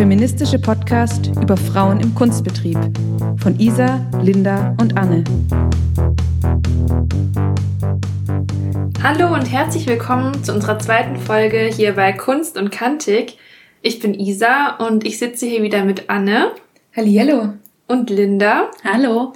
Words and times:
Feministische 0.00 0.58
Podcast 0.58 1.26
über 1.42 1.58
Frauen 1.58 2.00
im 2.00 2.14
Kunstbetrieb 2.14 2.78
von 3.36 3.60
Isa, 3.60 4.00
Linda 4.22 4.74
und 4.80 4.96
Anne. 4.96 5.24
Hallo 9.02 9.34
und 9.34 9.44
herzlich 9.44 9.86
willkommen 9.86 10.42
zu 10.42 10.54
unserer 10.54 10.78
zweiten 10.78 11.16
Folge 11.16 11.66
hier 11.66 11.96
bei 11.96 12.12
Kunst 12.12 12.56
und 12.56 12.70
Kantig. 12.72 13.36
Ich 13.82 14.00
bin 14.00 14.14
Isa 14.14 14.76
und 14.76 15.04
ich 15.04 15.18
sitze 15.18 15.44
hier 15.44 15.62
wieder 15.62 15.84
mit 15.84 16.08
Anne. 16.08 16.52
Hallihallo. 16.96 17.52
Und 17.86 18.08
Linda. 18.08 18.70
Hallo. 18.82 19.34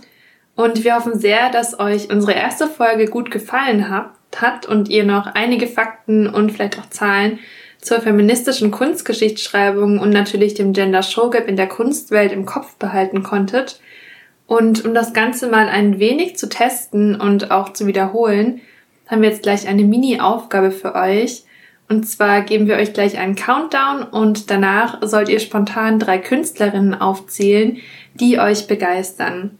Und 0.56 0.82
wir 0.82 0.94
hoffen 0.94 1.18
sehr, 1.18 1.50
dass 1.50 1.78
euch 1.78 2.10
unsere 2.10 2.32
erste 2.32 2.68
Folge 2.68 3.04
gut 3.04 3.30
gefallen 3.30 3.90
hat 3.90 4.64
und 4.64 4.88
ihr 4.88 5.04
noch 5.04 5.26
einige 5.26 5.66
Fakten 5.66 6.26
und 6.26 6.52
vielleicht 6.52 6.78
auch 6.78 6.88
Zahlen 6.88 7.38
zur 7.84 8.00
feministischen 8.00 8.70
Kunstgeschichtsschreibung 8.70 9.98
und 9.98 10.08
natürlich 10.08 10.54
dem 10.54 10.72
Gender 10.72 11.02
Show 11.02 11.28
Gap 11.28 11.46
in 11.46 11.56
der 11.56 11.68
Kunstwelt 11.68 12.32
im 12.32 12.46
Kopf 12.46 12.76
behalten 12.76 13.22
konntet. 13.22 13.78
Und 14.46 14.86
um 14.86 14.94
das 14.94 15.12
Ganze 15.12 15.48
mal 15.48 15.68
ein 15.68 15.98
wenig 15.98 16.36
zu 16.36 16.48
testen 16.48 17.20
und 17.20 17.50
auch 17.50 17.74
zu 17.74 17.86
wiederholen, 17.86 18.62
haben 19.06 19.20
wir 19.20 19.28
jetzt 19.28 19.42
gleich 19.42 19.68
eine 19.68 19.84
Mini-Aufgabe 19.84 20.70
für 20.70 20.94
euch. 20.94 21.44
Und 21.86 22.08
zwar 22.08 22.40
geben 22.40 22.68
wir 22.68 22.76
euch 22.76 22.94
gleich 22.94 23.18
einen 23.18 23.34
Countdown 23.34 24.02
und 24.02 24.50
danach 24.50 24.98
sollt 25.02 25.28
ihr 25.28 25.38
spontan 25.38 25.98
drei 25.98 26.16
Künstlerinnen 26.16 26.94
aufzählen, 26.94 27.76
die 28.14 28.38
euch 28.38 28.66
begeistern. 28.66 29.58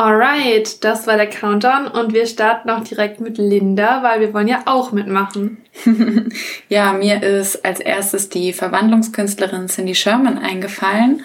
Alright, 0.00 0.82
das 0.82 1.06
war 1.06 1.18
der 1.18 1.28
Countdown 1.28 1.86
und 1.86 2.14
wir 2.14 2.24
starten 2.24 2.70
auch 2.70 2.82
direkt 2.82 3.20
mit 3.20 3.36
Linda, 3.36 4.02
weil 4.02 4.20
wir 4.20 4.32
wollen 4.32 4.48
ja 4.48 4.62
auch 4.64 4.92
mitmachen. 4.92 5.58
ja, 6.70 6.94
mir 6.94 7.22
ist 7.22 7.66
als 7.66 7.80
erstes 7.80 8.30
die 8.30 8.54
Verwandlungskünstlerin 8.54 9.68
Cindy 9.68 9.94
Sherman 9.94 10.38
eingefallen. 10.38 11.22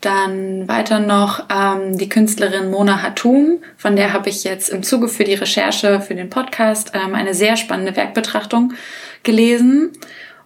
Dann 0.00 0.66
weiter 0.68 1.00
noch 1.00 1.44
ähm, 1.54 1.98
die 1.98 2.08
Künstlerin 2.08 2.70
Mona 2.70 3.02
Hatum, 3.02 3.58
von 3.76 3.94
der 3.94 4.14
habe 4.14 4.30
ich 4.30 4.42
jetzt 4.42 4.70
im 4.70 4.82
Zuge 4.82 5.08
für 5.08 5.24
die 5.24 5.34
Recherche 5.34 6.00
für 6.00 6.14
den 6.14 6.30
Podcast 6.30 6.92
ähm, 6.94 7.14
eine 7.14 7.34
sehr 7.34 7.58
spannende 7.58 7.94
Werkbetrachtung 7.94 8.72
gelesen. 9.22 9.92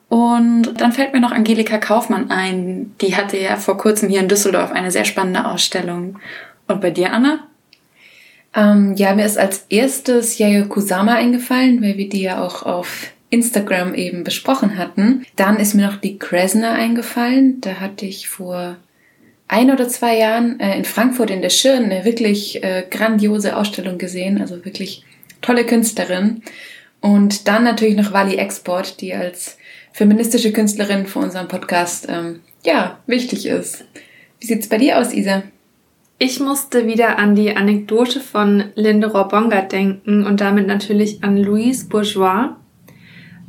Und 0.08 0.80
dann 0.80 0.90
fällt 0.90 1.12
mir 1.12 1.20
noch 1.20 1.30
Angelika 1.30 1.78
Kaufmann 1.78 2.32
ein. 2.32 2.96
Die 3.00 3.14
hatte 3.14 3.38
ja 3.38 3.54
vor 3.54 3.78
kurzem 3.78 4.08
hier 4.08 4.18
in 4.18 4.28
Düsseldorf 4.28 4.72
eine 4.72 4.90
sehr 4.90 5.04
spannende 5.04 5.44
Ausstellung. 5.44 6.18
Und 6.66 6.80
bei 6.80 6.90
dir, 6.90 7.12
Anna? 7.12 7.47
Ähm, 8.54 8.94
ja, 8.96 9.14
mir 9.14 9.26
ist 9.26 9.38
als 9.38 9.66
erstes 9.68 10.38
Yayo 10.38 10.66
Kusama 10.66 11.14
eingefallen, 11.14 11.82
weil 11.82 11.96
wir 11.96 12.08
die 12.08 12.22
ja 12.22 12.44
auch 12.44 12.62
auf 12.62 13.12
Instagram 13.30 13.94
eben 13.94 14.24
besprochen 14.24 14.78
hatten. 14.78 15.26
Dann 15.36 15.58
ist 15.58 15.74
mir 15.74 15.86
noch 15.86 15.96
die 15.96 16.18
Kresner 16.18 16.72
eingefallen. 16.72 17.60
Da 17.60 17.74
hatte 17.74 18.06
ich 18.06 18.28
vor 18.28 18.76
ein 19.48 19.70
oder 19.70 19.88
zwei 19.88 20.16
Jahren 20.16 20.60
äh, 20.60 20.76
in 20.76 20.84
Frankfurt 20.84 21.30
in 21.30 21.42
der 21.42 21.50
Schirn 21.50 21.84
eine 21.84 22.04
wirklich 22.04 22.62
äh, 22.62 22.84
grandiose 22.90 23.56
Ausstellung 23.56 23.98
gesehen. 23.98 24.40
Also 24.40 24.64
wirklich 24.64 25.04
tolle 25.42 25.64
Künstlerin. 25.64 26.42
Und 27.00 27.48
dann 27.48 27.64
natürlich 27.64 27.96
noch 27.96 28.12
Wally 28.12 28.36
Export, 28.36 29.00
die 29.00 29.14
als 29.14 29.56
feministische 29.92 30.52
Künstlerin 30.52 31.06
für 31.06 31.20
unseren 31.20 31.48
Podcast 31.48 32.06
ähm, 32.08 32.40
ja 32.64 32.98
wichtig 33.06 33.46
ist. 33.46 33.84
Wie 34.40 34.46
sieht's 34.46 34.68
bei 34.68 34.78
dir 34.78 34.98
aus, 34.98 35.12
Isa? 35.12 35.42
Ich 36.20 36.40
musste 36.40 36.88
wieder 36.88 37.16
an 37.20 37.36
die 37.36 37.56
Anekdote 37.56 38.18
von 38.18 38.64
Linde 38.74 39.06
Robonga 39.06 39.60
denken 39.60 40.26
und 40.26 40.40
damit 40.40 40.66
natürlich 40.66 41.22
an 41.22 41.36
Louise 41.36 41.88
Bourgeois. 41.88 42.56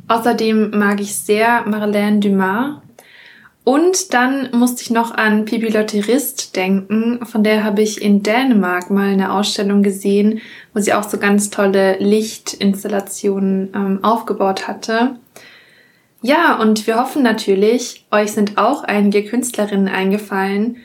Außerdem 0.06 0.70
mag 0.78 1.00
ich 1.00 1.16
sehr 1.16 1.66
Marlène 1.66 2.20
Dumas. 2.20 2.76
Und 3.64 4.14
dann 4.14 4.50
musste 4.52 4.82
ich 4.82 4.90
noch 4.90 5.12
an 5.12 5.46
Pipi 5.46 5.68
Lotterist 5.68 6.54
denken. 6.54 7.26
Von 7.26 7.42
der 7.42 7.64
habe 7.64 7.82
ich 7.82 8.00
in 8.00 8.22
Dänemark 8.22 8.88
mal 8.88 9.08
eine 9.08 9.32
Ausstellung 9.32 9.82
gesehen, 9.82 10.40
wo 10.72 10.80
sie 10.80 10.94
auch 10.94 11.02
so 11.04 11.18
ganz 11.18 11.50
tolle 11.50 11.98
Lichtinstallationen 11.98 13.70
ähm, 13.74 13.98
aufgebaut 14.04 14.68
hatte. 14.68 15.16
Ja, 16.22 16.60
und 16.60 16.86
wir 16.86 17.00
hoffen 17.00 17.24
natürlich, 17.24 18.06
euch 18.12 18.30
sind 18.30 18.58
auch 18.58 18.84
einige 18.84 19.24
Künstlerinnen 19.24 19.88
eingefallen 19.88 20.76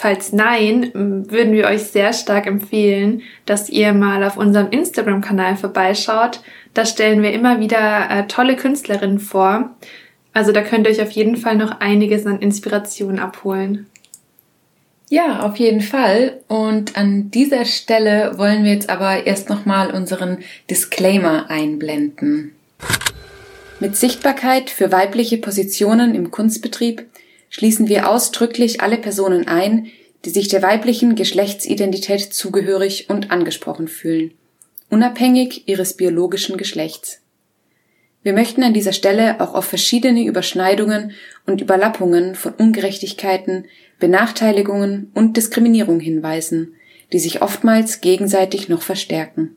Falls 0.00 0.32
nein, 0.32 0.92
würden 0.94 1.52
wir 1.52 1.66
euch 1.66 1.82
sehr 1.82 2.14
stark 2.14 2.46
empfehlen, 2.46 3.20
dass 3.44 3.68
ihr 3.68 3.92
mal 3.92 4.24
auf 4.24 4.38
unserem 4.38 4.70
Instagram-Kanal 4.70 5.58
vorbeischaut. 5.58 6.40
Da 6.72 6.86
stellen 6.86 7.20
wir 7.20 7.34
immer 7.34 7.60
wieder 7.60 8.08
äh, 8.08 8.26
tolle 8.26 8.56
Künstlerinnen 8.56 9.18
vor. 9.18 9.76
Also 10.32 10.52
da 10.52 10.62
könnt 10.62 10.86
ihr 10.86 10.92
euch 10.92 11.02
auf 11.02 11.10
jeden 11.10 11.36
Fall 11.36 11.56
noch 11.56 11.80
einiges 11.80 12.24
an 12.24 12.38
Inspiration 12.38 13.18
abholen. 13.18 13.88
Ja, 15.10 15.40
auf 15.40 15.56
jeden 15.56 15.82
Fall. 15.82 16.40
Und 16.48 16.96
an 16.96 17.30
dieser 17.30 17.66
Stelle 17.66 18.38
wollen 18.38 18.64
wir 18.64 18.72
jetzt 18.72 18.88
aber 18.88 19.26
erst 19.26 19.50
nochmal 19.50 19.90
unseren 19.90 20.38
Disclaimer 20.70 21.50
einblenden. 21.50 22.52
Mit 23.80 23.96
Sichtbarkeit 23.96 24.70
für 24.70 24.92
weibliche 24.92 25.36
Positionen 25.36 26.14
im 26.14 26.30
Kunstbetrieb 26.30 27.04
schließen 27.50 27.88
wir 27.88 28.08
ausdrücklich 28.08 28.80
alle 28.80 28.96
Personen 28.96 29.46
ein, 29.46 29.88
die 30.24 30.30
sich 30.30 30.48
der 30.48 30.62
weiblichen 30.62 31.16
Geschlechtsidentität 31.16 32.32
zugehörig 32.32 33.10
und 33.10 33.30
angesprochen 33.30 33.88
fühlen, 33.88 34.32
unabhängig 34.88 35.68
ihres 35.68 35.94
biologischen 35.94 36.56
Geschlechts. 36.56 37.20
Wir 38.22 38.32
möchten 38.34 38.62
an 38.62 38.74
dieser 38.74 38.92
Stelle 38.92 39.40
auch 39.40 39.54
auf 39.54 39.64
verschiedene 39.64 40.24
Überschneidungen 40.24 41.12
und 41.46 41.60
Überlappungen 41.60 42.34
von 42.34 42.52
Ungerechtigkeiten, 42.52 43.64
Benachteiligungen 43.98 45.10
und 45.14 45.36
Diskriminierung 45.36 46.00
hinweisen, 46.00 46.74
die 47.12 47.18
sich 47.18 47.42
oftmals 47.42 48.00
gegenseitig 48.00 48.68
noch 48.68 48.82
verstärken. 48.82 49.56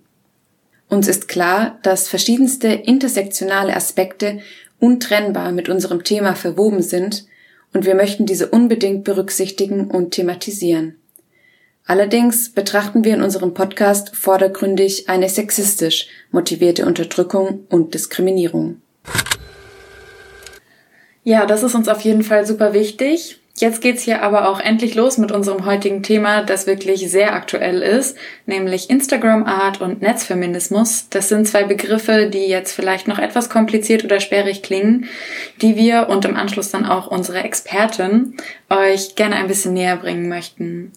Uns 0.87 1.07
ist 1.07 1.27
klar, 1.27 1.79
dass 1.83 2.07
verschiedenste 2.07 2.69
intersektionale 2.69 3.75
Aspekte 3.75 4.39
untrennbar 4.79 5.51
mit 5.51 5.67
unserem 5.67 6.03
Thema 6.03 6.35
verwoben 6.35 6.81
sind 6.81 7.25
und 7.73 7.85
wir 7.85 7.95
möchten 7.95 8.25
diese 8.25 8.49
unbedingt 8.49 9.03
berücksichtigen 9.03 9.89
und 9.89 10.11
thematisieren. 10.11 10.95
Allerdings 11.85 12.53
betrachten 12.53 13.03
wir 13.03 13.13
in 13.13 13.21
unserem 13.21 13.53
Podcast 13.53 14.15
vordergründig 14.15 15.09
eine 15.09 15.27
sexistisch 15.27 16.07
motivierte 16.31 16.85
Unterdrückung 16.85 17.65
und 17.69 17.93
Diskriminierung. 17.93 18.81
Ja, 21.25 21.45
das 21.45 21.63
ist 21.63 21.75
uns 21.75 21.87
auf 21.89 22.01
jeden 22.01 22.23
Fall 22.23 22.45
super 22.45 22.73
wichtig. 22.73 23.39
Jetzt 23.63 23.79
geht's 23.79 24.03
hier 24.03 24.23
aber 24.23 24.49
auch 24.49 24.59
endlich 24.59 24.93
los 24.93 25.17
mit 25.17 25.31
unserem 25.31 25.65
heutigen 25.65 26.03
Thema, 26.03 26.43
das 26.43 26.67
wirklich 26.67 27.09
sehr 27.09 27.33
aktuell 27.33 27.81
ist, 27.81 28.17
nämlich 28.45 28.89
Instagram 28.89 29.45
Art 29.45 29.79
und 29.79 30.01
Netzfeminismus. 30.01 31.07
Das 31.09 31.29
sind 31.29 31.47
zwei 31.47 31.63
Begriffe, 31.63 32.29
die 32.29 32.47
jetzt 32.49 32.73
vielleicht 32.73 33.07
noch 33.07 33.19
etwas 33.19 33.49
kompliziert 33.49 34.03
oder 34.03 34.19
sperrig 34.19 34.63
klingen, 34.63 35.05
die 35.61 35.77
wir 35.77 36.09
und 36.09 36.25
im 36.25 36.35
Anschluss 36.35 36.71
dann 36.71 36.85
auch 36.85 37.07
unsere 37.07 37.41
Expertin 37.41 38.35
euch 38.69 39.15
gerne 39.15 39.37
ein 39.37 39.47
bisschen 39.47 39.71
näher 39.71 39.95
bringen 39.95 40.27
möchten. 40.27 40.91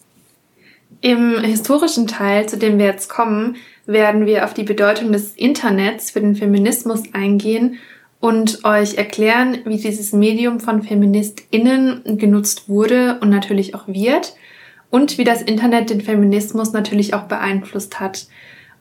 Im 1.01 1.39
historischen 1.45 2.09
Teil, 2.09 2.49
zu 2.49 2.59
dem 2.59 2.81
wir 2.81 2.87
jetzt 2.87 3.09
kommen, 3.09 3.59
werden 3.87 4.27
wir 4.27 4.45
auf 4.45 4.55
die 4.55 4.65
Bedeutung 4.65 5.13
des 5.13 5.37
Internets 5.37 6.11
für 6.11 6.21
den 6.21 6.35
Feminismus 6.35 7.05
eingehen 7.13 7.79
und 8.21 8.65
euch 8.65 8.95
erklären, 8.95 9.59
wie 9.65 9.77
dieses 9.77 10.13
Medium 10.13 10.61
von 10.61 10.83
FeministInnen 10.83 12.19
genutzt 12.19 12.69
wurde 12.69 13.19
und 13.21 13.31
natürlich 13.31 13.75
auch 13.75 13.87
wird 13.87 14.35
und 14.91 15.19
wie 15.19 15.25
das 15.25 15.43
Internet 15.43 15.91
den 15.91 16.01
Feminismus 16.01 16.73
natürlich 16.73 17.15
auch 17.15 17.25
beeinflusst 17.25 18.01
hat. 18.01 18.27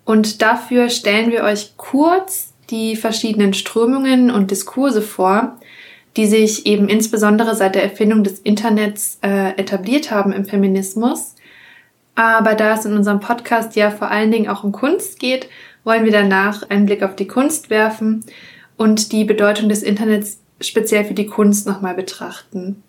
Und 0.05 0.41
dafür 0.41 0.89
stellen 0.89 1.31
wir 1.31 1.43
euch 1.43 1.73
kurz 1.77 2.53
die 2.69 2.95
verschiedenen 2.95 3.53
Strömungen 3.53 4.31
und 4.31 4.51
Diskurse 4.51 5.01
vor, 5.01 5.59
die 6.15 6.27
sich 6.27 6.65
eben 6.65 6.87
insbesondere 6.87 7.55
seit 7.55 7.75
der 7.75 7.83
Erfindung 7.83 8.23
des 8.23 8.39
Internets 8.39 9.19
äh, 9.21 9.49
etabliert 9.57 10.11
haben 10.11 10.31
im 10.31 10.45
Feminismus. 10.45 11.35
Aber 12.15 12.53
da 12.55 12.75
es 12.75 12.85
in 12.85 12.95
unserem 12.95 13.19
Podcast 13.19 13.75
ja 13.75 13.91
vor 13.91 14.09
allen 14.09 14.31
Dingen 14.31 14.47
auch 14.47 14.63
um 14.63 14.71
Kunst 14.71 15.19
geht, 15.19 15.49
wollen 15.83 16.05
wir 16.05 16.13
danach 16.13 16.67
einen 16.69 16.85
Blick 16.85 17.03
auf 17.03 17.15
die 17.15 17.27
Kunst 17.27 17.69
werfen 17.69 18.23
und 18.77 19.11
die 19.11 19.25
Bedeutung 19.25 19.69
des 19.69 19.83
Internets 19.83 20.39
speziell 20.61 21.05
für 21.05 21.13
die 21.13 21.27
Kunst 21.27 21.67
nochmal 21.67 21.95
betrachten. 21.95 22.83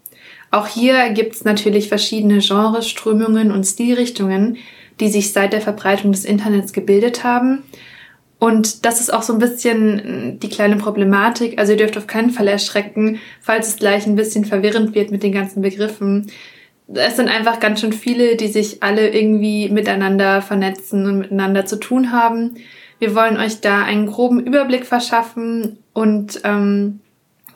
Auch 0.51 0.69
hier 0.69 1.11
gibt 1.11 1.35
es 1.35 1.45
natürlich 1.45 1.89
verschiedene 1.89 2.39
Genres, 2.39 2.89
Strömungen 2.89 3.51
und 3.51 3.65
Stilrichtungen, 3.65 4.57
die 5.01 5.09
sich 5.09 5.33
seit 5.33 5.53
der 5.53 5.61
Verbreitung 5.61 6.13
des 6.13 6.25
Internets 6.25 6.73
gebildet 6.73 7.25
haben. 7.25 7.63
Und 8.39 8.85
das 8.85 9.01
ist 9.01 9.13
auch 9.13 9.23
so 9.23 9.33
ein 9.33 9.39
bisschen 9.39 10.39
die 10.41 10.49
kleine 10.49 10.77
Problematik. 10.77 11.59
Also 11.59 11.73
ihr 11.73 11.79
dürft 11.79 11.97
auf 11.97 12.07
keinen 12.07 12.31
Fall 12.31 12.49
erschrecken, 12.49 13.19
falls 13.41 13.69
es 13.69 13.77
gleich 13.77 14.07
ein 14.07 14.17
bisschen 14.17 14.45
verwirrend 14.45 14.95
wird 14.95 15.11
mit 15.11 15.23
den 15.23 15.33
ganzen 15.33 15.63
Begriffen. 15.63 16.31
es 16.93 17.17
sind 17.17 17.29
einfach 17.29 17.61
ganz 17.61 17.81
schön 17.81 17.93
viele, 17.93 18.37
die 18.37 18.49
sich 18.49 18.83
alle 18.83 19.09
irgendwie 19.09 19.71
miteinander 19.71 20.43
vernetzen 20.43 21.07
und 21.07 21.19
miteinander 21.19 21.67
zu 21.67 21.77
tun 21.77 22.13
haben. 22.13 22.55
Wir 22.99 23.15
wollen 23.15 23.37
euch 23.37 23.61
da 23.61 23.83
einen 23.83 24.07
groben 24.07 24.41
Überblick 24.41 24.87
verschaffen 24.87 25.79
und 25.93 26.41
ähm, 26.45 27.01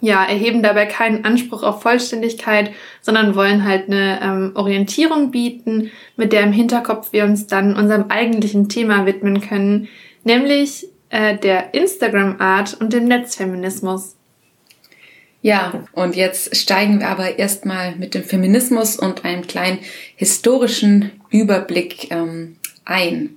ja, 0.01 0.25
erheben 0.25 0.63
dabei 0.63 0.87
keinen 0.87 1.25
Anspruch 1.25 1.63
auf 1.63 1.83
Vollständigkeit, 1.83 2.73
sondern 3.03 3.35
wollen 3.35 3.65
halt 3.65 3.89
eine 3.89 4.21
ähm, 4.23 4.53
Orientierung 4.55 5.31
bieten, 5.31 5.91
mit 6.17 6.33
der 6.33 6.43
im 6.43 6.53
Hinterkopf 6.53 7.13
wir 7.13 7.25
uns 7.25 7.47
dann 7.47 7.77
unserem 7.77 8.07
eigentlichen 8.09 8.69
Thema 8.69 9.05
widmen 9.07 9.41
können, 9.41 9.89
nämlich 10.25 10.87
äh, 11.11 11.37
der 11.37 11.75
Instagram-Art 11.75 12.81
und 12.81 12.93
dem 12.93 13.05
Netzfeminismus. 13.05 14.17
Ja, 15.43 15.85
und 15.93 16.17
jetzt 16.17 16.55
steigen 16.55 17.01
wir 17.01 17.09
aber 17.09 17.39
erstmal 17.39 17.97
mit 17.97 18.15
dem 18.15 18.25
Feminismus 18.25 18.99
und 18.99 19.25
einem 19.25 19.47
kleinen 19.47 19.79
historischen 20.17 21.13
Überblick 21.31 22.11
ähm, 22.11 22.57
ein. 22.85 23.37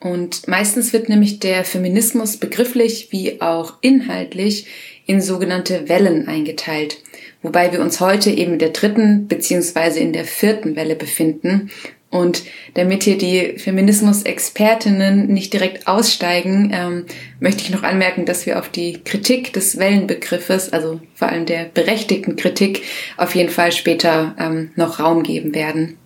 Und 0.00 0.46
meistens 0.46 0.92
wird 0.92 1.08
nämlich 1.08 1.40
der 1.40 1.64
Feminismus 1.64 2.36
begrifflich 2.36 3.08
wie 3.10 3.40
auch 3.40 3.74
inhaltlich 3.80 4.66
in 5.06 5.20
sogenannte 5.20 5.88
Wellen 5.88 6.28
eingeteilt, 6.28 6.98
wobei 7.42 7.72
wir 7.72 7.80
uns 7.80 8.00
heute 8.00 8.30
eben 8.30 8.54
in 8.54 8.58
der 8.58 8.70
dritten 8.70 9.26
beziehungsweise 9.26 9.98
in 9.98 10.12
der 10.12 10.24
vierten 10.24 10.76
Welle 10.76 10.94
befinden. 10.94 11.70
Und 12.10 12.44
damit 12.74 13.02
hier 13.02 13.18
die 13.18 13.58
Feminismus-Expertinnen 13.58 15.26
nicht 15.26 15.52
direkt 15.52 15.86
aussteigen, 15.86 16.70
ähm, 16.72 17.04
möchte 17.38 17.62
ich 17.62 17.70
noch 17.70 17.82
anmerken, 17.82 18.24
dass 18.24 18.46
wir 18.46 18.58
auf 18.58 18.70
die 18.70 19.00
Kritik 19.04 19.52
des 19.52 19.78
Wellenbegriffes, 19.78 20.72
also 20.72 21.00
vor 21.14 21.28
allem 21.28 21.44
der 21.44 21.64
berechtigten 21.64 22.36
Kritik, 22.36 22.82
auf 23.18 23.34
jeden 23.34 23.50
Fall 23.50 23.72
später 23.72 24.34
ähm, 24.38 24.70
noch 24.74 25.00
Raum 25.00 25.22
geben 25.22 25.54
werden. 25.54 25.98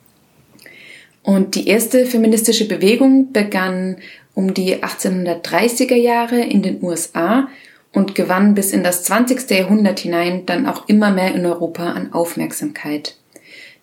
Und 1.22 1.54
die 1.54 1.69
erste 1.69 2.06
feministische 2.06 2.66
Bewegung 2.66 3.32
begann 3.32 3.96
um 4.34 4.54
die 4.54 4.82
1830er 4.82 5.94
Jahre 5.94 6.40
in 6.40 6.62
den 6.62 6.82
USA 6.82 7.48
und 7.92 8.14
gewann 8.14 8.54
bis 8.54 8.72
in 8.72 8.82
das 8.82 9.04
20. 9.04 9.50
Jahrhundert 9.50 10.00
hinein 10.00 10.46
dann 10.46 10.66
auch 10.66 10.88
immer 10.88 11.10
mehr 11.10 11.34
in 11.34 11.46
Europa 11.46 11.92
an 11.92 12.12
Aufmerksamkeit. 12.12 13.16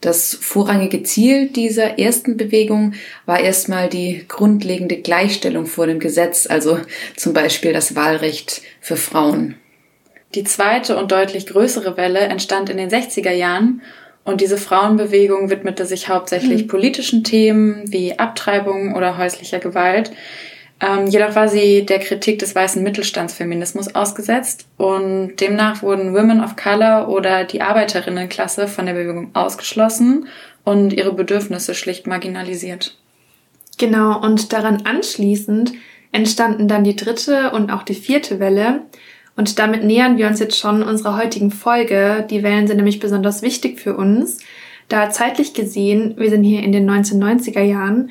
Das 0.02 0.34
vorrangige 0.34 1.04
Ziel 1.04 1.50
dieser 1.50 2.00
ersten 2.00 2.38
Bewegung 2.38 2.94
war 3.26 3.40
erstmal 3.40 3.90
die 3.90 4.26
grundlegende 4.28 4.98
Gleichstellung 4.98 5.66
vor 5.66 5.88
dem 5.88 6.00
Gesetz, 6.00 6.48
also 6.48 6.80
zum 7.18 7.34
Beispiel 7.34 7.74
das 7.74 7.96
Wahlrecht 7.96 8.62
für 8.80 8.96
Frauen. 8.96 9.56
Die 10.36 10.46
zweite 10.46 10.96
und 10.96 11.12
deutlich 11.12 11.48
größere 11.48 11.98
Welle 11.98 12.20
entstand 12.20 12.70
in 12.70 12.78
den 12.78 12.90
60er 12.90 13.32
Jahren 13.32 13.82
und 14.30 14.42
diese 14.42 14.58
Frauenbewegung 14.58 15.50
widmete 15.50 15.86
sich 15.86 16.08
hauptsächlich 16.08 16.64
mhm. 16.64 16.68
politischen 16.68 17.24
Themen 17.24 17.92
wie 17.92 18.20
Abtreibung 18.20 18.96
oder 18.96 19.18
häuslicher 19.18 19.58
Gewalt, 19.58 20.12
ähm, 20.80 21.08
jedoch 21.08 21.36
war 21.36 21.50
sie 21.50 21.86
der 21.86 22.00
Kritik 22.00 22.40
des 22.40 22.56
weißen 22.56 22.82
Mittelstandsfeminismus 22.82 23.96
ausgesetzt 23.96 24.68
und 24.78 25.38
demnach 25.38 25.82
wurden 25.82 26.14
Women 26.14 26.44
of 26.44 26.56
Color 26.56 27.10
oder 27.10 27.44
die 27.44 27.62
Arbeiterinnenklasse 27.62 28.68
von 28.68 28.86
der 28.86 28.94
Bewegung 28.94 29.32
ausgeschlossen 29.34 30.28
und 30.64 30.94
ihre 30.94 31.14
Bedürfnisse 31.14 31.74
schlicht 31.74 32.08
marginalisiert. 32.08 32.98
Genau, 33.78 34.22
und 34.22 34.54
daran 34.54 34.86
anschließend 34.86 35.74
entstanden 36.12 36.68
dann 36.68 36.84
die 36.84 36.96
dritte 36.96 37.52
und 37.52 37.72
auch 37.72 37.84
die 37.84 37.96
vierte 37.96 38.40
Welle. 38.40 38.82
Und 39.40 39.58
damit 39.58 39.86
nähern 39.86 40.18
wir 40.18 40.28
uns 40.28 40.42
jetzt 40.42 40.60
schon 40.60 40.84
unserer 40.84 41.16
heutigen 41.16 41.50
Folge. 41.50 42.28
Die 42.30 42.44
Wellen 42.44 42.68
sind 42.68 42.76
nämlich 42.76 43.00
besonders 43.00 43.42
wichtig 43.42 43.80
für 43.80 43.96
uns, 43.96 44.40
da 44.90 45.12
zeitlich 45.12 45.54
gesehen, 45.54 46.16
wir 46.18 46.30
sind 46.30 46.44
hier 46.44 46.62
in 46.62 46.74
den 46.74 46.90
1990er 46.90 47.62
Jahren, 47.62 48.10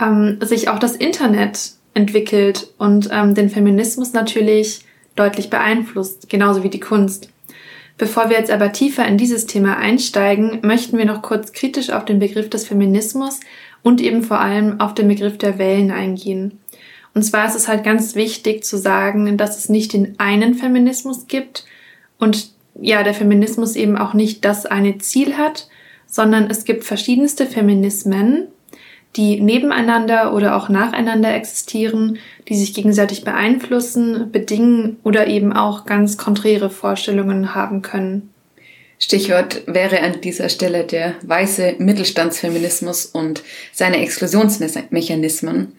ähm, 0.00 0.38
sich 0.40 0.70
auch 0.70 0.78
das 0.78 0.96
Internet 0.96 1.72
entwickelt 1.92 2.72
und 2.78 3.10
ähm, 3.12 3.34
den 3.34 3.50
Feminismus 3.50 4.14
natürlich 4.14 4.80
deutlich 5.16 5.50
beeinflusst, 5.50 6.30
genauso 6.30 6.62
wie 6.62 6.70
die 6.70 6.80
Kunst. 6.80 7.28
Bevor 7.98 8.30
wir 8.30 8.38
jetzt 8.38 8.50
aber 8.50 8.72
tiefer 8.72 9.06
in 9.06 9.18
dieses 9.18 9.44
Thema 9.44 9.76
einsteigen, 9.76 10.60
möchten 10.62 10.96
wir 10.96 11.04
noch 11.04 11.20
kurz 11.20 11.52
kritisch 11.52 11.90
auf 11.90 12.06
den 12.06 12.20
Begriff 12.20 12.48
des 12.48 12.66
Feminismus 12.66 13.40
und 13.82 14.00
eben 14.00 14.22
vor 14.22 14.40
allem 14.40 14.80
auf 14.80 14.94
den 14.94 15.08
Begriff 15.08 15.36
der 15.36 15.58
Wellen 15.58 15.90
eingehen. 15.90 16.58
Und 17.14 17.22
zwar 17.22 17.46
ist 17.46 17.56
es 17.56 17.68
halt 17.68 17.84
ganz 17.84 18.14
wichtig 18.14 18.64
zu 18.64 18.76
sagen, 18.76 19.36
dass 19.36 19.58
es 19.58 19.68
nicht 19.68 19.92
den 19.92 20.18
einen 20.18 20.54
Feminismus 20.54 21.26
gibt 21.26 21.64
und 22.18 22.52
ja, 22.80 23.02
der 23.02 23.14
Feminismus 23.14 23.76
eben 23.76 23.98
auch 23.98 24.14
nicht 24.14 24.44
das 24.44 24.64
eine 24.64 24.98
Ziel 24.98 25.36
hat, 25.36 25.68
sondern 26.06 26.48
es 26.48 26.64
gibt 26.64 26.84
verschiedenste 26.84 27.46
Feminismen 27.46 28.48
die 29.16 29.40
nebeneinander 29.40 30.34
oder 30.34 30.56
auch 30.56 30.68
nacheinander 30.68 31.34
existieren, 31.34 32.18
die 32.48 32.54
sich 32.54 32.74
gegenseitig 32.74 33.24
beeinflussen, 33.24 34.30
bedingen 34.30 34.98
oder 35.02 35.26
eben 35.26 35.52
auch 35.52 35.84
ganz 35.84 36.16
konträre 36.16 36.70
Vorstellungen 36.70 37.54
haben 37.54 37.82
können. 37.82 38.32
Stichwort 39.00 39.62
wäre 39.66 40.00
an 40.00 40.20
dieser 40.20 40.48
Stelle 40.50 40.84
der 40.84 41.14
weiße 41.22 41.76
Mittelstandsfeminismus 41.78 43.06
und 43.06 43.42
seine 43.72 43.96
Exklusionsmechanismen. 44.02 45.72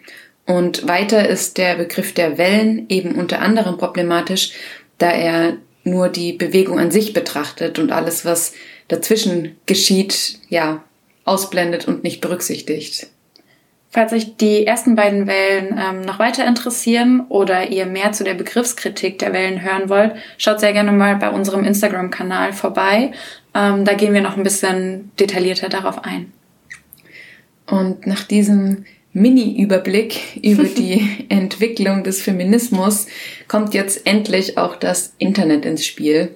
Und 0.46 0.88
weiter 0.88 1.28
ist 1.28 1.58
der 1.58 1.76
Begriff 1.76 2.14
der 2.14 2.38
Wellen 2.38 2.86
eben 2.90 3.16
unter 3.16 3.42
anderem 3.42 3.78
problematisch, 3.78 4.52
da 4.98 5.12
er 5.12 5.58
nur 5.84 6.10
die 6.10 6.34
Bewegung 6.34 6.80
an 6.80 6.92
sich 6.92 7.14
betrachtet 7.14 7.80
und 7.80 7.92
alles, 7.92 8.26
was 8.26 8.54
dazwischen 8.88 9.58
geschieht, 9.66 10.40
ja, 10.50 10.84
ausblendet 11.26 11.88
und 11.88 12.04
nicht 12.04 12.22
berücksichtigt. 12.22 13.08
Falls 13.90 14.14
euch 14.14 14.38
die 14.38 14.66
ersten 14.66 14.96
beiden 14.96 15.28
Wellen 15.28 15.78
ähm, 15.78 16.02
noch 16.02 16.18
weiter 16.18 16.48
interessieren 16.48 17.26
oder 17.28 17.70
ihr 17.70 17.86
mehr 17.86 18.14
zu 18.14 18.24
der 18.24 18.36
Begriffskritik 18.36 19.20
der 19.20 19.34
Wellen 19.34 19.62
hören 19.62 19.90
wollt, 19.90 20.14
schaut 20.38 20.62
sehr 20.62 20.72
gerne 20.72 20.94
mal 20.94 21.18
bei 21.18 21.30
unserem 21.30 21.66
Instagram-Kanal 21.66 22.54
vorbei. 22.54 23.12
Ähm, 23.54 23.84
da 23.84 23.94
gehen 23.94 24.14
wir 24.14 24.22
noch 24.22 24.38
ein 24.38 24.44
bisschen 24.44 25.12
detaillierter 25.20 25.68
darauf 25.68 26.06
ein. 26.06 26.32
Und 27.68 28.08
nach 28.08 28.24
diesem 28.24 28.86
Mini-Überblick 29.14 30.20
über 30.44 30.64
die 30.64 31.26
Entwicklung 31.30 32.04
des 32.04 32.22
Feminismus 32.22 33.08
kommt 33.48 33.74
jetzt 33.74 34.06
endlich 34.08 34.58
auch 34.58 34.76
das 34.76 35.14
Internet 35.18 35.66
ins 35.66 35.86
Spiel. 35.86 36.36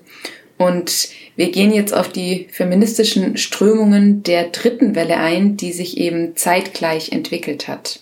Und 0.58 1.10
wir 1.36 1.52
gehen 1.52 1.74
jetzt 1.74 1.94
auf 1.94 2.10
die 2.10 2.48
feministischen 2.50 3.36
Strömungen 3.36 4.24
der 4.24 4.46
dritten 4.50 4.96
Welle 4.96 5.18
ein, 5.18 5.58
die 5.58 5.74
sich 5.74 5.98
eben 5.98 6.36
zeitgleich 6.38 7.12
entwickelt 7.12 7.68
hat. 7.68 8.00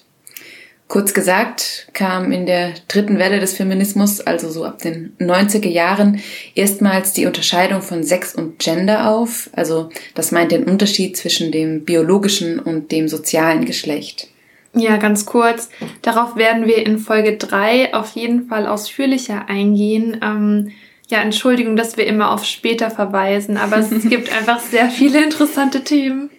Kurz 0.88 1.16
gesagt 1.16 1.88
kam 1.94 2.32
in 2.32 2.46
der 2.46 2.74
dritten 2.88 3.18
Welle 3.18 3.40
des 3.40 3.56
Feminismus, 3.56 4.22
also 4.22 4.52
so 4.52 4.64
ab 4.64 4.80
den 4.84 5.16
90er 5.18 5.70
Jahren, 5.70 6.22
erstmals 6.54 7.14
die 7.14 7.26
Unterscheidung 7.26 7.82
von 7.82 8.04
Sex 8.04 8.36
und 8.36 8.60
Gender 8.60 9.10
auf. 9.10 9.50
Also 9.54 9.90
das 10.14 10.32
meint 10.32 10.52
den 10.52 10.66
Unterschied 10.66 11.18
zwischen 11.18 11.52
dem 11.52 11.84
biologischen 11.84 12.60
und 12.60 12.92
dem 12.92 13.08
sozialen 13.08 13.66
Geschlecht. 13.66 14.28
Ja, 14.76 14.98
ganz 14.98 15.26
kurz. 15.26 15.70
Darauf 16.02 16.36
werden 16.36 16.66
wir 16.66 16.86
in 16.86 16.98
Folge 16.98 17.38
drei 17.38 17.94
auf 17.94 18.12
jeden 18.16 18.48
Fall 18.48 18.68
ausführlicher 18.68 19.48
eingehen. 19.48 20.20
Ähm, 20.24 20.72
ja, 21.10 21.22
Entschuldigung, 21.22 21.76
dass 21.76 21.96
wir 21.98 22.08
immer 22.08 22.32
auf 22.32 22.44
später 22.44 22.90
verweisen, 22.90 23.58
aber 23.58 23.78
es 23.78 23.90
gibt 24.10 24.36
einfach 24.36 24.60
sehr 24.60 24.90
viele 24.90 25.24
interessante 25.24 25.84
Themen. 25.84 26.32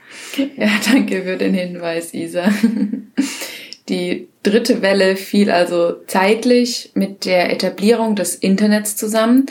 Ja, 0.57 0.69
danke 0.91 1.23
für 1.23 1.37
den 1.37 1.55
Hinweis, 1.55 2.12
Isa. 2.12 2.53
Die 3.88 4.29
dritte 4.43 4.83
Welle 4.83 5.17
fiel 5.17 5.50
also 5.50 5.93
zeitlich 6.07 6.91
mit 6.95 7.26
der 7.26 7.53
Etablierung 7.53 8.17
des 8.17 8.35
Internets 8.35 8.97
zusammen 8.97 9.47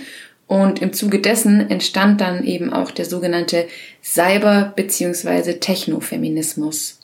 und 0.47 0.81
im 0.81 0.91
Zuge 0.91 1.19
dessen 1.19 1.69
entstand 1.69 2.19
dann 2.19 2.43
eben 2.43 2.73
auch 2.73 2.91
der 2.91 3.05
sogenannte 3.05 3.67
Cyber- 4.03 4.73
bzw. 4.75 5.53
Technofeminismus. 5.53 6.99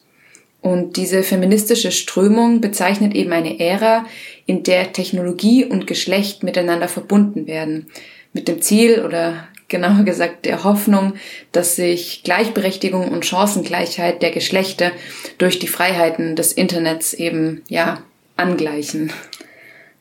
Und 0.61 0.97
diese 0.97 1.23
feministische 1.23 1.91
Strömung 1.91 2.59
bezeichnet 2.59 3.15
eben 3.15 3.31
eine 3.31 3.59
Ära, 3.59 4.05
in 4.45 4.63
der 4.63 4.91
Technologie 4.91 5.63
und 5.63 5.87
Geschlecht 5.87 6.43
miteinander 6.43 6.87
verbunden 6.87 7.47
werden. 7.47 7.87
Mit 8.33 8.47
dem 8.47 8.61
Ziel 8.61 9.03
oder 9.05 9.47
genauer 9.69 10.03
gesagt 10.03 10.45
der 10.45 10.63
Hoffnung, 10.63 11.13
dass 11.51 11.75
sich 11.75 12.23
Gleichberechtigung 12.23 13.09
und 13.09 13.25
Chancengleichheit 13.25 14.21
der 14.21 14.31
Geschlechter 14.31 14.91
durch 15.37 15.59
die 15.59 15.67
Freiheiten 15.67 16.35
des 16.35 16.51
Internets 16.51 17.13
eben, 17.13 17.61
ja, 17.67 18.01
angleichen. 18.35 19.13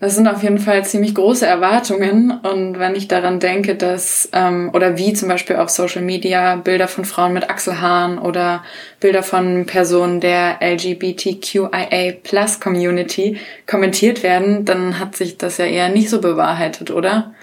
Das 0.00 0.14
sind 0.14 0.28
auf 0.28 0.44
jeden 0.44 0.58
Fall 0.58 0.84
ziemlich 0.84 1.14
große 1.16 1.44
Erwartungen. 1.44 2.30
Und 2.30 2.78
wenn 2.78 2.94
ich 2.94 3.08
daran 3.08 3.40
denke, 3.40 3.74
dass, 3.74 4.28
ähm, 4.32 4.70
oder 4.72 4.96
wie 4.96 5.12
zum 5.12 5.28
Beispiel 5.28 5.56
auf 5.56 5.70
Social 5.70 6.02
Media 6.02 6.54
Bilder 6.54 6.86
von 6.86 7.04
Frauen 7.04 7.32
mit 7.32 7.50
Achselhaaren 7.50 8.18
oder 8.20 8.62
Bilder 9.00 9.24
von 9.24 9.66
Personen 9.66 10.20
der 10.20 10.58
LGBTQIA 10.60 12.12
Plus 12.22 12.60
Community 12.60 13.38
kommentiert 13.66 14.22
werden, 14.22 14.64
dann 14.64 15.00
hat 15.00 15.16
sich 15.16 15.36
das 15.36 15.58
ja 15.58 15.66
eher 15.66 15.88
nicht 15.88 16.10
so 16.10 16.20
bewahrheitet, 16.20 16.92
oder? 16.92 17.34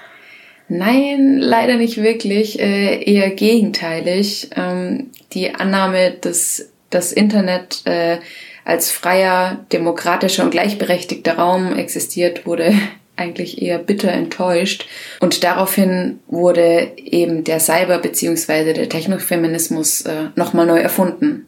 Nein, 0.69 1.37
leider 1.37 1.75
nicht 1.75 2.01
wirklich, 2.01 2.59
äh, 2.59 3.03
eher 3.03 3.31
gegenteilig. 3.31 4.49
Ähm, 4.55 5.11
die 5.33 5.53
Annahme, 5.53 6.15
dass 6.21 6.69
das 6.89 7.11
Internet 7.11 7.81
äh, 7.85 8.19
als 8.65 8.91
freier, 8.91 9.65
demokratischer 9.71 10.43
und 10.43 10.49
gleichberechtigter 10.49 11.37
Raum 11.37 11.75
existiert, 11.75 12.45
wurde 12.45 12.73
eigentlich 13.15 13.61
eher 13.61 13.77
bitter 13.77 14.11
enttäuscht. 14.11 14.87
Und 15.21 15.45
daraufhin 15.45 16.19
wurde 16.27 16.91
eben 16.97 17.45
der 17.45 17.61
Cyber- 17.61 17.99
bzw. 17.99 18.73
der 18.73 18.89
Technofeminismus 18.89 20.01
äh, 20.01 20.25
nochmal 20.35 20.65
neu 20.65 20.79
erfunden. 20.79 21.45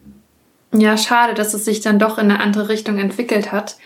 Ja, 0.72 0.96
schade, 0.96 1.34
dass 1.34 1.52
es 1.52 1.64
sich 1.64 1.80
dann 1.80 1.98
doch 1.98 2.16
in 2.16 2.30
eine 2.30 2.40
andere 2.40 2.70
Richtung 2.70 2.98
entwickelt 2.98 3.52
hat. 3.52 3.76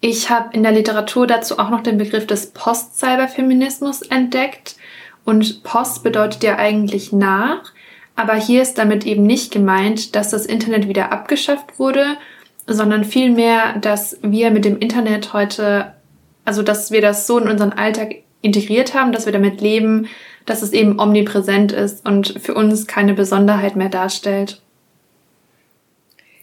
Ich 0.00 0.30
habe 0.30 0.50
in 0.52 0.62
der 0.62 0.72
Literatur 0.72 1.26
dazu 1.26 1.58
auch 1.58 1.70
noch 1.70 1.82
den 1.82 1.98
Begriff 1.98 2.26
des 2.26 2.46
Post-Cyberfeminismus 2.50 4.02
entdeckt. 4.02 4.76
Und 5.24 5.62
Post 5.62 6.02
bedeutet 6.02 6.42
ja 6.42 6.56
eigentlich 6.56 7.12
nach. 7.12 7.72
Aber 8.16 8.34
hier 8.34 8.62
ist 8.62 8.78
damit 8.78 9.06
eben 9.06 9.22
nicht 9.24 9.52
gemeint, 9.52 10.14
dass 10.16 10.30
das 10.30 10.46
Internet 10.46 10.88
wieder 10.88 11.12
abgeschafft 11.12 11.78
wurde, 11.78 12.16
sondern 12.66 13.04
vielmehr, 13.04 13.78
dass 13.80 14.18
wir 14.22 14.50
mit 14.50 14.64
dem 14.64 14.78
Internet 14.78 15.32
heute, 15.32 15.92
also 16.44 16.62
dass 16.62 16.90
wir 16.90 17.00
das 17.00 17.26
so 17.26 17.38
in 17.38 17.48
unseren 17.48 17.72
Alltag 17.72 18.16
integriert 18.40 18.94
haben, 18.94 19.12
dass 19.12 19.26
wir 19.26 19.32
damit 19.32 19.60
leben, 19.60 20.08
dass 20.46 20.62
es 20.62 20.72
eben 20.72 20.98
omnipräsent 20.98 21.72
ist 21.72 22.06
und 22.06 22.38
für 22.40 22.54
uns 22.54 22.86
keine 22.86 23.14
Besonderheit 23.14 23.76
mehr 23.76 23.88
darstellt. 23.88 24.60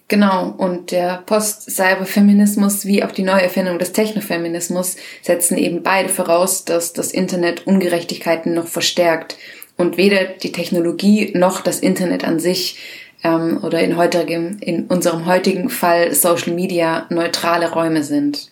Genau, 0.07 0.55
und 0.57 0.89
der 0.89 1.21
Post-Cyber-Feminismus 1.27 2.85
wie 2.85 3.03
auch 3.03 3.11
die 3.11 3.21
Neuerfindung 3.21 3.77
des 3.77 3.91
Technofeminismus 3.91 4.95
setzen 5.21 5.55
eben 5.55 5.83
beide 5.83 6.09
voraus, 6.09 6.65
dass 6.65 6.93
das 6.93 7.11
Internet 7.11 7.67
Ungerechtigkeiten 7.67 8.55
noch 8.55 8.65
verstärkt 8.65 9.37
und 9.77 9.97
weder 9.97 10.23
die 10.25 10.51
Technologie 10.51 11.31
noch 11.35 11.61
das 11.61 11.79
Internet 11.79 12.23
an 12.23 12.39
sich 12.39 12.77
ähm, 13.23 13.59
oder 13.63 13.79
in, 13.81 13.97
heutigem, 13.97 14.57
in 14.61 14.85
unserem 14.87 15.25
heutigen 15.25 15.69
Fall 15.69 16.13
Social 16.13 16.53
Media 16.53 17.05
neutrale 17.09 17.71
Räume 17.71 18.03
sind. 18.03 18.51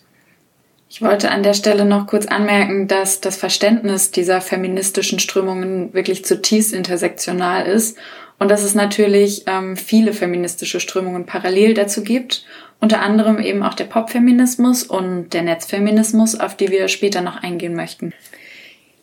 Ich 0.90 1.02
wollte 1.02 1.30
an 1.30 1.42
der 1.42 1.52
Stelle 1.52 1.84
noch 1.84 2.06
kurz 2.06 2.26
anmerken, 2.26 2.88
dass 2.88 3.20
das 3.20 3.36
Verständnis 3.36 4.10
dieser 4.10 4.40
feministischen 4.40 5.18
Strömungen 5.18 5.92
wirklich 5.92 6.24
zutiefst 6.24 6.72
intersektional 6.72 7.66
ist 7.66 7.98
und 8.38 8.50
dass 8.50 8.62
es 8.62 8.74
natürlich 8.74 9.44
ähm, 9.46 9.76
viele 9.76 10.12
feministische 10.12 10.80
Strömungen 10.80 11.26
parallel 11.26 11.74
dazu 11.74 12.02
gibt, 12.02 12.44
unter 12.80 13.00
anderem 13.02 13.38
eben 13.38 13.62
auch 13.62 13.74
der 13.74 13.84
Popfeminismus 13.84 14.84
und 14.84 15.30
der 15.34 15.42
Netzfeminismus, 15.42 16.38
auf 16.38 16.56
die 16.56 16.68
wir 16.68 16.88
später 16.88 17.20
noch 17.20 17.42
eingehen 17.42 17.74
möchten. 17.74 18.14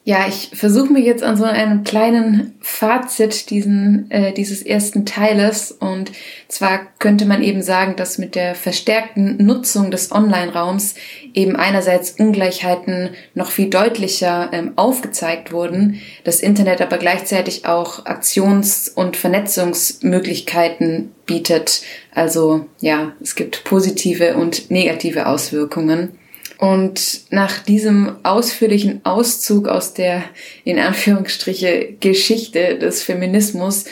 Ja, 0.07 0.27
ich 0.27 0.51
versuche 0.53 0.93
mir 0.93 1.01
jetzt 1.01 1.23
an 1.23 1.35
so 1.35 1.45
einem 1.45 1.83
kleinen 1.83 2.53
Fazit 2.61 3.49
diesen, 3.49 4.11
äh, 4.11 4.33
dieses 4.33 4.61
ersten 4.61 5.03
Teiles. 5.03 5.71
Und 5.71 6.11
zwar 6.47 6.81
könnte 6.99 7.25
man 7.25 7.41
eben 7.41 7.63
sagen, 7.63 7.95
dass 7.95 8.19
mit 8.19 8.35
der 8.35 8.53
verstärkten 8.53 9.43
Nutzung 9.43 9.89
des 9.89 10.11
Online-Raums 10.11 10.93
eben 11.33 11.55
einerseits 11.55 12.19
Ungleichheiten 12.19 13.15
noch 13.33 13.49
viel 13.49 13.71
deutlicher 13.71 14.51
ähm, 14.53 14.73
aufgezeigt 14.75 15.51
wurden, 15.51 15.99
das 16.23 16.39
Internet 16.39 16.83
aber 16.83 16.99
gleichzeitig 16.99 17.65
auch 17.65 18.05
Aktions- 18.05 18.89
und 18.89 19.17
Vernetzungsmöglichkeiten 19.17 21.15
bietet. 21.25 21.81
Also 22.13 22.67
ja, 22.79 23.13
es 23.23 23.33
gibt 23.33 23.63
positive 23.63 24.35
und 24.35 24.69
negative 24.69 25.25
Auswirkungen. 25.25 26.19
Und 26.57 27.21
nach 27.31 27.59
diesem 27.59 28.15
ausführlichen 28.23 29.01
Auszug 29.03 29.67
aus 29.67 29.93
der, 29.93 30.23
in 30.63 30.79
Anführungsstriche, 30.79 31.95
Geschichte 31.99 32.77
des 32.77 33.03
Feminismus, 33.03 33.85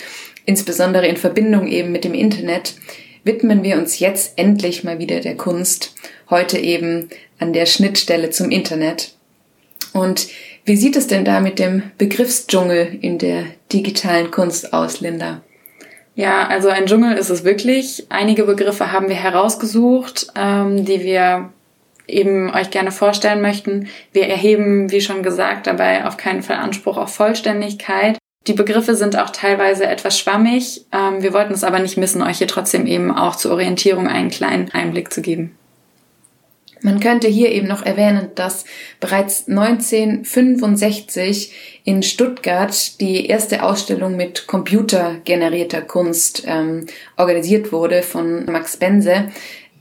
insbesondere 0.46 1.08
in 1.08 1.18
Verbindung 1.18 1.68
eben 1.68 1.92
mit 1.92 2.04
dem 2.04 2.14
Internet, 2.14 2.76
widmen 3.24 3.64
wir 3.64 3.78
uns 3.78 4.00
jetzt 4.00 4.38
endlich 4.38 4.84
mal 4.84 5.00
wieder 5.00 5.20
der 5.20 5.36
Kunst, 5.36 5.96
heute 6.30 6.58
eben 6.58 7.10
an 7.40 7.54
der 7.54 7.66
Schnittstelle 7.66 8.30
zum 8.30 8.50
Internet. 8.50 9.14
Und 9.94 10.28
wie 10.66 10.76
sieht 10.76 10.96
es 10.96 11.08
denn 11.08 11.26
da 11.26 11.40
mit 11.40 11.60
dem 11.60 11.84
Begriffsdschungel 11.98 12.98
in 13.02 13.18
der 13.18 13.46
digitalen 13.72 14.32
Kunst 14.32 14.74
aus, 14.74 15.02
Linda? 15.02 15.42
Ja, 16.16 16.48
also 16.48 16.70
ein 16.70 16.86
Dschungel 16.86 17.18
ist 17.18 17.30
es 17.30 17.44
wirklich. 17.44 18.06
Einige 18.10 18.44
Begriffe 18.44 18.92
haben 18.92 19.10
wir 19.10 19.16
herausgesucht, 19.16 20.28
ähm, 20.36 20.86
die 20.86 21.04
wir 21.04 21.52
eben 22.08 22.54
euch 22.54 22.70
gerne 22.70 22.92
vorstellen 22.92 23.42
möchten. 23.42 23.88
Wir 24.12 24.28
erheben, 24.28 24.92
wie 24.92 25.02
schon 25.02 25.24
gesagt, 25.24 25.68
dabei 25.68 26.06
auf 26.06 26.18
keinen 26.18 26.44
Fall 26.44 26.58
Anspruch 26.58 26.98
auf 26.98 27.14
Vollständigkeit. 27.14 28.18
Die 28.48 28.54
Begriffe 28.54 28.96
sind 28.96 29.18
auch 29.18 29.30
teilweise 29.30 29.86
etwas 29.86 30.20
schwammig. 30.20 30.86
Ähm, 30.92 31.24
wir 31.24 31.34
wollten 31.34 31.54
es 31.54 31.64
aber 31.64 31.80
nicht 31.80 31.98
missen, 31.98 32.22
euch 32.22 32.40
hier 32.40 32.48
trotzdem 32.48 32.88
eben 32.88 33.12
auch 33.12 33.38
zur 33.38 33.52
Orientierung 33.52 34.08
einen 34.08 34.30
kleinen 34.30 34.70
Einblick 34.72 35.14
zu 35.14 35.22
geben. 35.22 35.58
Man 36.84 37.00
könnte 37.00 37.28
hier 37.30 37.52
eben 37.54 37.70
noch 37.70 37.86
erwähnen, 37.86 38.32
dass 38.36 38.66
bereits 39.00 39.48
1965 39.48 41.54
in 41.86 42.04
Stuttgart 42.04 43.00
die 43.00 43.28
erste 43.28 43.64
Ausstellung 43.64 44.18
mit 44.18 44.48
computergenerierter 44.48 45.82
Kunst 45.82 46.44
ähm, 46.46 46.88
organisiert 47.16 47.72
wurde 47.72 48.04
von 48.04 48.44
Max 48.52 48.76
Bense. 48.76 49.30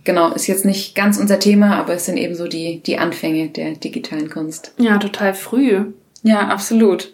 Genau, 0.04 0.32
ist 0.32 0.48
jetzt 0.48 0.64
nicht 0.64 0.94
ganz 0.94 1.18
unser 1.18 1.38
Thema, 1.38 1.76
aber 1.76 1.94
es 1.94 2.06
sind 2.06 2.16
eben 2.16 2.34
so 2.34 2.48
die, 2.48 2.82
die 2.82 2.98
Anfänge 2.98 3.48
der 3.48 3.72
digitalen 3.72 4.30
Kunst. 4.30 4.74
Ja, 4.78 4.98
total 4.98 5.34
früh. 5.34 5.84
Ja, 6.22 6.48
absolut. 6.48 7.12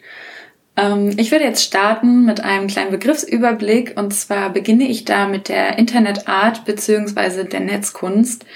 Ähm, 0.77 1.13
ich 1.17 1.31
würde 1.31 1.45
jetzt 1.45 1.65
starten 1.65 2.25
mit 2.25 2.41
einem 2.41 2.69
kleinen 2.69 2.91
Begriffsüberblick 2.91 3.95
und 3.97 4.15
zwar 4.15 4.51
beginne 4.51 4.89
ich 4.89 5.05
da 5.05 5.29
mit 5.29 5.49
der 5.49 5.79
Internetart 5.79 6.65
beziehungsweise 6.65 7.45
der 7.45 7.61
Netzkunst. 7.61 8.47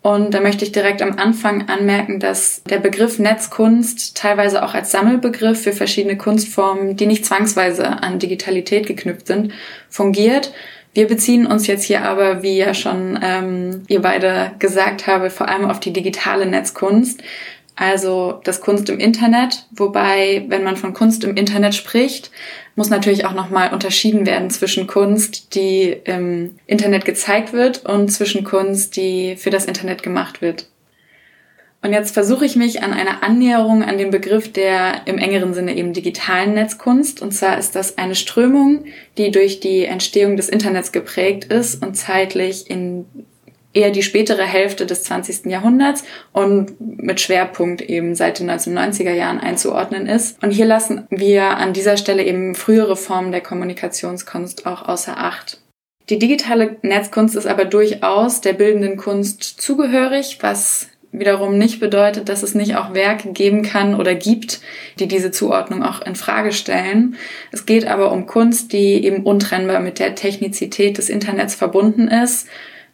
Und 0.00 0.32
da 0.32 0.40
möchte 0.40 0.64
ich 0.64 0.72
direkt 0.72 1.02
am 1.02 1.18
Anfang 1.18 1.68
anmerken, 1.68 2.20
dass 2.20 2.62
der 2.64 2.78
Begriff 2.78 3.18
Netzkunst 3.18 4.16
teilweise 4.16 4.64
auch 4.64 4.74
als 4.74 4.92
Sammelbegriff 4.92 5.62
für 5.62 5.72
verschiedene 5.72 6.16
Kunstformen, 6.16 6.96
die 6.96 7.06
nicht 7.06 7.26
zwangsweise 7.26 8.02
an 8.02 8.18
Digitalität 8.18 8.86
geknüpft 8.86 9.26
sind, 9.26 9.52
fungiert. 9.88 10.52
Wir 10.98 11.06
beziehen 11.06 11.46
uns 11.46 11.68
jetzt 11.68 11.84
hier 11.84 12.02
aber, 12.02 12.42
wie 12.42 12.56
ja 12.56 12.74
schon 12.74 13.16
ähm, 13.22 13.84
ihr 13.86 14.02
beide 14.02 14.50
gesagt 14.58 15.06
habe, 15.06 15.30
vor 15.30 15.48
allem 15.48 15.70
auf 15.70 15.78
die 15.78 15.92
digitale 15.92 16.44
Netzkunst, 16.44 17.22
also 17.76 18.40
das 18.42 18.60
Kunst 18.60 18.90
im 18.90 18.98
Internet. 18.98 19.66
Wobei, 19.70 20.44
wenn 20.48 20.64
man 20.64 20.76
von 20.76 20.94
Kunst 20.94 21.22
im 21.22 21.36
Internet 21.36 21.76
spricht, 21.76 22.32
muss 22.74 22.90
natürlich 22.90 23.26
auch 23.26 23.32
nochmal 23.32 23.72
unterschieden 23.72 24.26
werden 24.26 24.50
zwischen 24.50 24.88
Kunst, 24.88 25.54
die 25.54 25.96
im 26.02 26.58
Internet 26.66 27.04
gezeigt 27.04 27.52
wird 27.52 27.86
und 27.86 28.08
zwischen 28.08 28.42
Kunst, 28.42 28.96
die 28.96 29.36
für 29.36 29.50
das 29.50 29.66
Internet 29.66 30.02
gemacht 30.02 30.42
wird. 30.42 30.66
Und 31.80 31.92
jetzt 31.92 32.12
versuche 32.12 32.44
ich 32.44 32.56
mich 32.56 32.82
an 32.82 32.92
einer 32.92 33.22
Annäherung 33.22 33.84
an 33.84 33.98
den 33.98 34.10
Begriff 34.10 34.52
der 34.52 35.02
im 35.06 35.18
engeren 35.18 35.54
Sinne 35.54 35.76
eben 35.76 35.92
digitalen 35.92 36.54
Netzkunst. 36.54 37.22
Und 37.22 37.32
zwar 37.32 37.56
ist 37.56 37.76
das 37.76 37.98
eine 37.98 38.16
Strömung, 38.16 38.84
die 39.16 39.30
durch 39.30 39.60
die 39.60 39.84
Entstehung 39.84 40.36
des 40.36 40.48
Internets 40.48 40.90
geprägt 40.90 41.44
ist 41.44 41.82
und 41.84 41.94
zeitlich 41.94 42.68
in 42.68 43.04
eher 43.72 43.90
die 43.90 44.02
spätere 44.02 44.42
Hälfte 44.42 44.86
des 44.86 45.04
20. 45.04 45.46
Jahrhunderts 45.46 46.02
und 46.32 46.80
mit 46.80 47.20
Schwerpunkt 47.20 47.82
eben 47.82 48.14
seit 48.16 48.40
den 48.40 48.50
1990er 48.50 49.12
Jahren 49.12 49.38
einzuordnen 49.38 50.06
ist. 50.06 50.42
Und 50.42 50.50
hier 50.50 50.66
lassen 50.66 51.06
wir 51.10 51.58
an 51.58 51.74
dieser 51.74 51.96
Stelle 51.96 52.24
eben 52.24 52.56
frühere 52.56 52.96
Formen 52.96 53.30
der 53.30 53.42
Kommunikationskunst 53.42 54.66
auch 54.66 54.88
außer 54.88 55.16
Acht. 55.16 55.60
Die 56.08 56.18
digitale 56.18 56.76
Netzkunst 56.82 57.36
ist 57.36 57.46
aber 57.46 57.66
durchaus 57.66 58.40
der 58.40 58.54
bildenden 58.54 58.96
Kunst 58.96 59.42
zugehörig, 59.42 60.38
was 60.40 60.88
wiederum 61.12 61.56
nicht 61.56 61.80
bedeutet, 61.80 62.28
dass 62.28 62.42
es 62.42 62.54
nicht 62.54 62.76
auch 62.76 62.92
Werke 62.94 63.32
geben 63.32 63.62
kann 63.62 63.94
oder 63.94 64.14
gibt, 64.14 64.60
die 64.98 65.08
diese 65.08 65.30
Zuordnung 65.30 65.82
auch 65.82 66.02
in 66.02 66.16
Frage 66.16 66.52
stellen. 66.52 67.16
Es 67.50 67.66
geht 67.66 67.86
aber 67.86 68.12
um 68.12 68.26
Kunst, 68.26 68.72
die 68.72 69.04
eben 69.04 69.24
untrennbar 69.24 69.80
mit 69.80 69.98
der 69.98 70.14
Technizität 70.14 70.98
des 70.98 71.08
Internets 71.08 71.54
verbunden 71.54 72.08
ist 72.08 72.46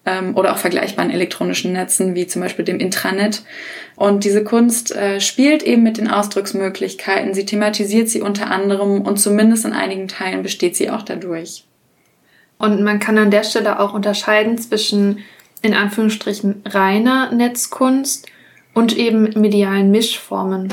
ähm, 0.07 0.37
oder 0.37 0.53
auch 0.53 0.59
vergleichbaren 0.59 1.11
elektronischen 1.11 1.73
Netzen 1.73 2.15
wie 2.15 2.27
zum 2.27 2.43
Beispiel 2.43 2.65
dem 2.65 2.79
Intranet. 2.79 3.43
Und 3.97 4.25
diese 4.25 4.45
Kunst 4.45 4.95
äh, 4.95 5.21
spielt 5.21 5.63
eben 5.63 5.83
mit 5.83 5.99
den 5.99 6.09
Ausdrucksmöglichkeiten. 6.09 7.35
Sie 7.35 7.47
thematisiert 7.47 8.09
sie 8.09 8.21
unter 8.21 8.51
anderem 8.51 9.03
und 9.03 9.19
zumindest 9.19 9.65
in 9.65 9.73
einigen 9.73 10.09
Teilen 10.09 10.43
besteht 10.43 10.77
sie 10.77 10.91
auch 10.91 11.03
dadurch. 11.03 11.65
Und 12.59 12.83
man 12.83 13.01
kann 13.01 13.19
an 13.19 13.33
der 13.33 13.43
Stelle 13.43 13.81
auch 13.81 13.93
unterscheiden 13.93 14.59
zwischen 14.59 15.19
in 15.65 15.75
Anführungsstrichen 15.75 16.63
reiner 16.65 17.33
Netzkunst 17.33 18.27
und 18.75 18.97
eben 18.97 19.31
medialen 19.41 19.91
Mischformen. 19.91 20.73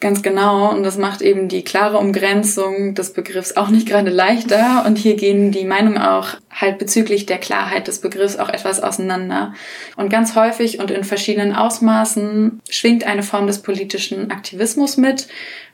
Ganz 0.00 0.22
genau. 0.22 0.70
Und 0.70 0.84
das 0.84 0.96
macht 0.96 1.22
eben 1.22 1.48
die 1.48 1.64
klare 1.64 1.98
Umgrenzung 1.98 2.94
des 2.94 3.12
Begriffs 3.12 3.56
auch 3.56 3.68
nicht 3.68 3.88
gerade 3.88 4.10
leichter. 4.10 4.84
Und 4.86 4.96
hier 4.96 5.16
gehen 5.16 5.50
die 5.50 5.64
Meinungen 5.64 5.98
auch 5.98 6.28
halt 6.50 6.78
bezüglich 6.78 7.26
der 7.26 7.38
Klarheit 7.38 7.88
des 7.88 8.00
Begriffs 8.00 8.36
auch 8.36 8.48
etwas 8.48 8.80
auseinander. 8.80 9.54
Und 9.96 10.08
ganz 10.08 10.36
häufig 10.36 10.78
und 10.78 10.92
in 10.92 11.02
verschiedenen 11.02 11.52
Ausmaßen 11.52 12.60
schwingt 12.70 13.04
eine 13.04 13.24
Form 13.24 13.48
des 13.48 13.60
politischen 13.60 14.30
Aktivismus 14.30 14.96
mit, 14.98 15.26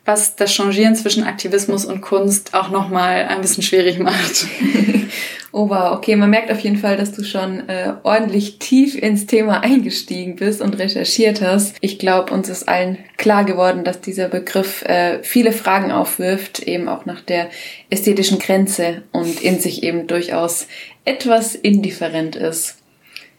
was 0.06 0.36
das 0.36 0.54
Changieren 0.54 0.96
zwischen 0.96 1.24
Aktivismus 1.24 1.84
und 1.84 2.00
Kunst 2.00 2.54
auch 2.54 2.70
nochmal 2.70 3.26
ein 3.28 3.42
bisschen 3.42 3.62
schwierig 3.62 3.98
macht. 3.98 4.46
oh 5.54 5.70
wow, 5.70 5.96
okay, 5.96 6.16
man 6.16 6.30
merkt 6.30 6.50
auf 6.50 6.58
jeden 6.60 6.76
Fall, 6.76 6.96
dass 6.96 7.12
du 7.12 7.22
schon 7.22 7.68
äh, 7.68 7.94
ordentlich 8.02 8.58
tief 8.58 8.96
ins 8.96 9.26
Thema 9.26 9.60
eingestiegen 9.62 10.36
bist 10.36 10.60
und 10.60 10.78
recherchiert 10.78 11.40
hast. 11.40 11.76
Ich 11.80 11.98
glaube, 11.98 12.34
uns 12.34 12.48
ist 12.48 12.68
allen 12.68 12.98
klar 13.16 13.44
geworden, 13.44 13.84
dass 13.84 14.00
dieser 14.00 14.28
Begriff 14.28 14.82
äh, 14.82 15.22
viele 15.22 15.52
Fragen 15.52 15.92
aufwirft, 15.92 16.60
eben 16.60 16.88
auch 16.88 17.06
nach 17.06 17.20
der 17.20 17.48
ästhetischen 17.88 18.40
Grenze 18.40 19.02
und 19.12 19.40
in 19.42 19.60
sich 19.60 19.84
eben 19.84 20.08
durchaus 20.08 20.66
etwas 21.04 21.54
indifferent 21.54 22.34
ist. 22.34 22.78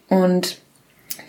Und 0.07 0.59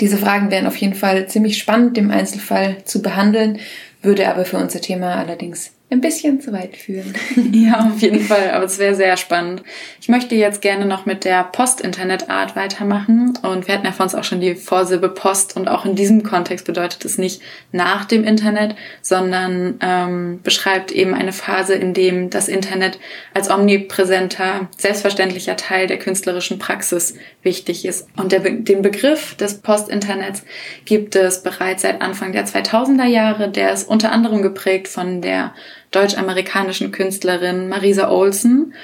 diese 0.01 0.19
Fragen 0.19 0.51
wären 0.51 0.67
auf 0.67 0.77
jeden 0.77 0.95
Fall 0.95 1.27
ziemlich 1.27 1.59
spannend 1.59 1.99
im 1.99 2.11
Einzelfall 2.11 2.77
zu 2.85 3.03
behandeln 3.03 3.59
würde 4.07 4.29
aber 4.29 4.45
für 4.45 4.57
unser 4.57 4.81
Thema 4.81 5.17
allerdings 5.17 5.73
ein 5.89 6.01
bisschen 6.01 6.41
zu 6.41 6.53
weit 6.53 6.77
führen. 6.77 7.15
ja, 7.53 7.87
auf 7.87 8.01
jeden 8.03 8.21
Fall, 8.21 8.51
aber 8.51 8.65
es 8.65 8.81
wäre 8.81 8.97
sehr 8.97 9.17
spannend. 9.17 9.63
Ich 10.01 10.09
möchte 10.09 10.35
jetzt 10.35 10.61
gerne 10.61 10.85
noch 10.85 11.07
mit 11.07 11.25
der 11.25 11.45
Post-Internet-Art 11.45 12.57
weitermachen 12.57 13.39
und 13.43 13.69
wir 13.69 13.75
hatten 13.75 13.87
ja 13.87 13.93
von 13.93 14.05
uns 14.05 14.17
auch 14.17 14.25
schon 14.25 14.41
die 14.41 14.57
Vorsilbe 14.57 15.09
Post 15.09 15.57
und 15.57 15.69
auch 15.69 15.85
in 15.85 15.95
diesem 15.95 16.25
Kontext 16.25 16.67
bedeutet 16.67 17.05
es 17.05 17.19
nicht 17.19 17.41
nach 17.71 18.05
dem 18.05 18.25
Internet, 18.25 18.75
sondern 19.01 19.79
ähm, 19.81 20.41
beschreibt 20.43 20.91
eben 20.91 21.15
eine 21.15 21.33
Phase, 21.33 21.75
in 21.75 21.95
dem 21.95 22.31
das 22.31 22.49
Internet 22.49 22.99
als 23.33 23.49
omnipräsenter, 23.49 24.69
selbstverständlicher 24.77 25.57
Teil 25.57 25.87
der 25.87 26.01
künstlerischen 26.01 26.59
Praxis 26.59 27.15
wichtig 27.45 27.85
ist. 27.85 28.09
Und 28.17 28.33
der, 28.33 28.41
den 28.41 28.83
Begriff 28.83 29.37
des 29.37 29.59
Post-Internets 29.59 30.43
gibt 30.85 31.15
es 31.15 31.45
bereits 31.45 31.83
seit 31.83 32.03
Anfang 32.03 32.33
der 32.33 32.45
2000er 32.45 33.07
Jahre, 33.07 33.49
der 33.49 33.73
ist 33.73 33.89
unter 33.89 34.11
anderem 34.11 34.43
geprägt 34.43 34.89
von 34.89 35.23
der 35.23 35.55
deutsch-amerikanischen 35.97 36.93
Künstlerin 36.93 37.69
Marisa 37.69 38.11
Olsen. 38.11 38.75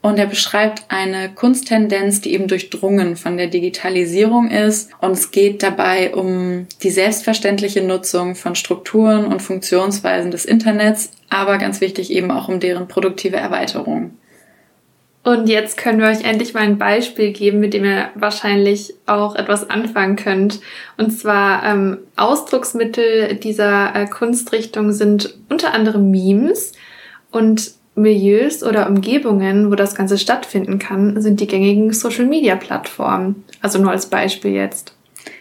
Und 0.00 0.18
er 0.18 0.26
beschreibt 0.26 0.82
eine 0.88 1.32
Kunsttendenz, 1.32 2.20
die 2.20 2.32
eben 2.32 2.48
durchdrungen 2.48 3.14
von 3.14 3.36
der 3.36 3.46
Digitalisierung 3.46 4.50
ist. 4.50 4.90
Und 5.00 5.12
es 5.12 5.30
geht 5.30 5.62
dabei 5.62 6.12
um 6.12 6.66
die 6.82 6.90
selbstverständliche 6.90 7.82
Nutzung 7.82 8.34
von 8.34 8.56
Strukturen 8.56 9.26
und 9.26 9.42
Funktionsweisen 9.42 10.32
des 10.32 10.44
Internets, 10.44 11.10
aber 11.28 11.56
ganz 11.58 11.80
wichtig 11.80 12.10
eben 12.10 12.32
auch 12.32 12.48
um 12.48 12.58
deren 12.58 12.88
produktive 12.88 13.36
Erweiterung. 13.36 14.10
Und 15.24 15.48
jetzt 15.48 15.76
können 15.76 16.00
wir 16.00 16.08
euch 16.08 16.24
endlich 16.24 16.52
mal 16.52 16.64
ein 16.64 16.78
Beispiel 16.78 17.32
geben, 17.32 17.60
mit 17.60 17.74
dem 17.74 17.84
ihr 17.84 18.10
wahrscheinlich 18.16 18.94
auch 19.06 19.36
etwas 19.36 19.70
anfangen 19.70 20.16
könnt. 20.16 20.60
Und 20.96 21.10
zwar 21.10 21.64
ähm, 21.64 21.98
Ausdrucksmittel 22.16 23.36
dieser 23.36 23.94
äh, 23.94 24.06
Kunstrichtung 24.06 24.92
sind 24.92 25.38
unter 25.48 25.74
anderem 25.74 26.10
Memes 26.10 26.72
und 27.30 27.72
Milieus 27.94 28.64
oder 28.64 28.88
Umgebungen, 28.88 29.70
wo 29.70 29.74
das 29.74 29.94
Ganze 29.94 30.18
stattfinden 30.18 30.78
kann, 30.78 31.20
sind 31.20 31.40
die 31.40 31.46
gängigen 31.46 31.92
Social-Media-Plattformen. 31.92 33.44
Also 33.60 33.78
nur 33.80 33.90
als 33.92 34.06
Beispiel 34.06 34.52
jetzt. 34.52 34.94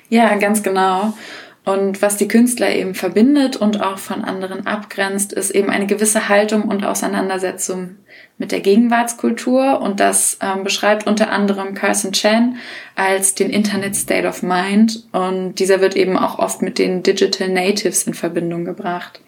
Ja, 0.09 0.35
ganz 0.35 0.61
genau. 0.61 1.13
Und 1.63 2.01
was 2.01 2.17
die 2.17 2.27
Künstler 2.27 2.73
eben 2.73 2.95
verbindet 2.95 3.55
und 3.55 3.81
auch 3.81 3.99
von 3.99 4.23
anderen 4.23 4.65
abgrenzt, 4.65 5.31
ist 5.31 5.51
eben 5.51 5.69
eine 5.69 5.85
gewisse 5.85 6.27
Haltung 6.27 6.63
und 6.63 6.83
Auseinandersetzung 6.83 7.97
mit 8.39 8.51
der 8.51 8.61
Gegenwartskultur. 8.61 9.79
Und 9.79 9.99
das 9.99 10.39
ähm, 10.41 10.63
beschreibt 10.63 11.05
unter 11.05 11.29
anderem 11.31 11.75
Carson 11.75 12.13
Chan 12.13 12.57
als 12.95 13.35
den 13.35 13.51
Internet 13.51 13.95
State 13.95 14.27
of 14.27 14.41
Mind. 14.41 15.03
Und 15.11 15.55
dieser 15.55 15.81
wird 15.81 15.95
eben 15.95 16.17
auch 16.17 16.39
oft 16.39 16.63
mit 16.63 16.79
den 16.79 17.03
Digital 17.03 17.49
Natives 17.49 18.03
in 18.03 18.15
Verbindung 18.15 18.65
gebracht. 18.65 19.21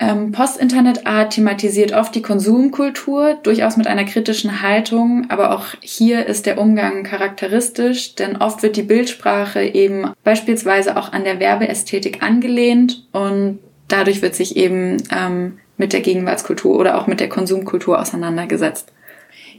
Ähm, 0.00 0.30
Post-Internet-Art 0.30 1.32
thematisiert 1.32 1.92
oft 1.92 2.14
die 2.14 2.22
Konsumkultur, 2.22 3.34
durchaus 3.42 3.76
mit 3.76 3.88
einer 3.88 4.04
kritischen 4.04 4.62
Haltung, 4.62 5.26
aber 5.28 5.52
auch 5.52 5.66
hier 5.80 6.26
ist 6.26 6.46
der 6.46 6.58
Umgang 6.58 7.02
charakteristisch, 7.02 8.14
denn 8.14 8.36
oft 8.36 8.62
wird 8.62 8.76
die 8.76 8.82
Bildsprache 8.82 9.60
eben 9.62 10.12
beispielsweise 10.22 10.96
auch 10.96 11.12
an 11.12 11.24
der 11.24 11.40
Werbeästhetik 11.40 12.22
angelehnt 12.22 13.08
und 13.10 13.58
dadurch 13.88 14.22
wird 14.22 14.36
sich 14.36 14.56
eben 14.56 15.02
ähm, 15.10 15.58
mit 15.78 15.92
der 15.92 16.00
Gegenwartskultur 16.00 16.78
oder 16.78 16.96
auch 16.96 17.08
mit 17.08 17.18
der 17.18 17.28
Konsumkultur 17.28 17.98
auseinandergesetzt. 18.00 18.92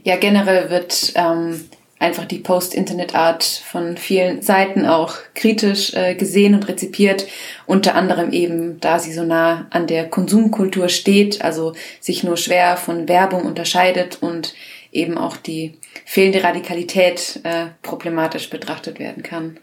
Ja, 0.04 0.16
generell 0.16 0.70
wird 0.70 1.12
ähm, 1.16 1.60
einfach 2.00 2.24
die 2.24 2.38
Post-Internet-Art 2.38 3.44
von 3.44 3.96
vielen 3.96 4.42
Seiten 4.42 4.86
auch 4.86 5.14
kritisch 5.34 5.94
äh, 5.94 6.14
gesehen 6.14 6.54
und 6.54 6.66
rezipiert, 6.66 7.28
unter 7.66 7.94
anderem 7.94 8.32
eben, 8.32 8.80
da 8.80 8.98
sie 8.98 9.12
so 9.12 9.22
nah 9.22 9.66
an 9.70 9.86
der 9.86 10.08
Konsumkultur 10.08 10.88
steht, 10.88 11.42
also 11.42 11.74
sich 12.00 12.24
nur 12.24 12.38
schwer 12.38 12.76
von 12.76 13.06
Werbung 13.06 13.44
unterscheidet 13.44 14.18
und 14.22 14.54
eben 14.90 15.18
auch 15.18 15.36
die 15.36 15.78
fehlende 16.06 16.42
Radikalität 16.42 17.40
äh, 17.44 17.66
problematisch 17.82 18.50
betrachtet 18.50 18.98
werden 18.98 19.22
kann. 19.22 19.60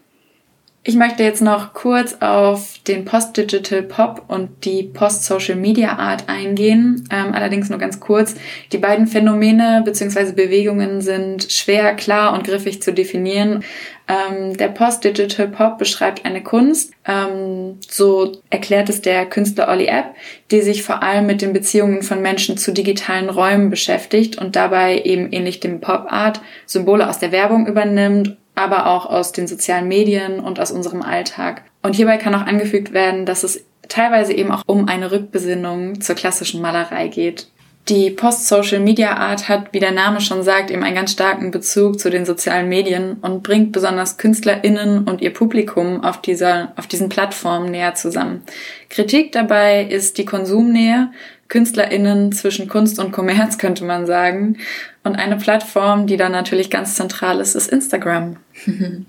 Ich 0.88 0.96
möchte 0.96 1.22
jetzt 1.22 1.42
noch 1.42 1.74
kurz 1.74 2.16
auf 2.20 2.78
den 2.86 3.04
Post-Digital 3.04 3.82
Pop 3.82 4.22
und 4.26 4.64
die 4.64 4.84
Post-Social-Media-Art 4.84 6.30
eingehen. 6.30 7.06
Ähm, 7.12 7.34
allerdings 7.34 7.68
nur 7.68 7.78
ganz 7.78 8.00
kurz. 8.00 8.36
Die 8.72 8.78
beiden 8.78 9.06
Phänomene 9.06 9.82
bzw. 9.84 10.32
Bewegungen 10.32 11.02
sind 11.02 11.52
schwer, 11.52 11.94
klar 11.94 12.32
und 12.32 12.44
griffig 12.44 12.80
zu 12.80 12.94
definieren. 12.94 13.64
Ähm, 14.08 14.56
der 14.56 14.68
Post-Digital 14.68 15.48
Pop 15.48 15.76
beschreibt 15.76 16.24
eine 16.24 16.42
Kunst, 16.42 16.94
ähm, 17.06 17.76
so 17.86 18.32
erklärt 18.48 18.88
es 18.88 19.02
der 19.02 19.26
Künstler 19.26 19.68
Olli 19.68 19.88
App, 19.88 20.14
die 20.50 20.62
sich 20.62 20.82
vor 20.82 21.02
allem 21.02 21.26
mit 21.26 21.42
den 21.42 21.52
Beziehungen 21.52 22.00
von 22.00 22.22
Menschen 22.22 22.56
zu 22.56 22.72
digitalen 22.72 23.28
Räumen 23.28 23.68
beschäftigt 23.68 24.38
und 24.38 24.56
dabei 24.56 25.02
eben 25.02 25.30
ähnlich 25.32 25.60
dem 25.60 25.82
Pop-Art 25.82 26.40
Symbole 26.64 27.06
aus 27.06 27.18
der 27.18 27.30
Werbung 27.30 27.66
übernimmt 27.66 28.38
aber 28.58 28.86
auch 28.86 29.06
aus 29.06 29.32
den 29.32 29.46
sozialen 29.46 29.88
Medien 29.88 30.40
und 30.40 30.58
aus 30.58 30.70
unserem 30.70 31.02
Alltag. 31.02 31.62
Und 31.82 31.94
hierbei 31.94 32.16
kann 32.16 32.34
auch 32.34 32.46
angefügt 32.46 32.92
werden, 32.92 33.24
dass 33.24 33.44
es 33.44 33.64
teilweise 33.88 34.32
eben 34.32 34.50
auch 34.50 34.62
um 34.66 34.88
eine 34.88 35.12
Rückbesinnung 35.12 36.00
zur 36.00 36.16
klassischen 36.16 36.60
Malerei 36.60 37.08
geht. 37.08 37.48
Die 37.88 38.10
Post-Social-Media-Art 38.10 39.48
hat, 39.48 39.72
wie 39.72 39.80
der 39.80 39.92
Name 39.92 40.20
schon 40.20 40.42
sagt, 40.42 40.70
eben 40.70 40.82
einen 40.82 40.96
ganz 40.96 41.12
starken 41.12 41.50
Bezug 41.50 41.98
zu 41.98 42.10
den 42.10 42.26
sozialen 42.26 42.68
Medien 42.68 43.16
und 43.22 43.42
bringt 43.42 43.72
besonders 43.72 44.18
KünstlerInnen 44.18 45.04
und 45.04 45.22
ihr 45.22 45.32
Publikum 45.32 46.04
auf 46.04 46.20
dieser, 46.20 46.72
auf 46.76 46.86
diesen 46.86 47.08
Plattformen 47.08 47.70
näher 47.70 47.94
zusammen. 47.94 48.42
Kritik 48.90 49.32
dabei 49.32 49.84
ist 49.84 50.18
die 50.18 50.26
Konsumnähe, 50.26 51.12
KünstlerInnen 51.48 52.32
zwischen 52.32 52.68
Kunst 52.68 52.98
und 52.98 53.12
Kommerz, 53.12 53.58
könnte 53.58 53.84
man 53.84 54.06
sagen. 54.06 54.58
Und 55.02 55.16
eine 55.16 55.36
Plattform, 55.36 56.06
die 56.06 56.16
da 56.16 56.28
natürlich 56.28 56.70
ganz 56.70 56.94
zentral 56.94 57.40
ist, 57.40 57.54
ist 57.54 57.70
Instagram. 57.70 58.36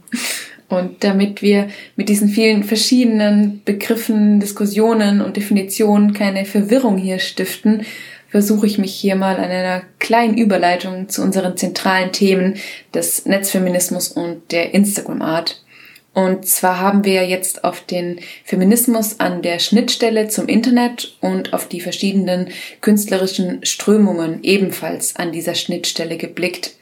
Und 0.69 1.03
damit 1.03 1.41
wir 1.41 1.67
mit 1.95 2.09
diesen 2.09 2.29
vielen 2.29 2.63
verschiedenen 2.63 3.63
Begriffen, 3.65 4.39
Diskussionen 4.39 5.19
und 5.19 5.35
Definitionen 5.35 6.13
keine 6.13 6.45
Verwirrung 6.45 6.97
hier 6.97 7.17
stiften, 7.17 7.87
versuche 8.29 8.67
ich 8.67 8.77
mich 8.77 8.93
hier 8.93 9.15
mal 9.15 9.37
an 9.37 9.49
einer 9.49 9.81
kleinen 9.97 10.37
Überleitung 10.37 11.09
zu 11.09 11.23
unseren 11.23 11.57
zentralen 11.57 12.11
Themen 12.11 12.57
des 12.93 13.25
Netzfeminismus 13.25 14.09
und 14.09 14.51
der 14.51 14.75
Instagram-Art. 14.75 15.63
Und 16.13 16.47
zwar 16.47 16.79
haben 16.79 17.05
wir 17.05 17.27
jetzt 17.27 17.63
auf 17.63 17.81
den 17.81 18.19
Feminismus 18.43 19.19
an 19.19 19.41
der 19.41 19.59
Schnittstelle 19.59 20.27
zum 20.27 20.47
Internet 20.47 21.15
und 21.21 21.53
auf 21.53 21.67
die 21.67 21.81
verschiedenen 21.81 22.49
künstlerischen 22.81 23.63
Strömungen 23.63 24.39
ebenfalls 24.43 25.15
an 25.15 25.31
dieser 25.31 25.55
Schnittstelle 25.55 26.17
geblickt. 26.17 26.75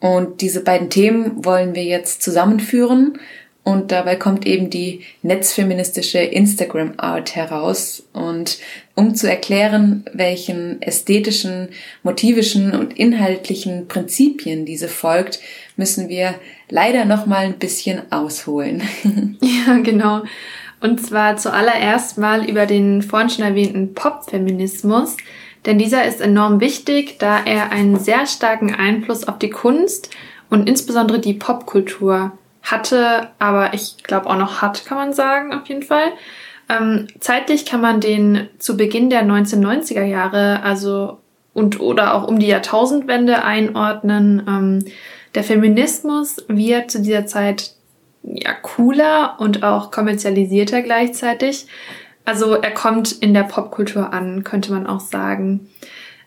Und 0.00 0.40
diese 0.40 0.62
beiden 0.62 0.90
Themen 0.90 1.44
wollen 1.44 1.74
wir 1.74 1.84
jetzt 1.84 2.22
zusammenführen 2.22 3.18
und 3.64 3.92
dabei 3.92 4.16
kommt 4.16 4.46
eben 4.46 4.68
die 4.68 5.00
netzfeministische 5.22 6.18
Instagram 6.18 6.92
Art 6.98 7.34
heraus. 7.34 8.06
Und 8.12 8.58
um 8.94 9.14
zu 9.14 9.28
erklären, 9.28 10.04
welchen 10.12 10.82
ästhetischen, 10.82 11.70
motivischen 12.02 12.74
und 12.76 12.98
inhaltlichen 12.98 13.88
Prinzipien 13.88 14.66
diese 14.66 14.88
folgt, 14.88 15.40
müssen 15.78 16.10
wir 16.10 16.34
leider 16.68 17.06
noch 17.06 17.24
mal 17.24 17.46
ein 17.46 17.58
bisschen 17.58 18.02
ausholen. 18.12 18.82
Ja, 19.40 19.78
genau. 19.78 20.24
Und 20.82 21.04
zwar 21.04 21.38
zuallererst 21.38 22.18
mal 22.18 22.46
über 22.46 22.66
den 22.66 23.00
vorhin 23.00 23.30
schon 23.30 23.44
erwähnten 23.46 23.94
Pop-Feminismus. 23.94 25.16
Denn 25.64 25.78
dieser 25.78 26.04
ist 26.04 26.20
enorm 26.20 26.60
wichtig, 26.60 27.18
da 27.18 27.42
er 27.42 27.72
einen 27.72 27.98
sehr 27.98 28.26
starken 28.26 28.74
Einfluss 28.74 29.26
auf 29.26 29.38
die 29.38 29.48
Kunst 29.48 30.10
und 30.50 30.68
insbesondere 30.68 31.18
die 31.18 31.32
Popkultur 31.32 32.32
hatte, 32.64 33.28
aber 33.38 33.74
ich 33.74 34.02
glaube 34.02 34.28
auch 34.28 34.36
noch 34.36 34.62
hat, 34.62 34.84
kann 34.86 34.98
man 34.98 35.12
sagen, 35.12 35.52
auf 35.54 35.66
jeden 35.68 35.82
Fall. 35.82 36.12
Ähm, 36.68 37.08
zeitlich 37.20 37.66
kann 37.66 37.80
man 37.80 38.00
den 38.00 38.48
zu 38.58 38.76
Beginn 38.76 39.10
der 39.10 39.22
1990er 39.24 40.04
Jahre, 40.04 40.62
also 40.62 41.18
und 41.52 41.78
oder 41.78 42.14
auch 42.14 42.26
um 42.26 42.38
die 42.38 42.48
Jahrtausendwende 42.48 43.44
einordnen. 43.44 44.42
Ähm, 44.48 44.84
der 45.34 45.44
Feminismus 45.44 46.44
wird 46.48 46.90
zu 46.90 47.02
dieser 47.02 47.26
Zeit 47.26 47.74
ja 48.22 48.52
cooler 48.54 49.36
und 49.38 49.62
auch 49.62 49.90
kommerzialisierter 49.90 50.82
gleichzeitig. 50.82 51.66
Also 52.24 52.54
er 52.54 52.72
kommt 52.72 53.12
in 53.12 53.34
der 53.34 53.42
Popkultur 53.42 54.12
an, 54.12 54.44
könnte 54.44 54.72
man 54.72 54.86
auch 54.86 55.00
sagen. 55.00 55.68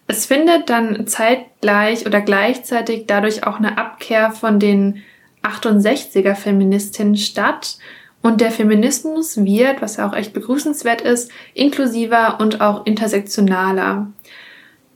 Es 0.05 0.25
findet 0.25 0.69
dann 0.69 1.07
zeitgleich 1.07 2.05
oder 2.05 2.21
gleichzeitig 2.21 3.07
dadurch 3.07 3.45
auch 3.45 3.57
eine 3.57 3.77
Abkehr 3.77 4.31
von 4.31 4.59
den 4.59 5.03
68er 5.47 6.35
Feministinnen 6.35 7.15
statt 7.15 7.77
und 8.21 8.41
der 8.41 8.51
Feminismus 8.51 9.43
wird, 9.43 9.81
was 9.81 9.97
ja 9.97 10.09
auch 10.09 10.13
echt 10.13 10.33
begrüßenswert 10.33 11.01
ist, 11.01 11.31
inklusiver 11.53 12.39
und 12.39 12.61
auch 12.61 12.85
intersektionaler. 12.85 14.07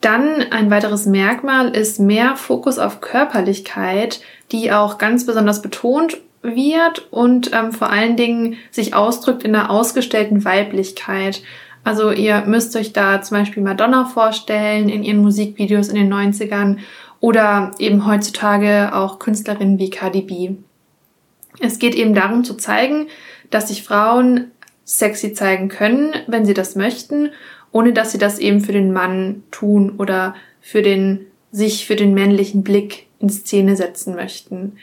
Dann 0.01 0.41
ein 0.51 0.71
weiteres 0.71 1.05
Merkmal 1.05 1.69
ist 1.69 1.99
mehr 1.99 2.35
Fokus 2.35 2.79
auf 2.79 3.01
Körperlichkeit, 3.01 4.21
die 4.51 4.71
auch 4.71 4.97
ganz 4.97 5.25
besonders 5.25 5.61
betont 5.61 6.17
wird 6.41 7.07
und 7.11 7.51
ähm, 7.53 7.71
vor 7.71 7.91
allen 7.91 8.17
Dingen 8.17 8.57
sich 8.71 8.95
ausdrückt 8.95 9.43
in 9.43 9.55
einer 9.55 9.69
ausgestellten 9.69 10.43
Weiblichkeit. 10.43 11.43
Also 11.83 12.11
ihr 12.11 12.43
müsst 12.45 12.75
euch 12.75 12.93
da 12.93 13.21
zum 13.21 13.37
Beispiel 13.37 13.63
Madonna 13.63 14.05
vorstellen 14.05 14.89
in 14.89 15.03
ihren 15.03 15.21
Musikvideos 15.21 15.87
in 15.87 15.95
den 15.95 16.13
90ern 16.13 16.77
oder 17.21 17.71
eben 17.79 18.05
heutzutage 18.05 18.93
auch 18.93 19.19
Künstlerinnen 19.19 19.79
wie 19.79 19.89
Cardi 19.89 20.21
B. 20.21 20.55
Es 21.61 21.79
geht 21.79 21.95
eben 21.95 22.13
darum 22.13 22.43
zu 22.43 22.55
zeigen, 22.55 23.07
dass 23.49 23.69
sich 23.69 23.83
Frauen 23.83 24.51
sexy 24.83 25.33
zeigen 25.33 25.69
können, 25.69 26.13
wenn 26.27 26.45
sie 26.45 26.53
das 26.53 26.75
möchten, 26.75 27.29
ohne 27.71 27.93
dass 27.93 28.11
sie 28.11 28.17
das 28.17 28.39
eben 28.39 28.59
für 28.59 28.73
den 28.73 28.91
Mann 28.91 29.43
tun 29.51 29.95
oder 29.97 30.35
für 30.59 30.81
den, 30.81 31.27
sich 31.51 31.85
für 31.85 31.95
den 31.95 32.13
männlichen 32.13 32.63
Blick 32.63 33.07
in 33.19 33.29
Szene 33.29 33.75
setzen 33.75 34.15
möchten. 34.15 34.73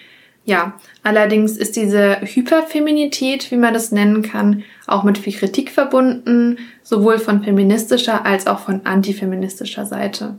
Ja, 0.44 0.78
allerdings 1.02 1.58
ist 1.58 1.76
diese 1.76 2.20
Hyperfeminität, 2.22 3.50
wie 3.50 3.56
man 3.56 3.74
das 3.74 3.92
nennen 3.92 4.22
kann, 4.22 4.62
auch 4.86 5.02
mit 5.02 5.18
viel 5.18 5.34
Kritik 5.34 5.70
verbunden, 5.70 6.56
sowohl 6.82 7.18
von 7.18 7.42
feministischer 7.42 8.24
als 8.24 8.46
auch 8.46 8.60
von 8.60 8.86
antifeministischer 8.86 9.84
Seite. 9.84 10.38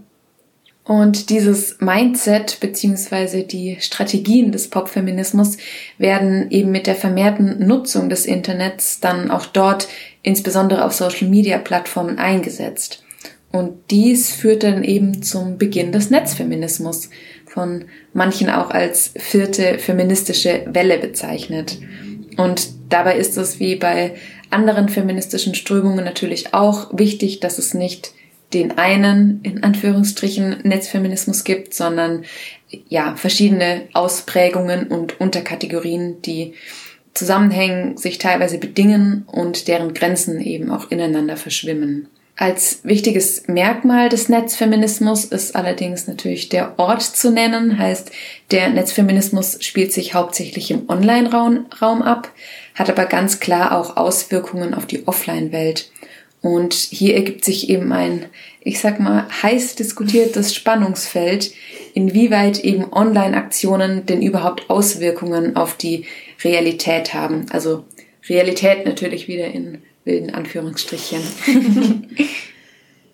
Und 0.84 1.30
dieses 1.30 1.80
Mindset 1.80 2.60
beziehungsweise 2.60 3.44
die 3.44 3.78
Strategien 3.80 4.52
des 4.52 4.70
Popfeminismus 4.70 5.58
werden 6.00 6.50
eben 6.50 6.72
mit 6.72 6.88
der 6.88 6.96
vermehrten 6.96 7.68
Nutzung 7.68 8.10
des 8.10 8.26
Internets 8.26 9.00
dann 9.00 9.30
auch 9.30 9.46
dort 9.46 9.88
insbesondere 10.24 10.84
auf 10.84 10.94
Social-Media-Plattformen 10.94 12.18
eingesetzt. 12.18 13.04
Und 13.52 13.92
dies 13.92 14.32
führt 14.32 14.64
dann 14.64 14.84
eben 14.84 15.24
zum 15.24 15.58
Beginn 15.58 15.92
des 15.92 16.10
Netzfeminismus, 16.10 17.10
von 17.46 17.86
manchen 18.14 18.50
auch 18.50 18.70
als 18.70 19.14
vierte 19.18 19.80
feministische 19.80 20.66
Welle 20.68 21.00
bezeichnet. 21.00 21.80
Und 22.38 22.70
dabei 22.90 23.18
ist 23.18 23.38
es 23.38 23.60
wie 23.60 23.76
bei 23.76 24.16
anderen 24.52 24.90
feministischen 24.90 25.56
Strömungen 25.56 26.06
natürlich 26.06 26.54
auch 26.54 26.90
wichtig, 26.94 27.40
dass 27.40 27.58
es 27.58 27.74
nicht 27.74 28.14
den 28.54 28.78
einen, 28.78 29.42
in 29.44 29.64
Anführungsstrichen, 29.64 30.62
Netzfeminismus 30.64 31.44
gibt, 31.44 31.74
sondern 31.74 32.26
ja, 32.88 33.16
verschiedene 33.16 33.84
Ausprägungen 33.94 34.88
und 34.88 35.20
Unterkategorien, 35.20 36.22
die 36.22 36.54
zusammenhängen, 37.14 37.98
sich 37.98 38.18
teilweise 38.18 38.58
bedingen 38.58 39.24
und 39.28 39.68
deren 39.68 39.94
Grenzen 39.94 40.40
eben 40.42 40.72
auch 40.72 40.90
ineinander 40.92 41.38
verschwimmen. 41.38 42.08
Als 42.40 42.80
wichtiges 42.84 43.48
Merkmal 43.48 44.08
des 44.08 44.30
Netzfeminismus 44.30 45.26
ist 45.26 45.58
allerdings 45.58 46.08
natürlich 46.08 46.48
der 46.48 46.80
Ort 46.80 47.02
zu 47.02 47.32
nennen, 47.32 47.78
heißt 47.78 48.12
der 48.52 48.70
Netzfeminismus 48.70 49.58
spielt 49.60 49.92
sich 49.92 50.14
hauptsächlich 50.14 50.72
im 50.72 50.88
Online-Raum 50.88 52.02
ab, 52.02 52.32
hat 52.76 52.90
aber 52.90 53.08
ganz 53.08 53.42
klar 53.42 53.78
auch 53.78 53.98
Auswirkungen 53.98 54.74
auf 54.74 54.86
die 54.86 55.06
Offline-Welt. 55.06 55.92
Und 56.42 56.74
hier 56.74 57.16
ergibt 57.16 57.44
sich 57.44 57.70
eben 57.70 57.92
ein, 57.92 58.26
ich 58.62 58.80
sag 58.80 59.00
mal, 59.00 59.28
heiß 59.44 59.76
diskutiertes 59.76 60.56
Spannungsfeld, 60.56 61.52
inwieweit 61.94 62.64
eben 62.64 62.94
Online-Aktionen 62.94 64.06
denn 64.06 64.22
überhaupt 64.22 64.70
Auswirkungen 64.70 65.58
auf 65.58 65.76
die 65.76 66.06
Realität 66.44 67.14
haben. 67.14 67.48
Also 67.52 67.84
Realität 68.30 68.86
natürlich 68.86 69.28
wieder 69.28 69.48
in 69.48 69.80
wilden 70.06 70.34
Anführungsstrichen. 70.34 71.20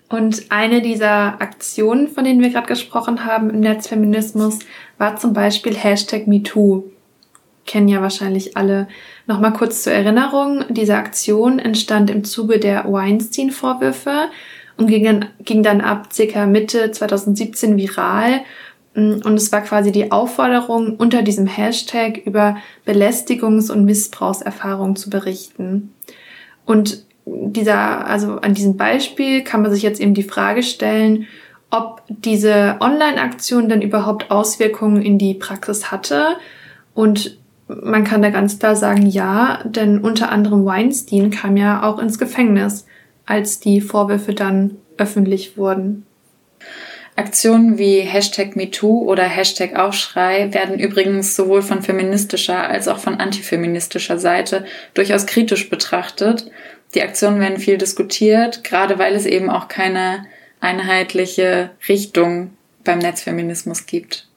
Und 0.09 0.45
eine 0.49 0.81
dieser 0.81 1.41
Aktionen, 1.41 2.07
von 2.07 2.23
denen 2.23 2.41
wir 2.41 2.51
gerade 2.51 2.67
gesprochen 2.67 3.25
haben 3.25 3.49
im 3.49 3.59
Netzfeminismus, 3.59 4.59
war 4.97 5.17
zum 5.17 5.33
Beispiel 5.33 5.75
Hashtag 5.75 6.27
MeToo. 6.27 6.91
Kennen 7.65 7.87
ja 7.87 8.01
wahrscheinlich 8.01 8.55
alle. 8.57 8.87
Nochmal 9.27 9.53
kurz 9.53 9.83
zur 9.83 9.93
Erinnerung. 9.93 10.65
Diese 10.69 10.95
Aktion 10.95 11.59
entstand 11.59 12.09
im 12.09 12.23
Zuge 12.23 12.59
der 12.59 12.85
Weinstein-Vorwürfe 12.91 14.29
und 14.77 14.87
ging 14.87 15.03
dann, 15.03 15.25
ging 15.39 15.63
dann 15.63 15.81
ab 15.81 16.09
circa 16.13 16.45
Mitte 16.45 16.91
2017 16.91 17.77
viral. 17.77 18.41
Und 18.95 19.25
es 19.25 19.51
war 19.51 19.61
quasi 19.61 19.91
die 19.91 20.11
Aufforderung, 20.11 20.95
unter 20.95 21.21
diesem 21.21 21.47
Hashtag 21.47 22.21
über 22.25 22.57
Belästigungs- 22.85 23.69
und 23.69 23.83
Missbrauchserfahrungen 23.83 24.95
zu 24.95 25.09
berichten. 25.09 25.93
Und 26.65 27.03
dieser, 27.25 28.07
also 28.07 28.37
an 28.37 28.53
diesem 28.53 28.77
Beispiel 28.77 29.43
kann 29.43 29.61
man 29.61 29.71
sich 29.71 29.83
jetzt 29.83 29.99
eben 29.99 30.13
die 30.13 30.23
Frage 30.23 30.63
stellen, 30.63 31.27
ob 31.71 32.03
diese 32.07 32.77
Online-Aktion 32.79 33.67
dann 33.67 33.81
überhaupt 33.81 34.31
Auswirkungen 34.31 35.01
in 35.01 35.17
die 35.17 35.33
Praxis 35.33 35.91
hatte. 35.91 36.37
Und 36.93 37.37
man 37.67 38.03
kann 38.03 38.21
da 38.21 38.29
ganz 38.29 38.59
klar 38.59 38.75
sagen, 38.75 39.07
ja, 39.07 39.61
denn 39.65 39.99
unter 39.99 40.31
anderem 40.31 40.65
Weinstein 40.65 41.31
kam 41.31 41.57
ja 41.57 41.83
auch 41.83 41.99
ins 41.99 42.19
Gefängnis, 42.19 42.85
als 43.25 43.59
die 43.59 43.81
Vorwürfe 43.81 44.33
dann 44.33 44.77
öffentlich 44.97 45.57
wurden. 45.57 46.05
Aktionen 47.17 47.77
wie 47.77 48.01
Hashtag 48.01 48.57
MeToo 48.57 49.09
oder 49.09 49.23
Hashtag 49.23 49.77
Aufschrei 49.77 50.53
werden 50.53 50.77
übrigens 50.77 51.35
sowohl 51.35 51.61
von 51.61 51.81
feministischer 51.81 52.67
als 52.67 52.89
auch 52.89 52.99
von 52.99 53.15
antifeministischer 53.15 54.19
Seite 54.19 54.65
durchaus 54.93 55.25
kritisch 55.25 55.69
betrachtet. 55.69 56.51
Die 56.93 57.01
Aktionen 57.01 57.39
werden 57.39 57.57
viel 57.57 57.77
diskutiert, 57.77 58.65
gerade 58.65 58.99
weil 58.99 59.15
es 59.15 59.25
eben 59.25 59.49
auch 59.49 59.69
keine 59.69 60.25
einheitliche 60.59 61.71
Richtung 61.87 62.51
beim 62.83 62.99
Netzfeminismus 62.99 63.85
gibt. 63.85 64.27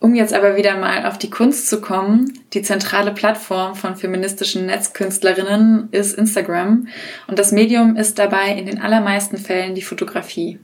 Um 0.00 0.14
jetzt 0.14 0.32
aber 0.32 0.56
wieder 0.56 0.78
mal 0.78 1.04
auf 1.04 1.18
die 1.18 1.28
Kunst 1.28 1.68
zu 1.68 1.82
kommen, 1.82 2.32
die 2.54 2.62
zentrale 2.62 3.12
Plattform 3.12 3.74
von 3.74 3.96
feministischen 3.96 4.64
Netzkünstlerinnen 4.64 5.90
ist 5.92 6.16
Instagram 6.16 6.88
und 7.26 7.38
das 7.38 7.52
Medium 7.52 7.96
ist 7.96 8.18
dabei 8.18 8.54
in 8.56 8.64
den 8.64 8.80
allermeisten 8.80 9.36
Fällen 9.36 9.74
die 9.74 9.82
Fotografie. 9.82 10.58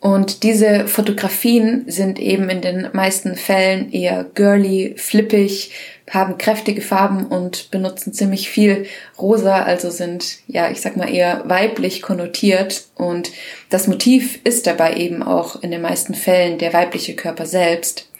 Und 0.00 0.42
diese 0.42 0.86
Fotografien 0.86 1.84
sind 1.86 2.18
eben 2.18 2.50
in 2.50 2.60
den 2.60 2.90
meisten 2.92 3.36
Fällen 3.36 3.90
eher 3.90 4.24
girly, 4.34 4.96
flippig, 4.98 5.70
haben 6.10 6.36
kräftige 6.36 6.82
Farben 6.82 7.24
und 7.24 7.70
benutzen 7.70 8.12
ziemlich 8.12 8.50
viel 8.50 8.84
rosa, 9.18 9.62
also 9.62 9.88
sind, 9.88 10.40
ja, 10.46 10.70
ich 10.70 10.82
sag 10.82 10.98
mal 10.98 11.08
eher 11.08 11.44
weiblich 11.46 12.02
konnotiert. 12.02 12.84
Und 12.94 13.30
das 13.70 13.86
Motiv 13.86 14.40
ist 14.44 14.66
dabei 14.66 14.96
eben 14.96 15.22
auch 15.22 15.62
in 15.62 15.70
den 15.70 15.80
meisten 15.80 16.12
Fällen 16.12 16.58
der 16.58 16.74
weibliche 16.74 17.16
Körper 17.16 17.46
selbst. 17.46 18.10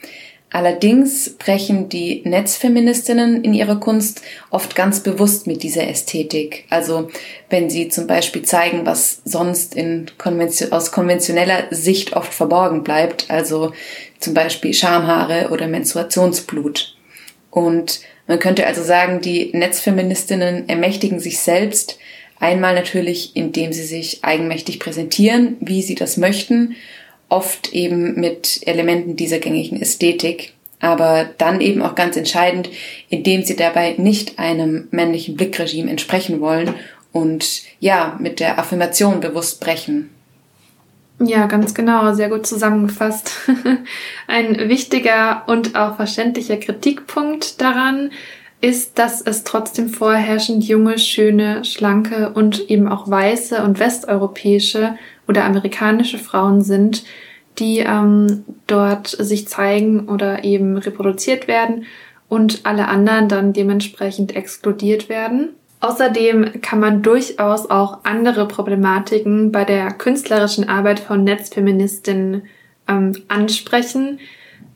Allerdings 0.55 1.31
brechen 1.31 1.89
die 1.89 2.23
Netzfeministinnen 2.25 3.43
in 3.43 3.55
ihrer 3.55 3.81
Kunst 3.81 4.23
oft 4.51 4.77
ganz 4.77 5.01
bewusst 5.01 5.49
mit 5.49 5.65
dieser 5.65 5.89
Ästhetik. 5.89 6.65
Also 6.71 7.11
wenn 7.51 7.69
sie 7.69 7.89
zum 7.89 8.07
Beispiel 8.07 8.43
zeigen, 8.43 8.87
was 8.87 9.21
sonst 9.25 9.75
in 9.75 10.07
Konvention 10.17 10.71
aus 10.71 10.93
konventioneller 10.93 11.65
Sicht 11.73 12.13
oft 12.13 12.33
verborgen 12.33 12.85
bleibt, 12.85 13.33
also 13.33 13.73
zum 14.21 14.35
Beispiel 14.35 14.73
Schamhaare 14.73 15.49
oder 15.51 15.67
Menstruationsblut. 15.67 16.95
Und 17.51 18.03
man 18.29 18.39
könnte 18.39 18.65
also 18.65 18.85
sagen, 18.85 19.21
die 19.21 19.51
Netzfeministinnen 19.55 20.69
ermächtigen 20.69 21.19
sich 21.19 21.41
selbst, 21.41 21.99
einmal 22.39 22.77
natürlich, 22.77 23.35
indem 23.35 23.73
sie 23.73 23.83
sich 23.83 24.23
eigenmächtig 24.23 24.79
präsentieren, 24.79 25.57
wie 25.59 25.83
sie 25.83 25.97
das 25.97 26.17
möchten, 26.17 26.77
oft 27.35 27.73
eben 27.73 28.19
mit 28.19 28.61
Elementen 28.67 29.17
dieser 29.17 29.39
gängigen 29.39 29.81
Ästhetik, 29.81 30.53
aber 30.81 31.29
dann 31.39 31.61
eben 31.61 31.83
auch 31.83 31.97
ganz 31.97 32.17
entscheidend, 32.17 32.71
indem 33.09 33.43
sie 33.43 33.57
dabei 33.57 33.95
nicht 33.99 34.39
einem 34.39 34.87
männlichen 34.93 35.37
Blickregime 35.37 35.91
entsprechen 35.91 36.41
wollen 36.41 36.75
und 37.13 37.63
ja, 37.81 38.17
mit 38.21 38.39
der 38.39 38.59
Affirmation 38.59 39.21
bewusst 39.21 39.61
brechen. 39.61 40.11
Ja, 41.21 41.47
ganz 41.47 41.75
genau, 41.75 42.13
sehr 42.13 42.29
gut 42.29 42.47
zusammengefasst. 42.47 43.33
Ein 44.27 44.69
wichtiger 44.69 45.45
und 45.47 45.77
auch 45.77 45.97
verständlicher 45.97 46.57
Kritikpunkt 46.57 47.61
daran 47.61 48.11
ist, 48.61 48.99
dass 48.99 49.21
es 49.21 49.45
trotzdem 49.45 49.89
vorherrschend 49.89 50.65
junge, 50.65 50.99
schöne, 50.99 51.65
schlanke 51.65 52.31
und 52.31 52.71
eben 52.71 52.89
auch 52.89 53.09
weiße 53.09 53.63
und 53.63 53.79
westeuropäische 53.79 54.97
oder 55.29 55.45
amerikanische 55.45 56.19
Frauen 56.19 56.63
sind, 56.63 57.05
die 57.59 57.79
ähm, 57.79 58.45
dort 58.67 59.09
sich 59.09 59.49
zeigen 59.49 60.09
oder 60.09 60.45
eben 60.45 60.77
reproduziert 60.77 61.49
werden 61.49 61.85
und 62.29 62.61
alle 62.65 62.89
anderen 62.89 63.29
dann 63.29 63.53
dementsprechend 63.53 64.35
exkludiert 64.35 65.09
werden. 65.09 65.51
Außerdem 65.81 66.63
kann 66.63 66.81
man 66.81 67.03
durchaus 67.03 67.69
auch 67.69 67.99
andere 68.05 68.49
Problematiken 68.49 69.53
bei 69.53 69.65
der 69.65 69.93
künstlerischen 69.93 70.69
Arbeit 70.69 70.99
von 70.99 71.25
Netzfeministinnen 71.25 72.45
ähm, 72.89 73.13
ansprechen, 73.29 74.19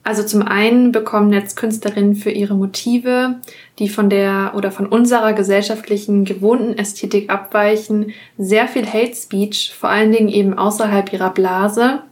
also 0.03 0.23
zum 0.23 0.41
einen 0.41 0.91
bekommen 0.91 1.29
Netzkünstlerinnen 1.29 2.15
für 2.15 2.31
ihre 2.31 2.55
Motive, 2.55 3.35
die 3.79 3.89
von 3.89 4.09
der 4.09 4.53
oder 4.55 4.71
von 4.71 4.87
unserer 4.87 5.33
gesellschaftlichen 5.33 6.25
gewohnten 6.25 6.77
Ästhetik 6.77 7.29
abweichen, 7.29 8.13
sehr 8.37 8.67
viel 8.67 8.87
Hate 8.87 9.15
Speech, 9.15 9.73
vor 9.77 9.89
allen 9.89 10.11
Dingen 10.11 10.29
eben 10.29 10.57
außerhalb 10.57 11.11
ihrer 11.11 11.31
Blase. 11.31 12.03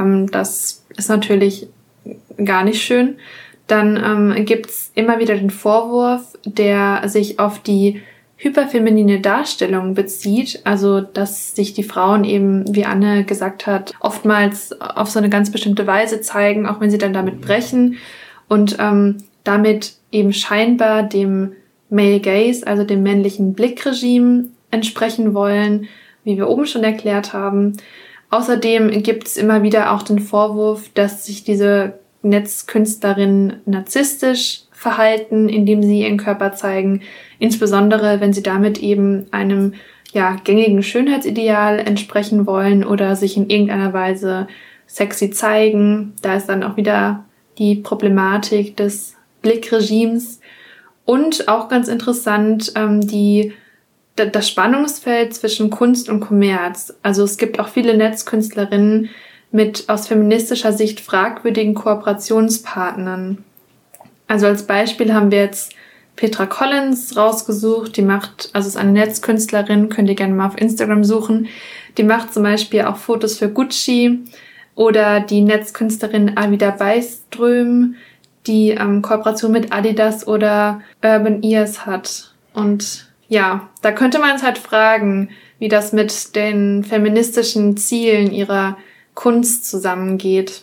Ähm, 0.00 0.30
das 0.30 0.84
ist 0.96 1.08
natürlich 1.08 1.68
gar 2.44 2.64
nicht 2.64 2.82
schön. 2.82 3.16
Dann 3.66 3.96
ähm, 3.96 4.44
gibt's 4.46 4.90
immer 4.94 5.20
wieder 5.20 5.36
den 5.36 5.50
Vorwurf, 5.50 6.36
der 6.44 7.08
sich 7.08 7.38
auf 7.38 7.60
die 7.60 8.00
hyperfeminine 8.36 9.20
Darstellung 9.20 9.94
bezieht, 9.94 10.62
also 10.64 11.02
dass 11.02 11.54
sich 11.54 11.74
die 11.74 11.82
Frauen 11.82 12.24
eben, 12.24 12.74
wie 12.74 12.86
Anne 12.86 13.24
gesagt 13.24 13.66
hat, 13.66 13.92
oftmals 14.00 14.72
auf 14.80 15.10
so 15.10 15.18
eine 15.18 15.28
ganz 15.28 15.52
bestimmte 15.52 15.86
Weise 15.86 16.22
zeigen, 16.22 16.66
auch 16.66 16.80
wenn 16.80 16.90
sie 16.90 16.98
dann 16.98 17.12
damit 17.12 17.42
brechen 17.42 17.98
und 18.48 18.78
ähm, 18.80 19.18
damit 19.44 19.94
eben 20.10 20.32
scheinbar 20.32 21.02
dem 21.02 21.52
Male 21.90 22.20
Gaze, 22.20 22.66
also 22.66 22.82
dem 22.82 23.02
männlichen 23.02 23.52
Blickregime 23.52 24.46
entsprechen 24.70 25.34
wollen, 25.34 25.88
wie 26.24 26.38
wir 26.38 26.48
oben 26.48 26.66
schon 26.66 26.82
erklärt 26.82 27.34
haben. 27.34 27.76
Außerdem 28.30 29.02
gibt 29.02 29.26
es 29.26 29.36
immer 29.36 29.62
wieder 29.62 29.92
auch 29.92 30.02
den 30.02 30.20
Vorwurf, 30.20 30.88
dass 30.94 31.26
sich 31.26 31.44
diese 31.44 31.98
Netzkünstlerinnen 32.22 33.60
narzisstisch 33.66 34.62
verhalten, 34.72 35.48
indem 35.48 35.82
sie 35.82 36.02
ihren 36.02 36.16
Körper 36.16 36.52
zeigen, 36.52 37.02
insbesondere 37.38 38.20
wenn 38.20 38.32
sie 38.32 38.42
damit 38.42 38.78
eben 38.78 39.26
einem 39.30 39.74
ja, 40.12 40.36
gängigen 40.42 40.82
Schönheitsideal 40.82 41.78
entsprechen 41.78 42.46
wollen 42.46 42.84
oder 42.84 43.16
sich 43.16 43.36
in 43.36 43.50
irgendeiner 43.50 43.92
Weise 43.92 44.48
sexy 44.86 45.30
zeigen. 45.30 46.14
Da 46.22 46.34
ist 46.34 46.46
dann 46.46 46.62
auch 46.62 46.76
wieder 46.76 47.24
die 47.58 47.76
Problematik 47.76 48.76
des 48.76 49.16
Blickregimes 49.42 50.40
und 51.04 51.48
auch 51.48 51.68
ganz 51.68 51.88
interessant 51.88 52.72
ähm, 52.76 53.00
die 53.06 53.52
das 54.26 54.48
Spannungsfeld 54.48 55.34
zwischen 55.34 55.70
Kunst 55.70 56.08
und 56.08 56.20
Kommerz. 56.20 56.94
Also 57.02 57.24
es 57.24 57.36
gibt 57.36 57.58
auch 57.58 57.68
viele 57.68 57.96
Netzkünstlerinnen 57.96 59.10
mit 59.52 59.88
aus 59.88 60.06
feministischer 60.06 60.72
Sicht 60.72 61.00
fragwürdigen 61.00 61.74
Kooperationspartnern. 61.74 63.44
Also 64.28 64.46
als 64.46 64.64
Beispiel 64.64 65.12
haben 65.12 65.30
wir 65.30 65.38
jetzt 65.38 65.74
Petra 66.16 66.46
Collins 66.46 67.16
rausgesucht. 67.16 67.96
Die 67.96 68.02
macht, 68.02 68.50
also 68.52 68.68
ist 68.68 68.76
eine 68.76 68.92
Netzkünstlerin, 68.92 69.88
könnt 69.88 70.08
ihr 70.08 70.14
gerne 70.14 70.34
mal 70.34 70.46
auf 70.46 70.60
Instagram 70.60 71.02
suchen. 71.02 71.48
Die 71.98 72.04
macht 72.04 72.32
zum 72.32 72.44
Beispiel 72.44 72.82
auch 72.82 72.96
Fotos 72.96 73.38
für 73.38 73.48
Gucci 73.48 74.20
oder 74.74 75.20
die 75.20 75.40
Netzkünstlerin 75.40 76.36
Avida 76.36 76.70
Beiström, 76.70 77.96
die 78.46 78.70
ähm, 78.70 79.02
Kooperation 79.02 79.50
mit 79.50 79.72
Adidas 79.72 80.26
oder 80.26 80.80
Urban 81.02 81.42
Ears 81.42 81.86
hat. 81.86 82.34
Und 82.54 83.09
ja, 83.30 83.70
da 83.80 83.92
könnte 83.92 84.18
man 84.18 84.34
es 84.34 84.42
halt 84.42 84.58
fragen, 84.58 85.30
wie 85.60 85.68
das 85.68 85.92
mit 85.92 86.34
den 86.34 86.82
feministischen 86.84 87.76
Zielen 87.76 88.32
ihrer 88.32 88.76
Kunst 89.14 89.70
zusammengeht. 89.70 90.62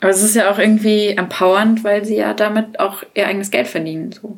Aber 0.00 0.10
es 0.10 0.22
ist 0.22 0.34
ja 0.34 0.50
auch 0.50 0.58
irgendwie 0.58 1.10
empowernd, 1.10 1.84
weil 1.84 2.04
sie 2.04 2.16
ja 2.16 2.34
damit 2.34 2.80
auch 2.80 3.04
ihr 3.14 3.28
eigenes 3.28 3.52
Geld 3.52 3.68
verdienen. 3.68 4.10
So. 4.10 4.36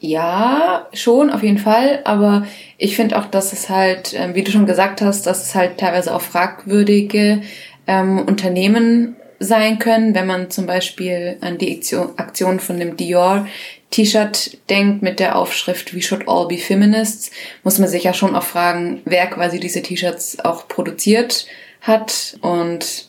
Ja, 0.00 0.88
schon, 0.94 1.30
auf 1.30 1.42
jeden 1.42 1.58
Fall. 1.58 2.00
Aber 2.04 2.46
ich 2.78 2.96
finde 2.96 3.18
auch, 3.18 3.26
dass 3.26 3.52
es 3.52 3.68
halt, 3.68 4.14
ähm, 4.14 4.34
wie 4.34 4.42
du 4.42 4.50
schon 4.50 4.64
gesagt 4.64 5.02
hast, 5.02 5.26
dass 5.26 5.44
es 5.44 5.54
halt 5.54 5.76
teilweise 5.76 6.14
auch 6.14 6.22
fragwürdige 6.22 7.42
ähm, 7.86 8.20
Unternehmen 8.20 9.16
sein 9.44 9.78
können, 9.78 10.14
wenn 10.14 10.26
man 10.26 10.50
zum 10.50 10.66
Beispiel 10.66 11.36
an 11.40 11.58
die 11.58 11.80
Aktion 12.16 12.60
von 12.60 12.78
dem 12.78 12.96
Dior 12.96 13.46
T-Shirt 13.90 14.58
denkt 14.68 15.02
mit 15.02 15.20
der 15.20 15.36
Aufschrift 15.36 15.94
We 15.94 16.02
should 16.02 16.28
all 16.28 16.48
be 16.48 16.58
feminists, 16.58 17.30
muss 17.62 17.78
man 17.78 17.88
sich 17.88 18.04
ja 18.04 18.12
schon 18.12 18.34
auch 18.34 18.42
fragen, 18.42 19.02
wer 19.04 19.26
quasi 19.28 19.60
diese 19.60 19.82
T-Shirts 19.82 20.40
auch 20.40 20.66
produziert 20.66 21.46
hat 21.80 22.36
und 22.40 23.06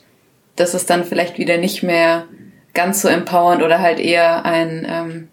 das 0.55 0.73
ist 0.73 0.89
dann 0.89 1.03
vielleicht 1.03 1.39
wieder 1.39 1.57
nicht 1.57 1.81
mehr 1.81 2.27
ganz 2.73 3.01
so 3.01 3.07
empowernd 3.07 3.63
oder 3.63 3.79
halt 3.79 3.99
eher 3.99 4.45
ein 4.45 4.85
ähm, 4.87 5.27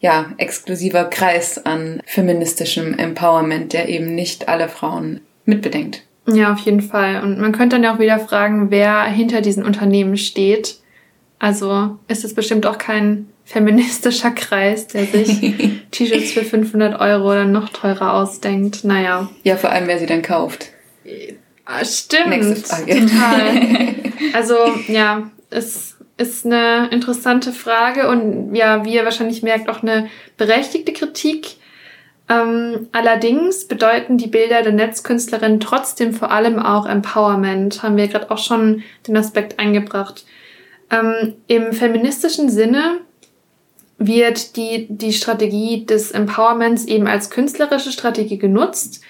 ja, 0.00 0.32
exklusiver 0.38 1.04
Kreis 1.04 1.64
an 1.64 2.02
feministischem 2.04 2.98
Empowerment, 2.98 3.72
der 3.72 3.88
eben 3.88 4.14
nicht 4.14 4.48
alle 4.48 4.68
Frauen 4.68 5.20
mitbedenkt. 5.44 6.02
Ja, 6.26 6.52
auf 6.52 6.58
jeden 6.60 6.80
Fall. 6.80 7.22
Und 7.22 7.38
man 7.38 7.52
könnte 7.52 7.76
dann 7.76 7.84
ja 7.84 7.94
auch 7.94 7.98
wieder 7.98 8.18
fragen, 8.18 8.70
wer 8.70 9.04
hinter 9.04 9.40
diesen 9.40 9.64
Unternehmen 9.64 10.16
steht. 10.16 10.78
Also 11.38 11.98
ist 12.08 12.24
es 12.24 12.34
bestimmt 12.34 12.66
auch 12.66 12.78
kein 12.78 13.28
feministischer 13.44 14.32
Kreis, 14.32 14.88
der 14.88 15.06
sich 15.06 15.40
T-Shirts 15.90 16.32
für 16.32 16.42
500 16.42 17.00
Euro 17.00 17.30
oder 17.30 17.44
noch 17.44 17.68
teurer 17.68 18.14
ausdenkt. 18.14 18.84
Naja. 18.84 19.28
Ja, 19.44 19.56
vor 19.56 19.70
allem, 19.70 19.86
wer 19.86 19.98
sie 19.98 20.06
dann 20.06 20.22
kauft. 20.22 20.70
Ah, 21.64 21.84
stimmt. 21.84 22.66
Total. 22.68 23.94
Also, 24.32 24.56
ja, 24.88 25.30
es 25.50 25.96
ist 26.16 26.46
eine 26.46 26.88
interessante 26.90 27.52
Frage 27.52 28.08
und 28.08 28.54
ja, 28.54 28.84
wie 28.84 28.94
ihr 28.94 29.04
wahrscheinlich 29.04 29.42
merkt, 29.42 29.68
auch 29.68 29.82
eine 29.82 30.08
berechtigte 30.38 30.92
Kritik. 30.92 31.56
Ähm, 32.28 32.88
allerdings 32.92 33.68
bedeuten 33.68 34.18
die 34.18 34.26
Bilder 34.26 34.62
der 34.62 34.72
Netzkünstlerin 34.72 35.60
trotzdem 35.60 36.12
vor 36.12 36.32
allem 36.32 36.58
auch 36.58 36.86
Empowerment, 36.86 37.82
haben 37.82 37.96
wir 37.96 38.08
gerade 38.08 38.30
auch 38.30 38.38
schon 38.38 38.82
den 39.06 39.16
Aspekt 39.16 39.58
eingebracht. 39.58 40.24
Ähm, 40.90 41.34
Im 41.46 41.72
feministischen 41.72 42.48
Sinne 42.48 42.98
wird 43.98 44.56
die, 44.56 44.86
die 44.90 45.12
Strategie 45.12 45.86
des 45.86 46.10
Empowerments 46.10 46.84
eben 46.84 47.06
als 47.06 47.30
künstlerische 47.30 47.92
Strategie 47.92 48.38
genutzt 48.38 49.02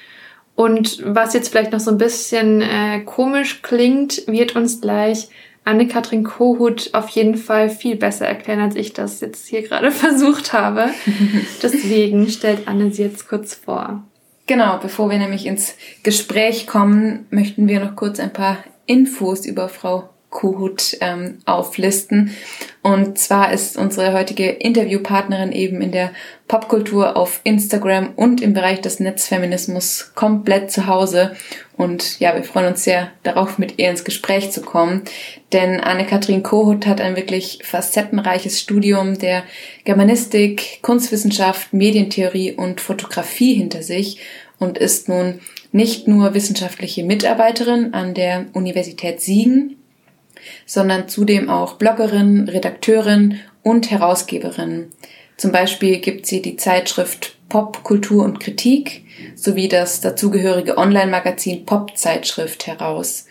und 0.57 1.02
was 1.05 1.35
jetzt 1.35 1.50
vielleicht 1.50 1.72
noch 1.72 1.81
so 1.81 1.90
ein 1.90 1.98
bisschen 1.98 2.62
äh, 2.62 3.00
komisch 3.00 3.61
klingt, 3.62 4.26
wird 4.26 4.57
uns 4.57 4.81
gleich 4.81 5.29
Anne-Kathrin 5.66 6.24
Kohut 6.24 6.90
auf 6.94 7.09
jeden 7.11 7.37
Fall 7.37 7.68
viel 7.68 7.96
besser 7.96 8.26
erklären, 8.26 8.61
als 8.61 8.76
ich 8.76 8.92
das 8.92 9.20
jetzt 9.20 9.46
hier 9.46 9.62
gerade 9.62 9.90
versucht 9.92 10.52
habe. 10.52 10.90
Deswegen 11.62 12.29
stellt 12.29 12.68
Anne 12.68 12.92
sie 12.92 13.02
jetzt 13.02 13.29
kurz 13.29 13.55
vor. 13.55 14.02
Genau, 14.46 14.79
bevor 14.81 15.11
wir 15.11 15.18
nämlich 15.18 15.44
ins 15.44 15.74
Gespräch 16.05 16.68
kommen, 16.68 17.26
möchten 17.31 17.66
wir 17.66 17.81
noch 17.81 17.96
kurz 17.96 18.20
ein 18.20 18.33
paar 18.33 18.59
Infos 18.87 19.44
über 19.44 19.68
Frau 19.68 20.09
Kohut 20.37 20.99
ähm, 21.01 21.38
auflisten. 21.46 22.37
Und 22.83 23.18
zwar 23.18 23.53
ist 23.53 23.79
unsere 23.79 24.12
heutige 24.12 24.51
Interviewpartnerin 24.51 25.51
eben 25.51 25.81
in 25.81 25.92
der 25.92 26.11
Popkultur 26.46 27.16
auf 27.16 27.40
Instagram 27.42 28.12
und 28.16 28.42
im 28.42 28.53
Bereich 28.53 28.83
des 28.83 29.01
Netzfeminismus 29.01 30.12
komplett 30.14 30.70
zu 30.70 30.87
Hause. 30.87 31.35
Und 31.79 32.20
ja, 32.20 32.35
wir 32.35 32.44
freuen 32.44 32.66
uns 32.66 32.85
sehr 32.85 33.11
darauf, 33.22 33.57
mit 33.57 33.79
ihr 33.79 33.88
ins 33.88 34.05
Gespräch 34.05 34.51
zu 34.51 34.61
kommen. 34.61 35.03
Denn 35.55 35.81
Anne-Kathrin 35.81 36.42
Kohut 36.42 36.87
hat 36.87 37.01
ein 37.01 37.16
wirklich 37.16 37.61
facettenreiches 37.64 38.61
Studium 38.61 39.18
der 39.18 39.42
Germanistik, 39.85 40.83
Kunstwissenschaft, 40.83 41.72
Medientheorie 41.72 42.53
und 42.53 42.83
Fotografie 42.83 43.55
hinter 43.55 43.83
sich 43.83 44.20
und 44.59 44.77
ist 44.77 45.09
nun 45.09 45.40
nicht 45.72 46.09
nur 46.09 46.35
wissenschaftliche 46.35 47.05
Mitarbeiterin 47.05 47.94
an 47.94 48.12
der 48.12 48.46
Universität 48.53 49.22
Siegen, 49.22 49.77
sondern 50.64 51.09
zudem 51.09 51.50
auch 51.50 51.74
Bloggerin, 51.74 52.48
Redakteurin 52.48 53.40
und 53.62 53.90
Herausgeberin. 53.90 54.88
Zum 55.37 55.52
Beispiel 55.52 55.98
gibt 55.98 56.26
sie 56.26 56.40
die 56.40 56.56
Zeitschrift 56.56 57.37
Pop, 57.48 57.82
Kultur 57.85 58.24
und 58.24 58.40
Kritik 58.40 59.04
sowie 59.35 59.68
das 59.68 60.00
dazugehörige 60.00 60.78
Online-Magazin 60.78 61.64
Pop-Zeitschrift 61.66 62.66
heraus. 62.66 63.26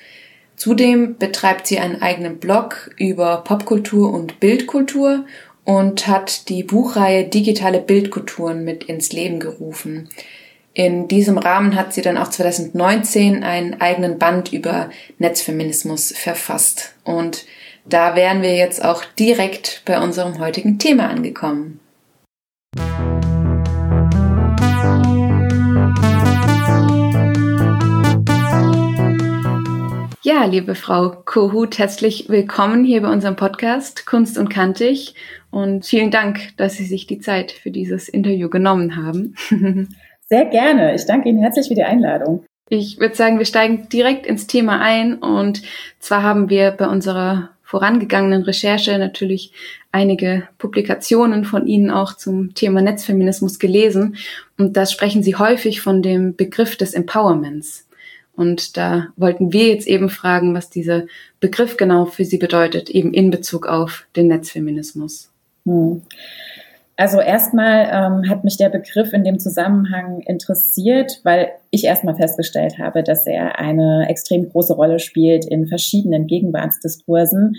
Zudem 0.56 1.18
betreibt 1.18 1.68
sie 1.68 1.80
einen 1.80 2.02
eigenen 2.02 2.38
Blog 2.38 2.92
über 2.98 3.44
Popkultur 3.44 4.14
und 4.14 4.40
Bildkultur 4.40 5.26
und 5.66 6.08
hat 6.08 6.48
die 6.48 6.64
Buchreihe 6.64 7.26
Digitale 7.26 7.80
Bildkulturen 7.80 8.64
mit 8.64 8.86
ins 8.86 9.12
Leben 9.12 9.40
gerufen. 9.40 10.10
In 10.78 11.08
diesem 11.08 11.38
Rahmen 11.38 11.74
hat 11.76 11.94
sie 11.94 12.02
dann 12.02 12.18
auch 12.18 12.28
2019 12.28 13.46
einen 13.46 13.80
eigenen 13.80 14.20
Band 14.20 14.52
über 14.52 14.90
Netzfeminismus 15.20 16.12
verfasst. 16.12 16.96
Und 17.06 17.46
da 17.86 18.18
wären 18.18 18.42
wir 18.42 18.58
jetzt 18.58 18.84
auch 18.84 19.06
direkt 19.18 19.84
bei 19.86 20.02
unserem 20.02 20.38
heutigen 20.40 20.78
Thema 20.78 21.08
angekommen. 21.08 21.80
Ja, 30.24 30.44
liebe 30.44 30.76
Frau 30.76 31.22
Kohut, 31.24 31.78
herzlich 31.78 32.28
willkommen 32.28 32.84
hier 32.84 33.02
bei 33.02 33.08
unserem 33.10 33.38
Podcast 33.38 34.06
Kunst 34.06 34.38
und 34.38 34.50
Kantig 34.50 35.16
und 35.52 35.86
vielen 35.86 36.12
Dank, 36.12 36.58
dass 36.58 36.74
Sie 36.74 36.86
sich 36.86 37.08
die 37.08 37.20
Zeit 37.20 37.54
für 37.54 37.72
dieses 37.72 38.10
Interview 38.10 38.50
genommen 38.50 38.98
haben. 38.98 39.36
Sehr 40.28 40.46
gerne. 40.46 40.96
Ich 40.96 41.06
danke 41.06 41.30
Ihnen 41.30 41.40
herzlich 41.40 41.68
für 41.68 41.76
die 41.76 41.84
Einladung. 41.84 42.46
Ich 42.70 43.00
würde 43.00 43.16
sagen, 43.16 43.38
wir 43.38 43.46
steigen 43.46 43.90
direkt 43.90 44.26
ins 44.26 44.48
Thema 44.48 44.82
ein 44.82 45.16
und 45.16 45.62
zwar 46.00 46.24
haben 46.24 46.50
wir 46.50 46.72
bei 46.72 46.88
unserer 46.88 47.52
vorangegangenen 47.62 48.42
Recherche 48.42 48.98
natürlich 48.98 49.52
einige 49.92 50.48
Publikationen 50.58 51.46
von 51.46 51.68
Ihnen 51.68 51.92
auch 51.92 52.14
zum 52.16 52.56
Thema 52.56 52.82
Netzfeminismus 52.82 53.60
gelesen 53.60 54.18
und 54.58 54.78
da 54.78 54.88
sprechen 54.88 55.22
Sie 55.22 55.36
häufig 55.36 55.82
von 55.82 56.02
dem 56.02 56.36
Begriff 56.36 56.76
des 56.76 56.94
Empowerments. 56.94 57.88
Und 58.36 58.78
da 58.78 59.08
wollten 59.16 59.54
wir 59.54 59.68
jetzt 59.68 59.88
eben 59.88 60.10
fragen, 60.10 60.54
was 60.56 60.70
dieser 60.70 61.04
Begriff 61.40 61.78
genau 61.78 62.06
für 62.06 62.26
Sie 62.26 62.38
bedeutet, 62.38 62.90
eben 62.90 63.14
in 63.14 63.30
Bezug 63.30 63.68
auf 63.68 64.08
den 64.16 64.28
Netzfeminismus. 64.28 65.30
Hm. 65.66 66.02
Also 66.98 67.20
erstmal 67.20 67.90
ähm, 67.92 68.30
hat 68.30 68.46
mich 68.46 68.56
der 68.56 68.70
Begriff 68.70 69.12
in 69.12 69.26
dem 69.26 69.38
Zusammenhang 69.38 70.22
interessiert, 70.22 71.20
weil 71.24 71.50
ich 71.70 71.84
erstmal 71.84 72.16
festgestellt 72.16 72.78
habe, 72.80 73.04
dass 73.04 73.28
er 73.28 73.60
eine 73.60 74.08
extrem 74.08 74.48
große 74.50 74.74
Rolle 74.74 75.00
spielt 75.00 75.46
in 75.46 75.68
verschiedenen 75.68 76.26
Gegenwartsdiskursen 76.26 77.58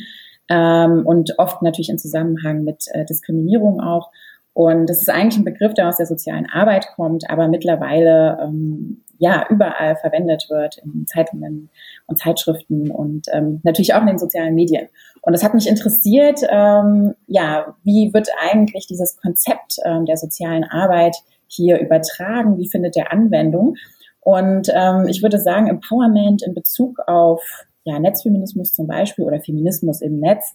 ähm, 0.48 1.04
und 1.04 1.38
oft 1.38 1.60
natürlich 1.60 1.90
in 1.90 1.98
Zusammenhang 1.98 2.64
mit 2.64 2.86
äh, 2.92 3.04
Diskriminierung 3.04 3.80
auch. 3.80 4.10
Und 4.54 4.88
das 4.88 5.02
ist 5.02 5.10
eigentlich 5.10 5.36
ein 5.36 5.44
Begriff, 5.44 5.74
der 5.74 5.88
aus 5.88 5.98
der 5.98 6.06
sozialen 6.06 6.46
Arbeit 6.46 6.88
kommt, 6.96 7.28
aber 7.28 7.46
mittlerweile 7.46 8.38
ähm, 8.42 9.02
ja 9.18 9.44
überall 9.50 9.96
verwendet 9.96 10.46
wird 10.48 10.78
in 10.78 11.06
Zeitungen 11.06 11.68
und 12.06 12.18
Zeitschriften 12.18 12.90
und 12.90 13.26
ähm, 13.32 13.60
natürlich 13.64 13.94
auch 13.94 14.00
in 14.00 14.06
den 14.06 14.18
sozialen 14.18 14.54
Medien. 14.54 14.88
Und 15.22 15.34
es 15.34 15.42
hat 15.42 15.54
mich 15.54 15.68
interessiert, 15.68 16.40
ähm, 16.48 17.14
ja, 17.26 17.74
wie 17.82 18.12
wird 18.14 18.28
eigentlich 18.50 18.86
dieses 18.86 19.16
Konzept 19.16 19.78
ähm, 19.84 20.06
der 20.06 20.16
sozialen 20.16 20.64
Arbeit 20.64 21.16
hier 21.48 21.80
übertragen? 21.80 22.58
Wie 22.58 22.68
findet 22.68 22.96
der 22.96 23.12
Anwendung? 23.12 23.76
Und 24.20 24.70
ähm, 24.74 25.06
ich 25.08 25.22
würde 25.22 25.38
sagen, 25.38 25.68
Empowerment 25.68 26.42
in 26.42 26.54
Bezug 26.54 26.98
auf 27.06 27.42
ja, 27.84 27.98
Netzfeminismus 27.98 28.72
zum 28.72 28.86
Beispiel 28.86 29.24
oder 29.24 29.40
Feminismus 29.40 30.00
im 30.00 30.18
Netz 30.18 30.54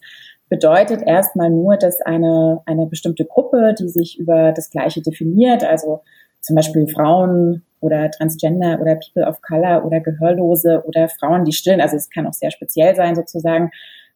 bedeutet 0.49 1.01
erstmal 1.01 1.49
nur, 1.49 1.77
dass 1.77 2.01
eine, 2.01 2.61
eine 2.65 2.85
bestimmte 2.85 3.23
Gruppe, 3.23 3.73
die 3.79 3.87
sich 3.87 4.19
über 4.19 4.51
das 4.51 4.69
Gleiche 4.69 5.01
definiert, 5.01 5.63
also 5.63 6.01
zum 6.41 6.57
Beispiel 6.57 6.87
Frauen 6.87 7.63
oder 7.81 8.09
Transgender 8.09 8.79
oder 8.79 8.95
People 8.95 9.27
of 9.27 9.41
Color 9.41 9.85
oder 9.85 9.99
Gehörlose 9.99 10.83
oder 10.85 11.09
Frauen, 11.09 11.43
die 11.43 11.53
stillen, 11.53 11.81
also 11.81 11.97
es 11.97 12.09
kann 12.09 12.25
auch 12.27 12.33
sehr 12.33 12.51
speziell 12.51 12.95
sein 12.95 13.15
sozusagen, 13.15 13.71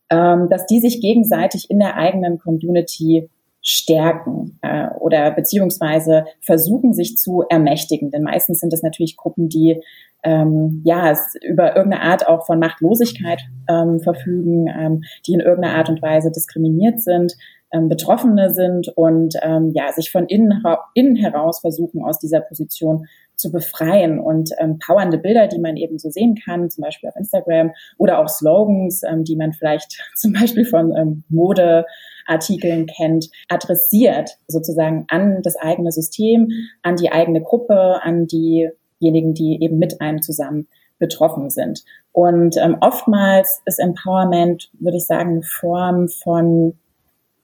ähm, 0.10 0.48
dass 0.50 0.66
die 0.66 0.80
sich 0.80 1.02
gegenseitig 1.02 1.70
in 1.70 1.80
der 1.80 1.98
eigenen 1.98 2.38
Community 2.38 3.30
stärken 3.68 4.60
äh, 4.62 4.90
oder 5.00 5.32
beziehungsweise 5.32 6.26
versuchen, 6.40 6.94
sich 6.94 7.18
zu 7.18 7.44
ermächtigen. 7.50 8.12
Denn 8.12 8.22
meistens 8.22 8.60
sind 8.60 8.72
es 8.72 8.84
natürlich 8.84 9.18
Gruppen, 9.18 9.50
die 9.50 9.82
ähm, 10.24 10.82
ja 10.86 11.16
über 11.42 11.76
irgendeine 11.76 12.04
Art 12.04 12.28
auch 12.28 12.46
von 12.46 12.60
Machtlosigkeit 12.60 13.42
ähm, 13.68 14.02
verfügen, 14.02 14.68
ähm, 14.68 15.04
die 15.26 15.34
in 15.34 15.40
irgendeiner 15.40 15.78
Art 15.78 15.90
und 15.90 16.02
Weise 16.04 16.32
diskriminiert 16.32 17.02
sind, 17.02 17.36
ähm, 17.72 17.90
Betroffene 17.90 18.54
sind 18.54 18.88
und 18.96 19.36
ähm, 19.42 19.72
ja 19.74 19.92
sich 19.92 20.12
von 20.12 20.28
innen, 20.28 20.64
innen 20.94 21.16
heraus 21.16 21.60
versuchen, 21.60 22.04
aus 22.04 22.20
dieser 22.20 22.42
Position 22.42 23.08
zu 23.38 23.52
befreien 23.52 24.20
und 24.20 24.52
ähm, 24.60 24.80
powernde 24.80 25.18
Bilder, 25.18 25.48
die 25.48 25.60
man 25.60 25.78
eben 25.78 26.00
so 26.00 26.10
sehen 26.10 26.36
kann, 26.44 26.70
zum 26.70 26.84
Beispiel 26.84 27.10
auf 27.10 27.16
Instagram 27.16 27.72
oder 27.98 28.20
auch 28.20 28.28
Slogans, 28.28 29.04
ähm, 29.04 29.24
die 29.24 29.36
man 29.36 29.54
vielleicht 29.54 29.98
zum 30.16 30.34
Beispiel 30.34 30.66
von 30.66 30.96
ähm, 30.96 31.24
Modeartikeln 31.30 32.88
kennt, 32.88 33.30
adressiert 33.50 34.32
sozusagen 34.48 35.06
an 35.08 35.42
das 35.44 35.56
eigene 35.58 35.92
System, 35.92 36.50
an 36.82 36.96
die 36.96 37.12
eigene 37.12 37.42
Gruppe, 37.42 38.02
an 38.02 38.28
diejenigen, 38.28 39.34
die 39.34 39.60
eben 39.62 39.78
mit 39.78 40.02
einem 40.02 40.22
zusammen 40.22 40.68
betroffen 40.98 41.50
sind. 41.50 41.84
Und 42.12 42.56
ähm, 42.58 42.78
oftmals 42.80 43.62
ist 43.66 43.80
Empowerment, 43.80 44.70
würde 44.80 44.98
ich 44.98 45.06
sagen, 45.06 45.32
eine 45.32 45.44
Form 45.44 46.08
von 46.08 46.78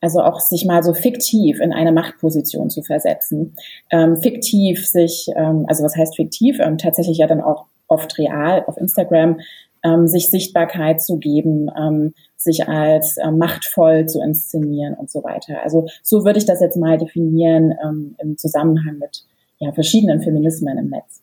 also 0.02 0.22
auch 0.22 0.40
sich 0.40 0.66
mal 0.66 0.84
so 0.84 0.94
fiktiv 0.94 1.60
in 1.62 1.72
eine 1.72 1.92
Machtposition 1.92 2.70
zu 2.70 2.82
versetzen, 2.82 3.56
ähm, 3.92 4.18
fiktiv 4.18 4.86
sich, 4.86 5.28
ähm, 5.36 5.66
also 5.68 5.84
was 5.84 5.96
heißt 5.96 6.16
fiktiv, 6.16 6.60
ähm, 6.60 6.78
tatsächlich 6.78 7.20
ja 7.20 7.28
dann 7.28 7.42
auch 7.42 7.66
oft 7.88 8.18
real 8.18 8.64
auf 8.66 8.78
Instagram, 8.78 9.40
ähm, 9.84 10.08
sich 10.08 10.30
Sichtbarkeit 10.30 11.02
zu 11.02 11.18
geben, 11.18 11.70
ähm, 11.78 12.14
sich 12.36 12.68
als 12.68 13.18
ähm, 13.24 13.38
machtvoll 13.38 14.06
zu 14.08 14.22
inszenieren 14.22 14.96
und 14.96 15.10
so 15.10 15.24
weiter. 15.24 15.62
Also 15.64 15.88
so 16.04 16.26
würde 16.26 16.40
ich 16.40 16.46
das 16.46 16.62
jetzt 16.62 16.78
mal 16.78 16.98
definieren 16.98 17.74
ähm, 17.84 18.16
im 18.20 18.38
Zusammenhang 18.38 18.98
mit 19.00 19.24
ja, 19.60 19.72
verschiedenen 19.72 20.22
Feminismen 20.22 20.78
im 20.78 20.90
Netz. 20.90 21.22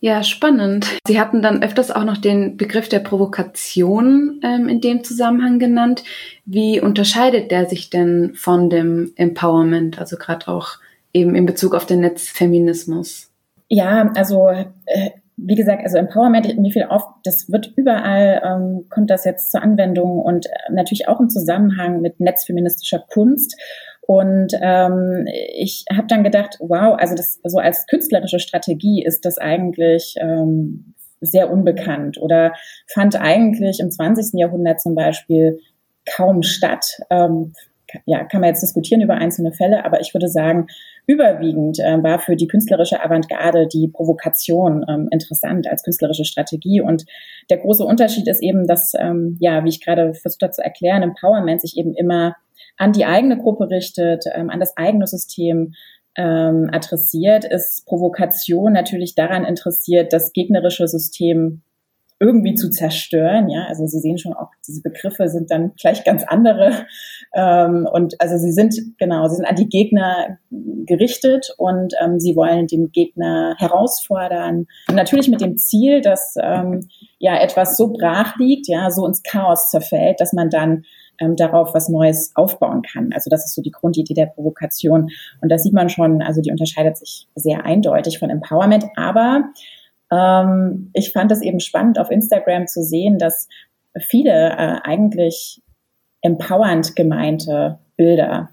Ja, 0.00 0.22
spannend. 0.22 0.98
Sie 1.06 1.20
hatten 1.20 1.42
dann 1.42 1.62
öfters 1.62 1.90
auch 1.90 2.04
noch 2.04 2.18
den 2.18 2.56
Begriff 2.56 2.88
der 2.88 3.00
Provokation 3.00 4.40
ähm, 4.44 4.68
in 4.68 4.80
dem 4.80 5.02
Zusammenhang 5.02 5.58
genannt. 5.58 6.04
Wie 6.44 6.80
unterscheidet 6.80 7.50
der 7.50 7.66
sich 7.66 7.90
denn 7.90 8.34
von 8.34 8.70
dem 8.70 9.12
Empowerment, 9.16 9.98
also 9.98 10.16
gerade 10.16 10.48
auch 10.48 10.78
eben 11.12 11.34
in 11.34 11.46
Bezug 11.46 11.74
auf 11.74 11.84
den 11.84 12.00
Netzfeminismus? 12.00 13.30
Ja, 13.68 14.12
also 14.14 14.48
äh, 14.48 15.10
wie 15.36 15.54
gesagt, 15.54 15.82
also 15.84 15.98
Empowerment, 15.98 16.58
mir 16.58 16.72
fiel 16.72 16.86
auf, 16.88 17.04
das 17.24 17.50
wird 17.50 17.72
überall, 17.76 18.42
ähm, 18.44 18.86
kommt 18.90 19.10
das 19.10 19.24
jetzt 19.24 19.50
zur 19.50 19.62
Anwendung 19.62 20.20
und 20.20 20.46
äh, 20.46 20.72
natürlich 20.72 21.08
auch 21.08 21.20
im 21.20 21.28
Zusammenhang 21.28 22.00
mit 22.00 22.20
netzfeministischer 22.20 23.04
Kunst. 23.12 23.56
Und 24.10 24.54
ähm, 24.62 25.26
ich 25.54 25.84
habe 25.94 26.06
dann 26.08 26.24
gedacht, 26.24 26.56
wow, 26.60 26.96
also 26.98 27.14
das 27.14 27.40
so 27.44 27.58
als 27.58 27.86
künstlerische 27.88 28.38
Strategie 28.38 29.04
ist 29.04 29.26
das 29.26 29.36
eigentlich 29.36 30.14
ähm, 30.18 30.94
sehr 31.20 31.50
unbekannt 31.50 32.16
oder 32.18 32.54
fand 32.86 33.20
eigentlich 33.20 33.80
im 33.80 33.90
20. 33.90 34.40
Jahrhundert 34.40 34.80
zum 34.80 34.94
Beispiel 34.94 35.58
kaum 36.10 36.42
statt. 36.42 36.86
Ähm, 37.10 37.52
ja, 38.06 38.24
kann 38.24 38.40
man 38.40 38.48
jetzt 38.48 38.62
diskutieren 38.62 39.02
über 39.02 39.14
einzelne 39.14 39.52
Fälle, 39.52 39.84
aber 39.84 40.00
ich 40.00 40.14
würde 40.14 40.28
sagen, 40.28 40.68
überwiegend 41.06 41.78
äh, 41.78 42.02
war 42.02 42.18
für 42.18 42.34
die 42.34 42.46
künstlerische 42.46 43.04
Avantgarde 43.04 43.66
die 43.66 43.88
Provokation 43.88 44.86
ähm, 44.88 45.08
interessant 45.10 45.68
als 45.68 45.82
künstlerische 45.82 46.24
Strategie. 46.24 46.80
Und 46.80 47.04
der 47.50 47.58
große 47.58 47.84
Unterschied 47.84 48.26
ist 48.26 48.42
eben, 48.42 48.66
dass, 48.66 48.94
ähm, 48.98 49.36
ja, 49.38 49.62
wie 49.64 49.68
ich 49.68 49.84
gerade 49.84 50.14
versucht 50.14 50.42
habe 50.42 50.52
zu 50.52 50.64
erklären, 50.64 51.02
Empowerment 51.02 51.60
sich 51.60 51.76
eben 51.76 51.92
immer 51.92 52.36
an 52.78 52.92
die 52.92 53.04
eigene 53.04 53.36
Gruppe 53.36 53.68
richtet, 53.70 54.24
ähm, 54.32 54.50
an 54.50 54.60
das 54.60 54.76
eigene 54.76 55.06
System 55.06 55.74
ähm, 56.16 56.70
adressiert, 56.72 57.44
ist 57.44 57.86
Provokation 57.86 58.72
natürlich 58.72 59.14
daran 59.14 59.44
interessiert, 59.44 60.12
das 60.12 60.32
gegnerische 60.32 60.88
System 60.88 61.62
irgendwie 62.20 62.54
zu 62.54 62.70
zerstören. 62.70 63.48
Ja, 63.48 63.66
also 63.68 63.86
Sie 63.86 64.00
sehen 64.00 64.18
schon 64.18 64.32
auch, 64.32 64.50
diese 64.66 64.82
Begriffe 64.82 65.28
sind 65.28 65.50
dann 65.50 65.72
gleich 65.80 66.02
ganz 66.04 66.24
andere. 66.26 66.86
Ähm, 67.34 67.86
und 67.92 68.20
also 68.20 68.36
sie 68.38 68.52
sind, 68.52 68.74
genau, 68.98 69.28
sie 69.28 69.36
sind 69.36 69.44
an 69.44 69.54
die 69.54 69.68
Gegner 69.68 70.38
gerichtet 70.50 71.54
und 71.58 71.94
ähm, 72.02 72.18
sie 72.18 72.34
wollen 72.34 72.66
den 72.66 72.90
Gegner 72.90 73.54
herausfordern. 73.58 74.66
Natürlich 74.92 75.28
mit 75.28 75.40
dem 75.40 75.58
Ziel, 75.58 76.00
dass 76.00 76.34
ähm, 76.42 76.88
ja 77.18 77.40
etwas 77.40 77.76
so 77.76 77.92
brach 77.92 78.36
liegt, 78.38 78.66
ja, 78.66 78.90
so 78.90 79.06
ins 79.06 79.22
Chaos 79.22 79.70
zerfällt, 79.70 80.20
dass 80.20 80.32
man 80.32 80.50
dann 80.50 80.84
ähm, 81.18 81.36
darauf 81.36 81.74
was 81.74 81.88
Neues 81.88 82.32
aufbauen 82.34 82.82
kann. 82.82 83.12
Also 83.12 83.30
das 83.30 83.44
ist 83.44 83.54
so 83.54 83.62
die 83.62 83.70
Grundidee 83.70 84.14
der 84.14 84.26
Provokation. 84.26 85.10
Und 85.40 85.48
das 85.50 85.62
sieht 85.62 85.72
man 85.74 85.88
schon, 85.88 86.22
also 86.22 86.40
die 86.40 86.50
unterscheidet 86.50 86.96
sich 86.96 87.26
sehr 87.34 87.64
eindeutig 87.64 88.18
von 88.18 88.30
Empowerment. 88.30 88.86
Aber 88.96 89.44
ähm, 90.12 90.90
ich 90.94 91.12
fand 91.12 91.32
es 91.32 91.42
eben 91.42 91.60
spannend 91.60 91.98
auf 91.98 92.10
Instagram 92.10 92.66
zu 92.66 92.82
sehen, 92.82 93.18
dass 93.18 93.48
viele 93.98 94.50
äh, 94.50 94.80
eigentlich 94.82 95.62
empowernd 96.22 96.96
gemeinte 96.96 97.78
Bilder, 97.96 98.50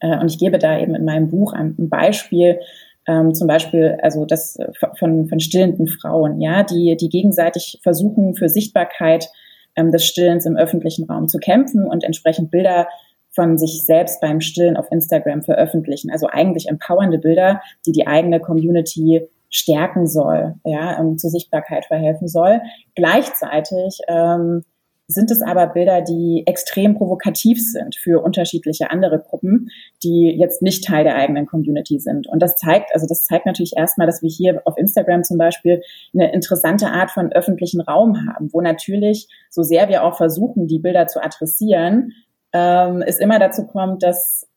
äh, 0.00 0.18
und 0.18 0.30
ich 0.30 0.38
gebe 0.38 0.58
da 0.58 0.78
eben 0.78 0.94
in 0.94 1.04
meinem 1.04 1.28
Buch 1.28 1.52
ein, 1.52 1.74
ein 1.78 1.88
Beispiel, 1.88 2.60
ähm, 3.06 3.34
zum 3.34 3.46
Beispiel 3.46 3.98
also 4.02 4.24
das 4.24 4.58
von, 4.98 5.28
von 5.28 5.40
stillenden 5.40 5.86
Frauen, 5.86 6.40
ja, 6.40 6.64
die, 6.64 6.96
die 6.96 7.08
gegenseitig 7.08 7.78
versuchen 7.82 8.34
für 8.34 8.48
Sichtbarkeit 8.48 9.28
ähm, 9.76 9.92
des 9.92 10.04
Stillens 10.04 10.46
im 10.46 10.56
öffentlichen 10.56 11.04
Raum 11.04 11.28
zu 11.28 11.38
kämpfen 11.38 11.86
und 11.86 12.04
entsprechend 12.04 12.50
Bilder 12.50 12.88
von 13.30 13.58
sich 13.58 13.84
selbst 13.84 14.20
beim 14.20 14.40
Stillen 14.40 14.76
auf 14.76 14.90
Instagram 14.90 15.42
veröffentlichen. 15.42 16.10
Also 16.10 16.26
eigentlich 16.28 16.68
empowernde 16.68 17.18
Bilder, 17.18 17.60
die 17.84 17.92
die 17.92 18.06
eigene 18.06 18.40
Community 18.40 19.28
stärken 19.50 20.06
soll, 20.06 20.54
ja, 20.64 20.98
ähm, 20.98 21.18
zur 21.18 21.30
Sichtbarkeit 21.30 21.84
verhelfen 21.84 22.28
soll. 22.28 22.60
Gleichzeitig 22.94 24.00
ähm, 24.08 24.64
sind 25.08 25.30
es 25.30 25.40
aber 25.40 25.68
Bilder, 25.68 26.02
die 26.02 26.42
extrem 26.46 26.94
provokativ 26.96 27.60
sind 27.62 27.96
für 27.96 28.22
unterschiedliche 28.22 28.90
andere 28.90 29.20
Gruppen, 29.20 29.68
die 30.02 30.34
jetzt 30.36 30.62
nicht 30.62 30.84
Teil 30.84 31.04
der 31.04 31.16
eigenen 31.16 31.46
Community 31.46 31.98
sind. 32.00 32.26
Und 32.26 32.40
das 32.40 32.56
zeigt, 32.56 32.92
also 32.92 33.06
das 33.06 33.24
zeigt 33.24 33.46
natürlich 33.46 33.74
erstmal, 33.76 34.06
dass 34.06 34.22
wir 34.22 34.30
hier 34.30 34.62
auf 34.64 34.76
Instagram 34.76 35.22
zum 35.22 35.38
Beispiel 35.38 35.80
eine 36.12 36.32
interessante 36.32 36.88
Art 36.88 37.10
von 37.10 37.32
öffentlichen 37.32 37.80
Raum 37.80 38.26
haben, 38.26 38.52
wo 38.52 38.60
natürlich, 38.60 39.28
so 39.50 39.62
sehr 39.62 39.88
wir 39.88 40.02
auch 40.02 40.16
versuchen, 40.16 40.66
die 40.66 40.80
Bilder 40.80 41.06
zu 41.06 41.22
adressieren, 41.22 42.12
ähm, 42.52 43.02
es 43.06 43.18
immer 43.18 43.38
dazu 43.38 43.66
kommt, 43.66 44.02
dass 44.02 44.48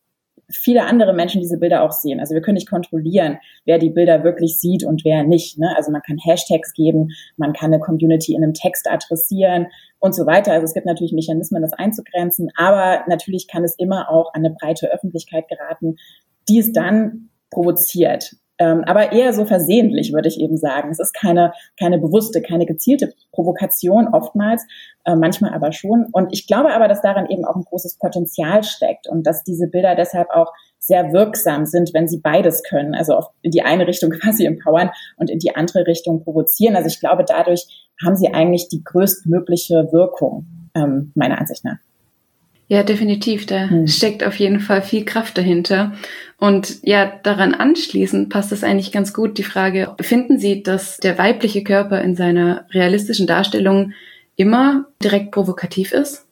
viele 0.52 0.86
andere 0.86 1.14
Menschen 1.14 1.41
diese 1.41 1.58
Bilder 1.58 1.84
auch 1.84 1.91
sehen. 1.91 2.20
Also 2.20 2.34
wir 2.34 2.41
können 2.41 2.56
nicht 2.56 2.70
kontrollieren, 2.70 3.38
wer 3.66 3.78
die 3.78 3.89
Bilder 3.89 4.24
wirklich 4.24 4.60
sieht 4.60 4.84
und 4.84 5.06
wer 5.06 5.24
nicht. 5.24 5.58
Ne? 5.60 5.74
Also 5.78 5.91
man 5.91 6.02
kann 6.02 6.18
Hashtags 6.18 6.74
geben, 6.74 7.10
man 7.38 7.54
kann 7.54 7.74
eine 7.74 7.82
Community 7.82 8.34
in 8.34 8.43
einem 8.43 8.54
Text 8.54 8.89
adressieren 8.89 9.68
und 10.00 10.16
so 10.16 10.26
weiter. 10.26 10.54
Also 10.54 10.66
es 10.66 10.74
gibt 10.74 10.86
natürlich 10.86 11.14
Mechanismen, 11.14 11.62
das 11.62 11.74
einzugrenzen, 11.74 12.50
aber 12.56 13.04
natürlich 13.08 13.47
kann 13.47 13.64
es 13.64 13.76
immer 13.78 14.10
auch 14.10 14.34
an 14.34 14.45
eine 14.45 14.56
breite 14.60 14.91
Öffentlichkeit 14.91 15.47
geraten, 15.47 15.97
die 16.47 16.60
es 16.60 16.72
dann 16.72 17.30
provoziert. 17.52 18.36
Ähm, 18.60 18.84
aber 18.86 19.14
eher 19.14 19.32
so 19.32 19.45
versehentlich, 19.45 20.12
würde 20.12 20.28
ich 20.28 20.39
eben 20.39 20.57
sagen. 20.57 20.91
Es 20.91 20.99
ist 20.99 21.14
keine, 21.14 21.53
keine 21.80 21.97
bewusste, 21.97 22.41
keine 22.41 22.66
gezielte 22.66 23.14
Provokation 23.32 24.10
oftmals, 24.10 24.66
äh, 25.05 25.16
manchmal 25.16 25.53
aber 25.53 25.72
schon. 25.72 26.07
Und 26.12 26.34
ich 26.34 26.45
glaube 26.45 26.74
aber, 26.74 26.89
dass 26.89 27.01
darin 27.01 27.28
eben 27.28 27.45
auch 27.45 27.55
ein 27.55 27.64
großes 27.64 27.97
Potenzial 27.97 28.64
steckt 28.64 29.07
und 29.07 29.26
dass 29.26 29.43
diese 29.43 29.68
Bilder 29.68 29.95
deshalb 29.95 30.30
auch 30.32 30.51
sehr 30.78 31.14
wirksam 31.14 31.66
sind, 31.66 31.93
wenn 31.93 32.10
sie 32.10 32.20
beides 32.20 32.64
können. 32.64 32.95
Also 32.95 33.24
in 33.41 33.51
die 33.51 33.62
eine 33.62 33.88
Richtung 33.88 34.10
quasi 34.22 34.45
empowern 34.45 34.91
und 35.16 35.30
in 35.30 35.39
die 35.39 35.55
andere 35.55 35.88
Richtung 35.88 36.24
provozieren. 36.24 36.76
Also 36.76 36.88
ich 36.88 36.99
glaube, 36.99 37.24
dadurch 37.26 37.89
haben 38.03 38.18
sie 38.18 38.34
eigentlich 38.34 38.68
die 38.68 38.84
größtmögliche 38.84 39.89
Wirkung, 39.91 40.45
ähm, 40.76 41.12
meiner 41.16 41.39
Ansicht 41.39 41.64
nach. 41.64 41.78
Ja, 42.70 42.84
definitiv. 42.84 43.47
Da 43.47 43.67
hm. 43.67 43.88
steckt 43.88 44.24
auf 44.24 44.36
jeden 44.36 44.59
Fall 44.59 44.84
viel 44.84 45.03
Kraft 45.03 45.38
dahinter. 45.38 45.93
Und 46.38 46.78
ja, 46.84 47.11
daran 47.24 47.55
anschließend 47.55 48.30
passt 48.30 48.51
es 48.51 48.63
eigentlich 48.63 48.91
ganz 48.91 49.13
gut 49.13 49.39
die 49.39 49.43
Frage, 49.43 49.95
finden 49.99 50.38
Sie, 50.38 50.61
dass 50.61 50.97
der 50.97 51.17
weibliche 51.17 51.63
Körper 51.63 52.01
in 52.01 52.15
seiner 52.15 52.65
realistischen 52.72 53.26
Darstellung 53.26 53.93
immer 54.36 54.86
direkt 55.03 55.32
provokativ 55.32 55.91
ist? 55.91 56.26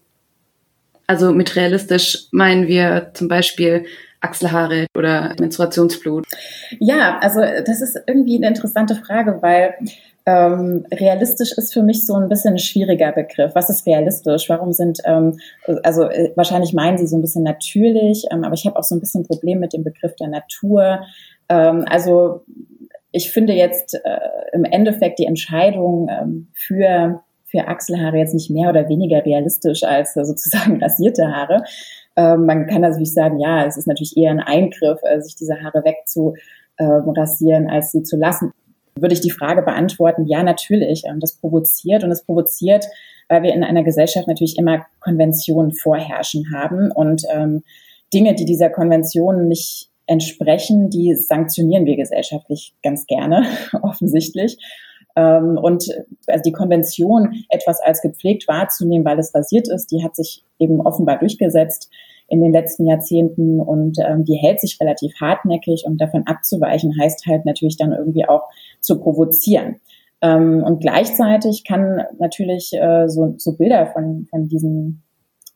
Also 1.08 1.34
mit 1.34 1.56
realistisch 1.56 2.28
meinen 2.32 2.68
wir 2.68 3.12
zum 3.16 3.28
Beispiel 3.28 3.86
Achselhaare 4.22 4.86
oder 4.96 5.36
Menstruationsblut? 5.40 6.26
Ja, 6.80 7.18
also 7.20 7.42
das 7.42 7.82
ist 7.82 8.00
irgendwie 8.06 8.38
eine 8.38 8.48
interessante 8.48 8.96
Frage, 8.96 9.40
weil 9.42 9.74
ähm, 10.28 10.86
realistisch 10.92 11.54
ist 11.54 11.74
für 11.74 11.82
mich 11.82 12.06
so 12.06 12.14
ein 12.16 12.28
bisschen 12.28 12.56
ein 12.56 12.60
schwieriger 12.60 13.14
Begriff. 13.14 13.56
Was 13.56 13.70
ist 13.70 13.88
realistisch? 13.88 14.50
Warum 14.50 14.74
sind, 14.74 15.00
ähm, 15.06 15.40
also 15.84 16.04
äh, 16.04 16.34
wahrscheinlich 16.36 16.74
meinen 16.74 16.98
Sie 16.98 17.08
so 17.08 17.16
ein 17.16 17.22
bisschen 17.22 17.44
natürlich, 17.44 18.26
ähm, 18.30 18.44
aber 18.44 18.54
ich 18.54 18.66
habe 18.66 18.76
auch 18.76 18.84
so 18.84 18.94
ein 18.94 19.00
bisschen 19.00 19.22
ein 19.22 19.28
Problem 19.28 19.60
mit 19.60 19.72
dem 19.72 19.86
Begriff 19.86 20.18
der 20.18 20.28
Natur. 20.28 21.00
Ähm, 21.48 21.86
also 21.90 22.42
ich 23.14 23.32
finde 23.32 23.54
jetzt 23.54 23.94
äh, 23.94 24.20
im 24.52 24.66
Endeffekt 24.66 25.18
die 25.20 25.28
Entscheidung 25.28 26.10
ähm, 26.10 26.48
für, 26.54 27.22
für 27.46 27.66
Achselhaare 27.70 28.18
jetzt 28.18 28.34
nicht 28.34 28.50
mehr 28.50 28.70
oder 28.70 28.90
weniger 28.90 29.24
realistisch 29.24 29.84
als 29.84 30.18
äh, 30.18 30.26
sozusagen 30.26 30.78
rasierte 30.84 31.26
Haare. 31.26 31.64
Ähm, 32.18 32.46
man 32.46 32.68
kann 32.68 32.82
natürlich 32.82 33.14
sagen, 33.14 33.40
ja, 33.40 33.66
es 33.66 33.78
ist 33.78 33.88
natürlich 33.88 34.18
eher 34.18 34.32
ein 34.32 34.42
Eingriff, 34.42 35.00
äh, 35.04 35.22
sich 35.22 35.38
diese 35.38 35.64
Haare 35.64 35.86
wegzurasieren, 35.86 37.70
als 37.70 37.94
sie 37.94 38.04
zu 38.04 38.18
lassen 38.18 38.52
würde 39.02 39.14
ich 39.14 39.22
die 39.22 39.32
Frage 39.32 39.62
beantworten, 39.62 40.26
ja, 40.26 40.44
natürlich. 40.44 41.04
Ähm, 41.06 41.20
das 41.20 41.36
provoziert 41.36 42.04
und 42.04 42.12
es 42.12 42.24
provoziert, 42.24 42.86
weil 43.30 43.44
wir 43.44 43.54
in 43.54 43.64
einer 43.64 43.84
Gesellschaft 43.84 44.28
natürlich 44.28 44.58
immer 44.58 44.86
Konventionen 45.00 45.74
vorherrschen 45.74 46.54
haben 46.54 46.92
und 46.92 47.24
ähm, 47.34 47.64
Dinge, 48.14 48.36
die 48.36 48.46
dieser 48.46 48.70
Konvention 48.70 49.48
nicht 49.48 49.90
entsprechen, 50.06 50.90
die 50.90 51.16
sanktionieren 51.16 51.86
wir 51.86 51.98
gesellschaftlich 51.98 52.74
ganz 52.82 53.06
gerne, 53.06 53.46
offensichtlich. 53.82 54.58
Ähm, 55.18 55.58
und 55.62 55.90
also 56.28 56.42
die 56.46 56.52
Konvention, 56.52 57.44
etwas 57.50 57.82
als 57.82 58.02
gepflegt 58.02 58.48
wahrzunehmen, 58.48 59.06
weil 59.06 59.20
es 59.20 59.32
basiert 59.32 59.68
ist, 59.68 59.92
die 59.92 60.04
hat 60.04 60.16
sich 60.16 60.44
eben 60.60 60.80
offenbar 60.80 61.20
durchgesetzt 61.20 61.90
in 62.30 62.42
den 62.42 62.52
letzten 62.52 62.86
Jahrzehnten 62.86 63.60
und 63.60 63.98
ähm, 64.00 64.26
die 64.26 64.36
hält 64.36 64.60
sich 64.60 64.80
relativ 64.82 65.14
hartnäckig 65.20 65.86
und 65.86 66.00
davon 66.00 66.24
abzuweichen 66.28 66.94
heißt 67.00 67.26
halt 67.26 67.46
natürlich 67.46 67.78
dann 67.78 67.94
irgendwie 67.94 68.28
auch 68.28 68.44
zu 68.82 69.00
provozieren. 69.00 69.78
Ähm, 70.22 70.64
und 70.64 70.80
gleichzeitig 70.82 71.64
kann 71.66 72.04
natürlich 72.20 72.72
äh, 72.74 73.08
so, 73.08 73.36
so 73.38 73.54
Bilder 73.56 73.88
von, 73.88 74.28
von 74.30 74.48
diesen 74.48 75.04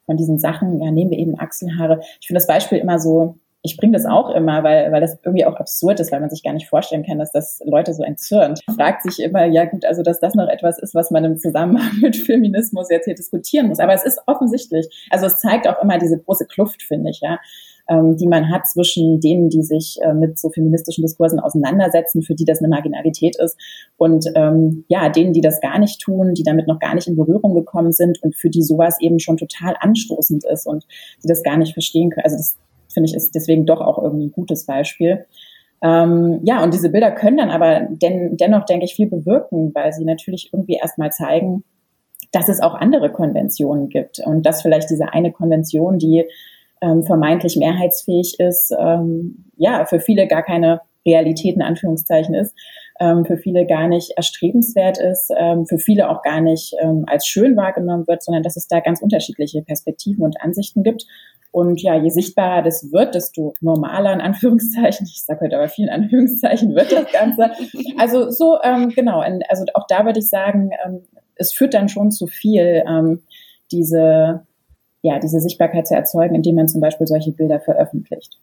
von 0.06 0.18
diesen 0.18 0.40
Sachen, 0.40 0.82
ja, 0.82 0.92
nehmen 0.92 1.12
wir 1.12 1.20
eben 1.20 1.40
Achselhaare. 1.40 2.00
Ich 2.20 2.28
finde 2.28 2.40
das 2.40 2.48
Beispiel 2.48 2.80
immer 2.80 3.00
so 3.00 3.36
ich 3.64 3.78
bringe 3.78 3.94
das 3.94 4.06
auch 4.06 4.32
immer, 4.32 4.64
weil, 4.64 4.92
weil 4.92 5.02
das 5.02 5.20
irgendwie 5.24 5.46
auch 5.46 5.56
absurd 5.56 6.00
ist, 6.00 6.12
weil 6.12 6.20
man 6.20 6.30
sich 6.30 6.44
gar 6.44 6.54
nicht 6.54 6.68
vorstellen 6.68 7.06
kann, 7.06 7.20
dass 7.20 7.32
das 7.32 7.60
Leute 7.64 7.94
so 7.94 8.04
entzürnt. 8.04 8.60
Man 8.66 8.76
fragt 8.76 9.04
sich 9.04 9.20
immer, 9.20 9.46
ja 9.46 9.66
gut, 9.66 9.86
also 9.86 10.02
dass 10.02 10.20
das 10.20 10.34
noch 10.34 10.48
etwas 10.48 10.80
ist, 10.80 10.96
was 10.96 11.12
man 11.12 11.24
im 11.26 11.38
Zusammenhang 11.38 11.92
mit 12.02 12.16
Feminismus 12.16 12.90
jetzt 12.90 13.06
hier 13.06 13.16
diskutieren 13.16 13.68
muss. 13.68 13.80
Aber 13.80 13.94
es 13.94 14.04
ist 14.04 14.20
offensichtlich. 14.26 14.88
Also 15.12 15.28
es 15.28 15.40
zeigt 15.40 15.68
auch 15.68 15.82
immer 15.82 16.00
diese 16.00 16.18
große 16.18 16.48
Kluft, 16.48 16.82
finde 16.82 17.12
ich, 17.12 17.20
ja 17.22 17.40
ähm, 17.90 18.18
die 18.18 18.28
man 18.28 18.50
hat 18.50 18.68
zwischen 18.68 19.20
denen, 19.20 19.50
die 19.50 19.64
sich 19.64 19.98
äh, 20.02 20.14
mit 20.14 20.40
so 20.40 20.50
feministischen 20.50 21.04
Diskursen 21.04 21.40
auseinandersetzen, 21.40 22.22
für 22.22 22.36
die 22.36 22.46
das 22.46 22.60
eine 22.60 22.70
Marginalität 22.70 23.38
ist, 23.38 23.58
und 23.98 24.26
ähm, 24.36 24.86
ja, 24.88 25.10
denen, 25.10 25.34
die 25.34 25.42
das 25.42 25.62
gar 25.62 25.78
nicht 25.80 26.02
tun, 26.02 26.34
die 26.34 26.44
damit 26.44 26.68
noch 26.68 26.80
gar 26.80 26.96
nicht 26.96 27.08
in 27.08 27.16
Berührung 27.16 27.54
gekommen 27.54 27.92
sind 27.92 28.22
und 28.24 28.36
für 28.36 28.50
die 28.50 28.64
sowas 28.64 28.98
eben 29.00 29.20
schon 29.20 29.38
total 29.38 29.76
anstoßend 29.80 30.44
ist 30.46 30.66
und 30.66 30.86
die 31.24 31.28
das 31.28 31.44
gar 31.44 31.58
nicht 31.58 31.74
verstehen 31.74 32.10
können. 32.10 32.26
Also 32.26 32.38
das 32.38 32.58
finde 32.92 33.10
ich, 33.10 33.16
ist 33.16 33.36
deswegen 33.36 33.66
doch 33.66 33.82
auch 33.82 34.02
irgendwie 34.02 34.28
ein 34.28 34.32
gutes 34.32 34.66
Beispiel. 34.66 35.26
Ähm, 35.84 36.40
ja, 36.44 36.64
und 36.64 36.74
diese 36.74 36.90
Bilder 36.90 37.12
können 37.12 37.38
dann 37.38 37.50
aber 37.50 37.88
den, 37.90 38.38
dennoch, 38.38 38.66
denke 38.66 38.86
ich, 38.86 38.96
viel 38.96 39.10
bewirken, 39.10 39.72
weil 39.74 39.94
sie 39.94 40.06
natürlich 40.06 40.50
irgendwie 40.54 40.76
erstmal 40.76 41.12
zeigen, 41.12 41.64
dass 42.32 42.50
es 42.50 42.62
auch 42.62 42.76
andere 42.76 43.12
Konventionen 43.12 43.90
gibt 43.90 44.20
und 44.20 44.46
dass 44.46 44.62
vielleicht 44.62 44.90
diese 44.90 45.12
eine 45.12 45.32
Konvention, 45.32 45.98
die 45.98 46.26
ähm, 46.82 47.04
vermeintlich 47.04 47.58
mehrheitsfähig 47.58 48.40
ist, 48.40 48.74
ähm, 48.78 49.46
ja, 49.58 49.86
für 49.86 50.00
viele 50.00 50.28
gar 50.28 50.44
keine 50.44 50.82
Realität 51.06 51.56
in 51.56 51.62
Anführungszeichen 51.62 52.36
ist, 52.36 52.56
ähm, 53.00 53.26
für 53.26 53.38
viele 53.38 53.66
gar 53.66 53.88
nicht 53.88 54.12
erstrebenswert 54.18 55.00
ist, 55.00 55.32
ähm, 55.38 55.66
für 55.66 55.80
viele 55.80 56.10
auch 56.10 56.22
gar 56.22 56.42
nicht 56.42 56.76
ähm, 56.82 57.06
als 57.08 57.26
schön 57.26 57.56
wahrgenommen 57.58 58.08
wird, 58.08 58.24
sondern 58.24 58.44
dass 58.44 58.56
es 58.56 58.68
da 58.68 58.80
ganz 58.80 59.02
unterschiedliche 59.02 59.62
Perspektiven 59.64 60.24
und 60.24 60.42
Ansichten 60.42 60.84
gibt 60.84 61.06
und 61.52 61.82
ja, 61.82 61.96
je 61.96 62.10
sichtbarer 62.10 62.62
das 62.62 62.92
wird, 62.94 63.14
desto 63.14 63.54
normaler 63.60 64.14
in 64.14 64.22
Anführungszeichen, 64.22 65.06
ich 65.06 65.24
sage 65.24 65.42
heute 65.42 65.58
aber 65.58 65.68
vielen 65.68 65.90
Anführungszeichen, 65.90 66.76
wird 66.76 66.92
das 66.92 67.12
Ganze. 67.12 67.52
Also 67.98 68.30
so, 68.30 68.58
ähm, 68.64 68.90
genau, 68.90 69.20
also 69.50 69.66
auch 69.74 69.86
da 69.88 70.06
würde 70.06 70.20
ich 70.20 70.30
sagen, 70.30 70.72
ähm, 70.86 71.04
es 71.36 71.54
führt 71.54 71.74
dann 71.74 71.90
schon 71.90 72.12
zu 72.12 72.28
viel, 72.28 72.84
ähm, 72.88 73.24
diese, 73.72 74.46
ja, 75.02 75.20
diese 75.20 75.40
Sichtbarkeit 75.40 75.88
zu 75.88 75.96
erzeugen, 75.96 76.36
indem 76.36 76.56
man 76.56 76.68
zum 76.68 76.82
Beispiel 76.82 77.08
solche 77.08 77.32
Bilder 77.32 77.60
veröffentlicht. 77.60 78.38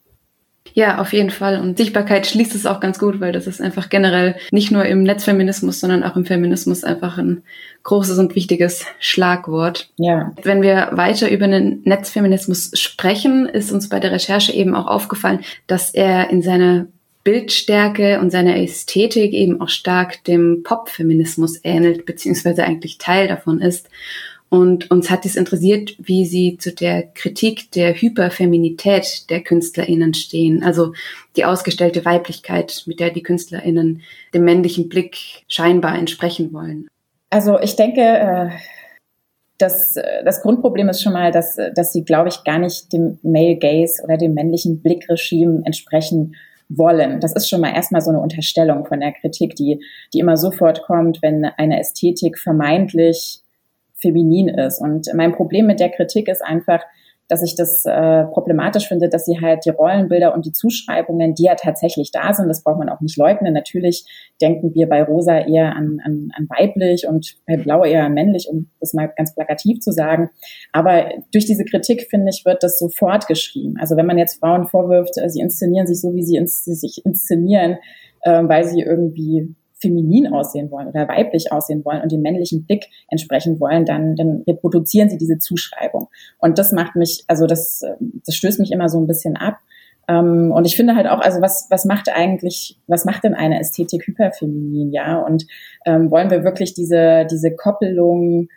Ja, 0.74 0.98
auf 0.98 1.12
jeden 1.12 1.30
Fall. 1.30 1.60
Und 1.60 1.78
Sichtbarkeit 1.78 2.26
schließt 2.26 2.54
es 2.54 2.66
auch 2.66 2.80
ganz 2.80 2.98
gut, 2.98 3.20
weil 3.20 3.32
das 3.32 3.46
ist 3.46 3.60
einfach 3.60 3.88
generell 3.88 4.36
nicht 4.50 4.70
nur 4.70 4.84
im 4.84 5.02
Netzfeminismus, 5.02 5.80
sondern 5.80 6.04
auch 6.04 6.14
im 6.14 6.24
Feminismus 6.24 6.84
einfach 6.84 7.18
ein 7.18 7.42
großes 7.82 8.18
und 8.18 8.34
wichtiges 8.34 8.84
Schlagwort. 9.00 9.90
Ja. 9.96 10.32
Wenn 10.42 10.62
wir 10.62 10.90
weiter 10.92 11.30
über 11.30 11.48
den 11.48 11.80
Netzfeminismus 11.84 12.72
sprechen, 12.74 13.46
ist 13.46 13.72
uns 13.72 13.88
bei 13.88 13.98
der 13.98 14.12
Recherche 14.12 14.52
eben 14.52 14.74
auch 14.74 14.86
aufgefallen, 14.86 15.40
dass 15.66 15.92
er 15.94 16.30
in 16.30 16.42
seiner 16.42 16.86
Bildstärke 17.24 18.20
und 18.20 18.30
seiner 18.30 18.56
Ästhetik 18.56 19.32
eben 19.32 19.60
auch 19.60 19.68
stark 19.68 20.24
dem 20.24 20.62
Popfeminismus 20.62 21.60
ähnelt, 21.62 22.06
beziehungsweise 22.06 22.64
eigentlich 22.64 22.98
Teil 22.98 23.28
davon 23.28 23.60
ist. 23.60 23.88
Und 24.50 24.90
uns 24.90 25.10
hat 25.10 25.26
es 25.26 25.36
interessiert, 25.36 25.94
wie 25.98 26.24
sie 26.24 26.56
zu 26.56 26.72
der 26.72 27.02
Kritik 27.02 27.70
der 27.72 27.94
Hyperfeminität 27.94 29.28
der 29.28 29.42
KünstlerInnen 29.42 30.14
stehen. 30.14 30.62
Also 30.62 30.94
die 31.36 31.44
ausgestellte 31.44 32.04
Weiblichkeit, 32.04 32.84
mit 32.86 32.98
der 32.98 33.10
die 33.10 33.22
KünstlerInnen 33.22 34.02
dem 34.32 34.44
männlichen 34.44 34.88
Blick 34.88 35.18
scheinbar 35.48 35.98
entsprechen 35.98 36.52
wollen. 36.52 36.88
Also 37.30 37.60
ich 37.60 37.76
denke, 37.76 38.00
äh, 38.00 38.48
das, 39.58 39.96
das 40.24 40.40
Grundproblem 40.40 40.88
ist 40.88 41.02
schon 41.02 41.12
mal, 41.12 41.30
dass, 41.30 41.58
dass 41.74 41.92
sie, 41.92 42.04
glaube 42.04 42.28
ich, 42.28 42.44
gar 42.44 42.58
nicht 42.58 42.92
dem 42.92 43.18
Male 43.22 43.56
Gaze 43.56 44.02
oder 44.02 44.16
dem 44.16 44.32
männlichen 44.32 44.80
Blickregime 44.80 45.62
entsprechen 45.64 46.36
wollen. 46.68 47.20
Das 47.20 47.34
ist 47.34 47.48
schon 47.48 47.60
mal 47.60 47.74
erstmal 47.74 48.00
so 48.00 48.10
eine 48.10 48.20
Unterstellung 48.20 48.86
von 48.86 49.00
der 49.00 49.12
Kritik, 49.12 49.56
die, 49.56 49.80
die 50.14 50.20
immer 50.20 50.36
sofort 50.36 50.82
kommt, 50.82 51.20
wenn 51.22 51.44
eine 51.44 51.80
Ästhetik 51.80 52.38
vermeintlich 52.38 53.40
feminin 54.00 54.48
ist. 54.48 54.80
Und 54.80 55.08
mein 55.14 55.32
Problem 55.32 55.66
mit 55.66 55.80
der 55.80 55.90
Kritik 55.90 56.28
ist 56.28 56.42
einfach, 56.44 56.82
dass 57.28 57.42
ich 57.42 57.54
das 57.54 57.84
äh, 57.84 58.24
problematisch 58.24 58.88
finde, 58.88 59.08
dass 59.10 59.26
sie 59.26 59.38
halt 59.40 59.66
die 59.66 59.70
Rollenbilder 59.70 60.34
und 60.34 60.46
die 60.46 60.52
Zuschreibungen, 60.52 61.34
die 61.34 61.44
ja 61.44 61.54
tatsächlich 61.54 62.10
da 62.10 62.32
sind, 62.32 62.48
das 62.48 62.64
braucht 62.64 62.78
man 62.78 62.88
auch 62.88 63.02
nicht 63.02 63.18
leugnen. 63.18 63.52
Natürlich 63.52 64.06
denken 64.40 64.74
wir 64.74 64.88
bei 64.88 65.02
Rosa 65.02 65.38
eher 65.38 65.76
an, 65.76 66.00
an, 66.02 66.30
an 66.34 66.48
weiblich 66.48 67.06
und 67.06 67.36
bei 67.46 67.58
Blau 67.58 67.84
eher 67.84 68.04
an 68.04 68.14
männlich, 68.14 68.48
um 68.50 68.70
das 68.80 68.94
mal 68.94 69.12
ganz 69.14 69.34
plakativ 69.34 69.80
zu 69.80 69.92
sagen. 69.92 70.30
Aber 70.72 71.10
durch 71.32 71.44
diese 71.44 71.66
Kritik, 71.66 72.06
finde 72.08 72.30
ich, 72.30 72.46
wird 72.46 72.62
das 72.62 72.78
sofort 72.78 73.26
geschrieben. 73.28 73.76
Also 73.78 73.96
wenn 73.96 74.06
man 74.06 74.16
jetzt 74.16 74.40
Frauen 74.40 74.66
vorwirft, 74.66 75.18
äh, 75.18 75.28
sie 75.28 75.40
inszenieren 75.40 75.86
sich 75.86 76.00
so, 76.00 76.14
wie 76.14 76.24
sie, 76.24 76.36
ins, 76.36 76.64
sie 76.64 76.74
sich 76.74 77.04
inszenieren, 77.04 77.76
äh, 78.22 78.42
weil 78.42 78.64
sie 78.64 78.80
irgendwie 78.80 79.54
feminin 79.80 80.32
aussehen 80.32 80.70
wollen 80.70 80.88
oder 80.88 81.08
weiblich 81.08 81.52
aussehen 81.52 81.84
wollen 81.84 82.02
und 82.02 82.12
dem 82.12 82.20
männlichen 82.20 82.64
Blick 82.64 82.86
entsprechen 83.08 83.60
wollen, 83.60 83.84
dann, 83.84 84.16
dann 84.16 84.42
reproduzieren 84.46 85.08
sie 85.08 85.18
diese 85.18 85.38
Zuschreibung. 85.38 86.08
Und 86.38 86.58
das 86.58 86.72
macht 86.72 86.96
mich, 86.96 87.24
also 87.28 87.46
das, 87.46 87.84
das 88.26 88.34
stößt 88.34 88.60
mich 88.60 88.72
immer 88.72 88.88
so 88.88 89.00
ein 89.00 89.06
bisschen 89.06 89.36
ab. 89.36 89.58
Ähm, 90.08 90.52
und 90.52 90.66
ich 90.66 90.76
finde 90.76 90.96
halt 90.96 91.06
auch, 91.06 91.20
also 91.20 91.40
was, 91.40 91.66
was 91.70 91.84
macht 91.84 92.08
eigentlich, 92.08 92.78
was 92.86 93.04
macht 93.04 93.24
denn 93.24 93.34
eine 93.34 93.60
Ästhetik 93.60 94.06
hyperfeminin, 94.06 94.90
ja? 94.90 95.18
Und 95.18 95.46
ähm, 95.84 96.10
wollen 96.10 96.30
wir 96.30 96.44
wirklich 96.44 96.74
diese, 96.74 97.26
diese 97.30 97.54
Koppelung 97.54 98.48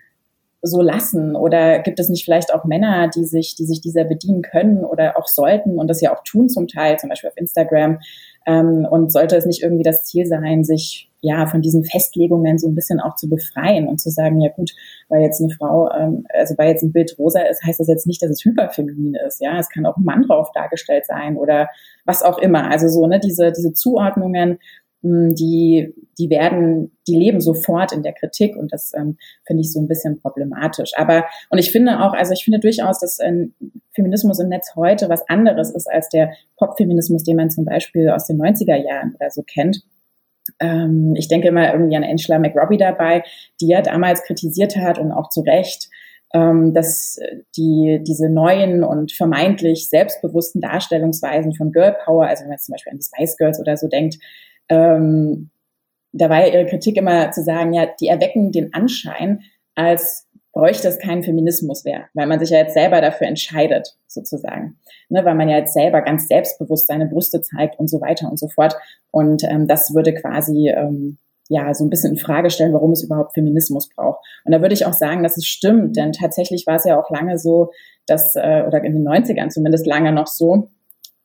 so 0.62 0.82
lassen? 0.82 1.36
Oder 1.36 1.80
gibt 1.80 2.00
es 2.00 2.10
nicht 2.10 2.24
vielleicht 2.24 2.54
auch 2.54 2.66
Männer, 2.66 3.10
die 3.10 3.26
sich, 3.26 3.56
die 3.56 3.66
sich 3.66 3.82
dieser 3.82 4.06
bedienen 4.06 4.42
können 4.42 4.86
oder 4.86 5.18
auch 5.18 5.28
sollten 5.28 5.78
und 5.78 5.88
das 5.88 6.02
ja 6.02 6.16
auch 6.16 6.24
tun 6.24 6.50
zum 6.50 6.68
Teil, 6.68 6.98
zum 7.00 7.10
Beispiel 7.10 7.30
auf 7.30 7.38
Instagram? 7.38 8.00
Ähm, 8.46 8.88
und 8.90 9.12
sollte 9.12 9.36
es 9.36 9.46
nicht 9.46 9.62
irgendwie 9.62 9.84
das 9.84 10.04
Ziel 10.04 10.26
sein, 10.26 10.64
sich 10.64 11.12
ja, 11.22 11.46
von 11.46 11.62
diesen 11.62 11.84
Festlegungen 11.84 12.58
so 12.58 12.68
ein 12.68 12.74
bisschen 12.74 13.00
auch 13.00 13.16
zu 13.16 13.30
befreien 13.30 13.88
und 13.88 14.00
zu 14.00 14.10
sagen, 14.10 14.42
ja 14.42 14.50
gut, 14.50 14.72
weil 15.08 15.22
jetzt 15.22 15.40
eine 15.40 15.54
Frau, 15.54 15.90
ähm, 15.92 16.26
also 16.34 16.56
weil 16.58 16.70
jetzt 16.70 16.82
ein 16.82 16.92
Bild 16.92 17.16
rosa 17.20 17.42
ist, 17.42 17.64
heißt 17.64 17.80
das 17.80 17.88
jetzt 17.88 18.08
nicht, 18.08 18.24
dass 18.24 18.32
es 18.32 18.44
hyperfeminin 18.44 19.16
ist, 19.28 19.40
ja, 19.40 19.60
es 19.60 19.70
kann 19.70 19.86
auch 19.86 19.98
ein 19.98 20.04
Mann 20.04 20.24
drauf 20.24 20.50
dargestellt 20.54 21.06
sein 21.06 21.38
oder 21.38 21.70
was 22.06 22.24
auch 22.24 22.40
immer. 22.40 22.72
Also 22.72 22.88
so, 22.88 23.06
ne, 23.06 23.20
diese, 23.20 23.52
diese 23.52 23.72
Zuordnungen, 23.74 24.58
die, 25.04 25.94
die 26.18 26.30
werden, 26.30 26.92
die 27.08 27.16
leben 27.16 27.42
sofort 27.42 27.92
in 27.92 28.04
der 28.04 28.14
Kritik 28.14 28.56
und 28.56 28.72
das 28.72 28.94
ähm, 28.96 29.18
finde 29.46 29.62
ich 29.62 29.74
so 29.74 29.80
ein 29.80 29.88
bisschen 29.88 30.20
problematisch. 30.22 30.92
Aber, 30.96 31.26
und 31.50 31.58
ich 31.58 31.72
finde 31.72 32.00
auch, 32.02 32.14
also 32.14 32.34
ich 32.34 32.44
finde 32.44 32.60
durchaus, 32.60 33.00
dass 33.00 33.20
ähm, 33.20 33.54
Feminismus 33.94 34.40
im 34.40 34.50
Netz 34.50 34.76
heute 34.76 35.10
was 35.10 35.28
anderes 35.28 35.72
ist 35.72 35.88
als 35.90 36.10
der 36.10 36.32
Popfeminismus, 36.58 37.24
den 37.24 37.38
man 37.38 37.50
zum 37.50 37.66
Beispiel 37.66 38.10
aus 38.10 38.28
den 38.28 38.40
90er 38.40 38.76
Jahren 38.76 39.16
oder 39.16 39.30
so 39.30 39.42
kennt 39.42 39.84
ähm, 40.60 41.14
ich 41.16 41.28
denke 41.28 41.48
immer 41.48 41.72
irgendwie 41.72 41.96
an 41.96 42.04
Angela 42.04 42.40
McRobbie 42.40 42.78
dabei, 42.78 43.24
die 43.62 43.68
ja 43.68 43.82
damals 43.82 44.24
kritisiert 44.24 44.76
hat 44.76 44.98
und 44.98 45.12
auch 45.12 45.30
zu 45.30 45.42
Recht, 45.42 45.90
ähm, 46.34 46.74
dass 46.74 47.20
die, 47.58 48.02
diese 48.06 48.30
neuen 48.30 48.84
und 48.84 49.12
vermeintlich 49.12 49.90
selbstbewussten 49.90 50.62
Darstellungsweisen 50.62 51.54
von 51.54 51.72
Girl 51.72 51.96
Power, 52.06 52.26
also 52.26 52.44
wenn 52.44 52.50
man 52.50 52.60
zum 52.60 52.74
Beispiel 52.74 52.92
an 52.92 53.00
die 53.00 53.06
Spice 53.06 53.38
Girls 53.38 53.60
oder 53.60 53.78
so 53.78 53.88
denkt, 53.88 54.18
ähm, 54.72 55.52
da 56.14 56.30
war 56.30 56.46
ja 56.46 56.54
ihre 56.54 56.66
Kritik 56.66 56.98
immer 56.98 57.32
zu 57.32 57.44
sagen, 57.44 57.74
ja, 57.74 57.88
die 58.00 58.08
erwecken 58.08 58.52
den 58.52 58.74
Anschein, 58.74 59.42
als 59.76 60.28
bräuchte 60.54 60.88
es 60.88 61.00
keinen 61.00 61.24
Feminismus 61.24 61.86
mehr, 61.86 62.08
weil 62.14 62.28
man 62.28 62.40
sich 62.40 62.50
ja 62.50 62.58
jetzt 62.58 62.74
selber 62.74 63.00
dafür 63.00 63.28
entscheidet, 63.28 63.96
sozusagen. 64.08 64.78
Ne, 65.10 65.24
weil 65.24 65.36
man 65.36 65.50
ja 65.50 65.58
jetzt 65.58 65.74
selber 65.74 66.02
ganz 66.02 66.28
selbstbewusst 66.28 66.88
seine 66.88 67.06
Brüste 67.06 67.42
zeigt 67.42 67.80
und 67.80 67.90
so 67.90 68.02
weiter 68.02 68.30
und 68.30 68.38
so 68.38 68.50
fort. 68.50 68.76
Und 69.12 69.44
ähm, 69.44 69.68
das 69.68 69.94
würde 69.94 70.14
quasi 70.14 70.70
ähm, 70.70 71.18
ja 71.48 71.74
so 71.74 71.86
ein 71.86 71.90
bisschen 71.90 72.14
in 72.14 72.18
Frage 72.18 72.50
stellen, 72.50 72.74
warum 72.74 72.92
es 72.92 73.04
überhaupt 73.04 73.34
Feminismus 73.34 73.90
braucht. 73.90 74.20
Und 74.46 74.52
da 74.52 74.62
würde 74.62 74.74
ich 74.74 74.86
auch 74.86 74.94
sagen, 74.94 75.24
dass 75.24 75.38
es 75.38 75.46
stimmt, 75.46 75.96
denn 75.96 76.12
tatsächlich 76.12 76.66
war 76.68 76.76
es 76.76 76.86
ja 76.86 77.00
auch 77.00 77.10
lange 77.10 77.38
so, 77.38 77.72
dass, 78.08 78.36
äh, 78.36 78.64
oder 78.68 78.84
in 78.84 78.94
den 78.94 79.08
90ern 79.08 79.50
zumindest 79.50 79.86
lange 79.86 80.12
noch 80.12 80.28
so, 80.28 80.70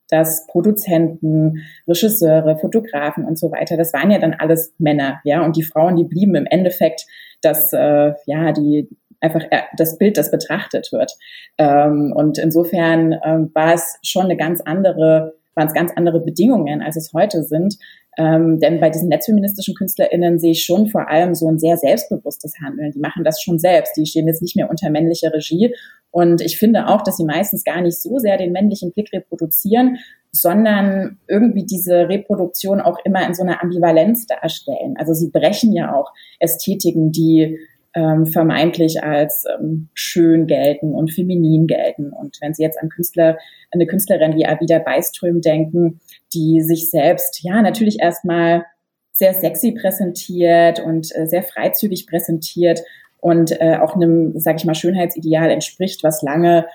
dass 0.08 0.46
Produzenten, 0.46 1.62
Regisseure, 1.88 2.58
Fotografen 2.58 3.24
und 3.24 3.38
so 3.38 3.50
weiter, 3.50 3.76
das 3.76 3.92
waren 3.92 4.10
ja 4.10 4.18
dann 4.18 4.34
alles 4.34 4.74
Männer, 4.78 5.20
ja, 5.24 5.44
und 5.44 5.56
die 5.56 5.62
Frauen, 5.62 5.96
die 5.96 6.04
blieben 6.04 6.34
im 6.34 6.46
Endeffekt, 6.46 7.06
dass 7.42 7.72
äh, 7.72 8.12
ja 8.26 8.52
die 8.52 8.88
einfach 9.20 9.42
äh, 9.50 9.62
das 9.76 9.98
Bild, 9.98 10.16
das 10.16 10.30
betrachtet 10.30 10.90
wird. 10.92 11.12
Ähm, 11.58 12.12
und 12.14 12.38
insofern 12.38 13.18
ähm, 13.24 13.50
war 13.54 13.74
es 13.74 13.98
schon 14.02 14.24
eine 14.24 14.36
ganz 14.36 14.60
andere, 14.60 15.34
waren 15.54 15.68
es 15.68 15.74
ganz 15.74 15.92
andere 15.96 16.20
Bedingungen, 16.20 16.82
als 16.82 16.96
es 16.96 17.12
heute 17.12 17.42
sind. 17.42 17.76
Ähm, 18.18 18.58
denn 18.60 18.80
bei 18.80 18.88
diesen 18.88 19.08
netzfeministischen 19.08 19.74
KünstlerInnen 19.74 20.38
sehe 20.38 20.52
ich 20.52 20.64
schon 20.64 20.88
vor 20.88 21.08
allem 21.08 21.34
so 21.34 21.48
ein 21.48 21.58
sehr 21.58 21.76
selbstbewusstes 21.76 22.54
Handeln. 22.64 22.92
Die 22.92 22.98
machen 22.98 23.24
das 23.24 23.42
schon 23.42 23.58
selbst. 23.58 23.96
Die 23.96 24.06
stehen 24.06 24.26
jetzt 24.26 24.42
nicht 24.42 24.56
mehr 24.56 24.70
unter 24.70 24.90
männlicher 24.90 25.32
Regie. 25.32 25.74
Und 26.10 26.40
ich 26.40 26.58
finde 26.58 26.88
auch, 26.88 27.02
dass 27.02 27.18
sie 27.18 27.26
meistens 27.26 27.62
gar 27.62 27.82
nicht 27.82 28.00
so 28.00 28.18
sehr 28.18 28.38
den 28.38 28.52
männlichen 28.52 28.92
Blick 28.92 29.12
reproduzieren, 29.12 29.98
sondern 30.32 31.18
irgendwie 31.28 31.66
diese 31.66 32.08
Reproduktion 32.08 32.80
auch 32.80 32.98
immer 33.04 33.26
in 33.26 33.34
so 33.34 33.42
einer 33.42 33.62
Ambivalenz 33.62 34.26
darstellen. 34.26 34.96
Also 34.96 35.12
sie 35.12 35.30
brechen 35.30 35.74
ja 35.74 35.94
auch 35.94 36.12
Ästhetiken, 36.40 37.12
die 37.12 37.58
ähm, 37.96 38.26
vermeintlich 38.26 39.02
als 39.02 39.44
ähm, 39.58 39.88
schön 39.94 40.46
gelten 40.46 40.94
und 40.94 41.10
feminin 41.12 41.66
gelten. 41.66 42.12
Und 42.12 42.36
wenn 42.42 42.52
Sie 42.52 42.62
jetzt 42.62 42.78
an 42.80 42.90
Künstler, 42.90 43.38
eine 43.72 43.86
Künstlerin 43.86 44.36
wie 44.36 44.46
Avida 44.46 44.78
Beiström 44.78 45.40
denken, 45.40 46.00
die 46.34 46.60
sich 46.60 46.90
selbst 46.90 47.42
ja 47.42 47.62
natürlich 47.62 47.98
erstmal 48.00 48.66
sehr 49.12 49.32
sexy 49.32 49.72
präsentiert 49.72 50.78
und 50.78 51.10
äh, 51.16 51.26
sehr 51.26 51.42
freizügig 51.42 52.06
präsentiert 52.06 52.82
und 53.18 53.58
äh, 53.62 53.78
auch 53.78 53.96
einem, 53.96 54.38
sag 54.38 54.56
ich 54.56 54.66
mal, 54.66 54.74
Schönheitsideal 54.74 55.50
entspricht, 55.50 56.04
was 56.04 56.22
lange 56.22 56.66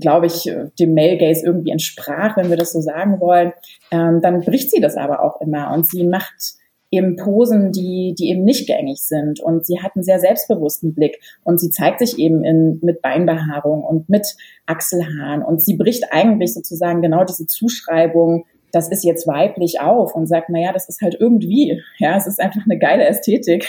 glaube 0.00 0.24
ich, 0.24 0.50
dem 0.78 0.94
Male 0.94 1.18
Gaze 1.18 1.44
irgendwie 1.44 1.70
entsprach, 1.70 2.38
wenn 2.38 2.48
wir 2.48 2.56
das 2.56 2.72
so 2.72 2.80
sagen 2.80 3.20
wollen, 3.20 3.52
ähm, 3.90 4.22
dann 4.22 4.40
bricht 4.40 4.70
sie 4.70 4.80
das 4.80 4.96
aber 4.96 5.22
auch 5.22 5.42
immer 5.42 5.70
und 5.74 5.86
sie 5.86 6.04
macht 6.04 6.54
eben 6.92 7.16
Posen, 7.16 7.72
die, 7.72 8.14
die 8.16 8.28
eben 8.28 8.44
nicht 8.44 8.68
gängig 8.68 9.02
sind. 9.02 9.40
Und 9.40 9.66
sie 9.66 9.80
hat 9.80 9.96
einen 9.96 10.04
sehr 10.04 10.20
selbstbewussten 10.20 10.94
Blick. 10.94 11.18
Und 11.42 11.58
sie 11.58 11.70
zeigt 11.70 11.98
sich 11.98 12.18
eben 12.18 12.44
in, 12.44 12.78
mit 12.82 13.02
Beinbehaarung 13.02 13.82
und 13.82 14.08
mit 14.08 14.36
Achselhaaren. 14.66 15.42
Und 15.42 15.62
sie 15.62 15.76
bricht 15.76 16.12
eigentlich 16.12 16.54
sozusagen 16.54 17.02
genau 17.02 17.24
diese 17.24 17.46
Zuschreibung, 17.46 18.44
das 18.72 18.90
ist 18.90 19.04
jetzt 19.04 19.26
weiblich 19.26 19.80
auf 19.80 20.14
und 20.14 20.26
sagt, 20.26 20.48
na 20.48 20.58
ja, 20.58 20.72
das 20.72 20.88
ist 20.88 21.02
halt 21.02 21.14
irgendwie, 21.18 21.82
ja, 21.98 22.16
es 22.16 22.26
ist 22.26 22.40
einfach 22.40 22.62
eine 22.64 22.78
geile 22.78 23.04
Ästhetik. 23.04 23.68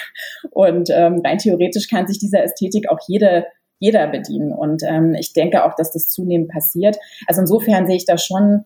Und 0.52 0.90
ähm, 0.92 1.22
rein 1.26 1.40
theoretisch 1.40 1.90
kann 1.90 2.08
sich 2.08 2.20
dieser 2.20 2.44
Ästhetik 2.44 2.90
auch 2.90 3.00
jede 3.08 3.46
jeder 3.80 4.08
bedienen. 4.08 4.54
Und 4.54 4.82
ähm, 4.88 5.14
ich 5.14 5.34
denke 5.34 5.66
auch, 5.66 5.76
dass 5.76 5.92
das 5.92 6.08
zunehmend 6.08 6.50
passiert. 6.50 6.96
Also 7.28 7.42
insofern 7.42 7.86
sehe 7.86 7.98
ich 7.98 8.06
da 8.06 8.18
schon 8.18 8.64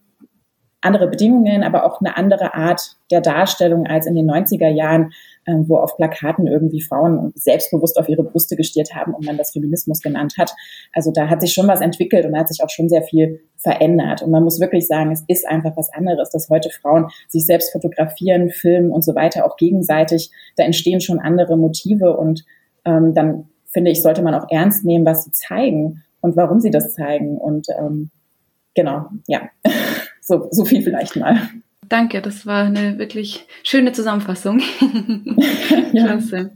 andere 0.88 1.08
Bedingungen, 1.08 1.64
aber 1.64 1.84
auch 1.84 2.00
eine 2.00 2.18
andere 2.18 2.56
Art 2.56 2.96
der 3.12 3.22
Darstellung 3.22 3.86
als 3.86 4.08
in 4.08 4.16
den 4.16 4.30
90er 4.30 4.70
Jahren, 4.70 5.12
äh, 5.46 5.54
wo 5.68 5.78
auf 5.78 5.98
Plakaten 5.98 6.48
irgendwie 6.48 6.82
Frauen 6.82 7.34
selbstbewusst 7.36 8.00
auf 8.00 8.10
ihre 8.10 8.24
Brüste 8.24 8.56
gestiert 8.56 8.96
haben 8.96 9.14
und 9.14 9.26
man 9.26 9.38
das 9.38 9.52
Feminismus 9.52 10.02
genannt 10.02 10.36
hat. 10.38 10.56
Also 10.94 11.12
da 11.12 11.30
hat 11.30 11.42
sich 11.42 11.54
schon 11.54 11.68
was 11.68 11.82
entwickelt 11.82 12.26
und 12.26 12.32
da 12.32 12.40
hat 12.40 12.48
sich 12.48 12.64
auch 12.64 12.70
schon 12.70 12.90
sehr 12.90 13.04
viel 13.04 13.42
verändert. 13.58 14.22
Und 14.22 14.32
man 14.32 14.44
muss 14.44 14.60
wirklich 14.60 14.88
sagen, 14.88 15.12
es 15.12 15.24
ist 15.28 15.48
einfach 15.48 15.76
was 15.76 15.94
anderes, 15.94 16.30
dass 16.30 16.50
heute 16.50 16.70
Frauen 16.70 17.08
sich 17.28 17.46
selbst 17.46 17.72
fotografieren, 17.72 18.50
filmen 18.50 18.92
und 18.92 19.04
so 19.04 19.14
weiter, 19.14 19.46
auch 19.46 19.58
gegenseitig. 19.58 20.32
Da 20.56 20.64
entstehen 20.64 21.02
schon 21.02 21.20
andere 21.20 21.58
Motive 21.58 22.18
und 22.18 22.46
ähm, 22.86 23.14
dann 23.14 23.50
finde 23.66 23.92
ich, 23.92 24.02
sollte 24.02 24.24
man 24.24 24.34
auch 24.34 24.48
ernst 24.50 24.86
nehmen, 24.86 25.06
was 25.06 25.26
sie 25.26 25.32
zeigen 25.32 26.04
und 26.22 26.36
warum 26.36 26.60
sie 26.60 26.72
das 26.72 26.94
zeigen. 26.94 27.38
Und 27.38 27.68
ähm, 27.78 28.10
genau, 28.74 29.08
ja. 29.28 29.50
So, 30.28 30.50
so 30.52 30.66
viel 30.66 30.82
vielleicht 30.82 31.16
mal. 31.16 31.50
Danke, 31.88 32.22
das 32.22 32.46
war 32.46 32.66
eine 32.66 33.00
wirklich 33.00 33.46
schöne 33.64 33.94
Zusammenfassung. 33.94 34.60
Klasse. 35.92 36.52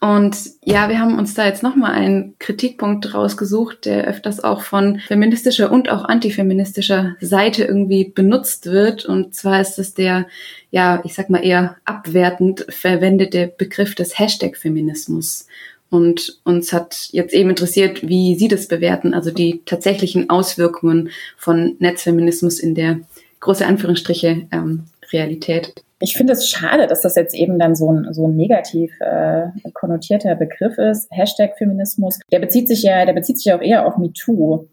Und 0.00 0.36
ja, 0.62 0.90
wir 0.90 0.98
haben 0.98 1.18
uns 1.18 1.32
da 1.32 1.46
jetzt 1.46 1.62
nochmal 1.62 1.92
einen 1.92 2.38
Kritikpunkt 2.38 3.14
rausgesucht, 3.14 3.86
der 3.86 4.04
öfters 4.04 4.44
auch 4.44 4.60
von 4.60 4.98
feministischer 4.98 5.72
und 5.72 5.88
auch 5.88 6.04
antifeministischer 6.04 7.16
Seite 7.22 7.64
irgendwie 7.64 8.04
benutzt 8.04 8.66
wird. 8.66 9.06
Und 9.06 9.34
zwar 9.34 9.62
ist 9.62 9.78
es 9.78 9.94
der, 9.94 10.26
ja, 10.70 11.00
ich 11.04 11.14
sag 11.14 11.30
mal 11.30 11.42
eher 11.42 11.76
abwertend 11.86 12.66
verwendete 12.68 13.50
Begriff 13.56 13.94
des 13.94 14.18
Hashtag-Feminismus. 14.18 15.46
Und 15.94 16.40
uns 16.42 16.72
hat 16.72 17.08
jetzt 17.12 17.32
eben 17.32 17.50
interessiert, 17.50 18.08
wie 18.08 18.34
Sie 18.34 18.48
das 18.48 18.66
bewerten, 18.66 19.14
also 19.14 19.30
die 19.30 19.62
tatsächlichen 19.64 20.28
Auswirkungen 20.28 21.10
von 21.36 21.76
Netzfeminismus 21.78 22.58
in 22.58 22.74
der 22.74 22.98
große 23.38 23.64
Anführungsstriche 23.64 24.48
ähm, 24.50 24.86
Realität. 25.12 25.72
Ich 26.00 26.14
finde 26.16 26.32
es 26.32 26.48
schade, 26.50 26.88
dass 26.88 27.02
das 27.02 27.14
jetzt 27.14 27.36
eben 27.36 27.60
dann 27.60 27.76
so 27.76 27.92
ein, 27.92 28.12
so 28.12 28.26
ein 28.26 28.34
negativ 28.34 28.90
äh, 28.98 29.46
konnotierter 29.72 30.34
Begriff 30.34 30.76
ist. 30.78 31.06
Hashtag 31.12 31.56
Feminismus. 31.58 32.18
Der 32.32 32.40
bezieht 32.40 32.66
sich 32.66 32.82
ja, 32.82 33.06
der 33.06 33.12
bezieht 33.12 33.38
sich 33.38 33.52
auch 33.52 33.62
eher 33.62 33.86
auf 33.86 33.96
MeToo. 33.96 34.66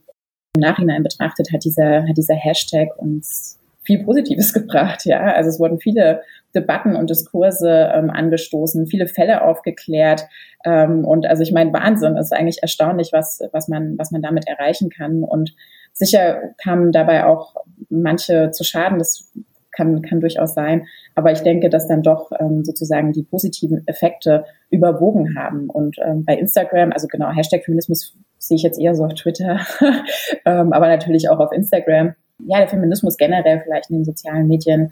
Im 0.56 0.62
Nachhinein 0.62 1.04
betrachtet 1.04 1.54
hat 1.54 1.64
dieser, 1.64 2.02
hat 2.08 2.18
dieser 2.18 2.34
Hashtag 2.34 2.98
uns 2.98 3.60
viel 3.84 4.04
Positives 4.04 4.54
gebracht. 4.56 5.06
Ja, 5.06 5.22
also 5.22 5.52
es 5.52 5.60
wurden 5.60 5.80
viele 5.80 6.24
Debatten 6.56 6.96
und 6.96 7.10
Diskurse 7.10 7.92
ähm, 7.94 8.10
angestoßen, 8.10 8.88
viele 8.88 9.08
Fälle 9.08 9.44
aufgeklärt. 9.44 10.26
Ähm, 10.66 11.05
und 11.05 11.26
also 11.26 11.43
ich 11.43 11.51
meine, 11.51 11.74
Wahnsinn, 11.74 12.18
ist 12.18 12.34
eigentlich 12.34 12.62
erstaunlich, 12.62 13.12
was, 13.14 13.41
was 13.51 13.68
man, 13.68 13.97
was 13.97 14.12
man 14.12 14.22
damit 14.22 14.47
erreichen 14.47 14.89
kann. 14.89 15.24
Und 15.24 15.55
sicher 15.93 16.53
kamen 16.62 16.91
dabei 16.91 17.26
auch 17.26 17.55
manche 17.89 18.51
zu 18.51 18.64
Schaden. 18.64 18.99
Das 18.99 19.32
kann, 19.72 20.01
kann 20.01 20.20
durchaus 20.20 20.53
sein. 20.53 20.88
Aber 21.16 21.32
ich 21.32 21.41
denke, 21.41 21.70
dass 21.70 21.88
dann 21.88 22.03
doch 22.03 22.32
ähm, 22.39 22.64
sozusagen 22.64 23.12
die 23.12 23.24
positiven 23.24 23.88
Effekte 23.88 24.45
überwogen 24.70 25.38
haben. 25.38 25.70
Und 25.70 25.97
ähm, 26.05 26.26
bei 26.26 26.36
Instagram, 26.36 26.91
also 26.91 27.07
genau, 27.07 27.32
Hashtag 27.32 27.64
Feminismus 27.64 28.16
sehe 28.38 28.55
ich 28.55 28.64
jetzt 28.64 28.80
eher 28.80 28.95
so 28.95 29.05
auf 29.05 29.14
Twitter, 29.14 29.59
ähm, 30.45 30.74
aber 30.74 30.88
natürlich 30.88 31.30
auch 31.30 31.39
auf 31.39 31.51
Instagram. 31.51 32.16
Ja, 32.39 32.57
der 32.57 32.68
Feminismus 32.68 33.18
generell 33.18 33.62
vielleicht 33.62 33.89
in 33.89 33.97
den 33.97 34.05
sozialen 34.05 34.47
Medien 34.47 34.91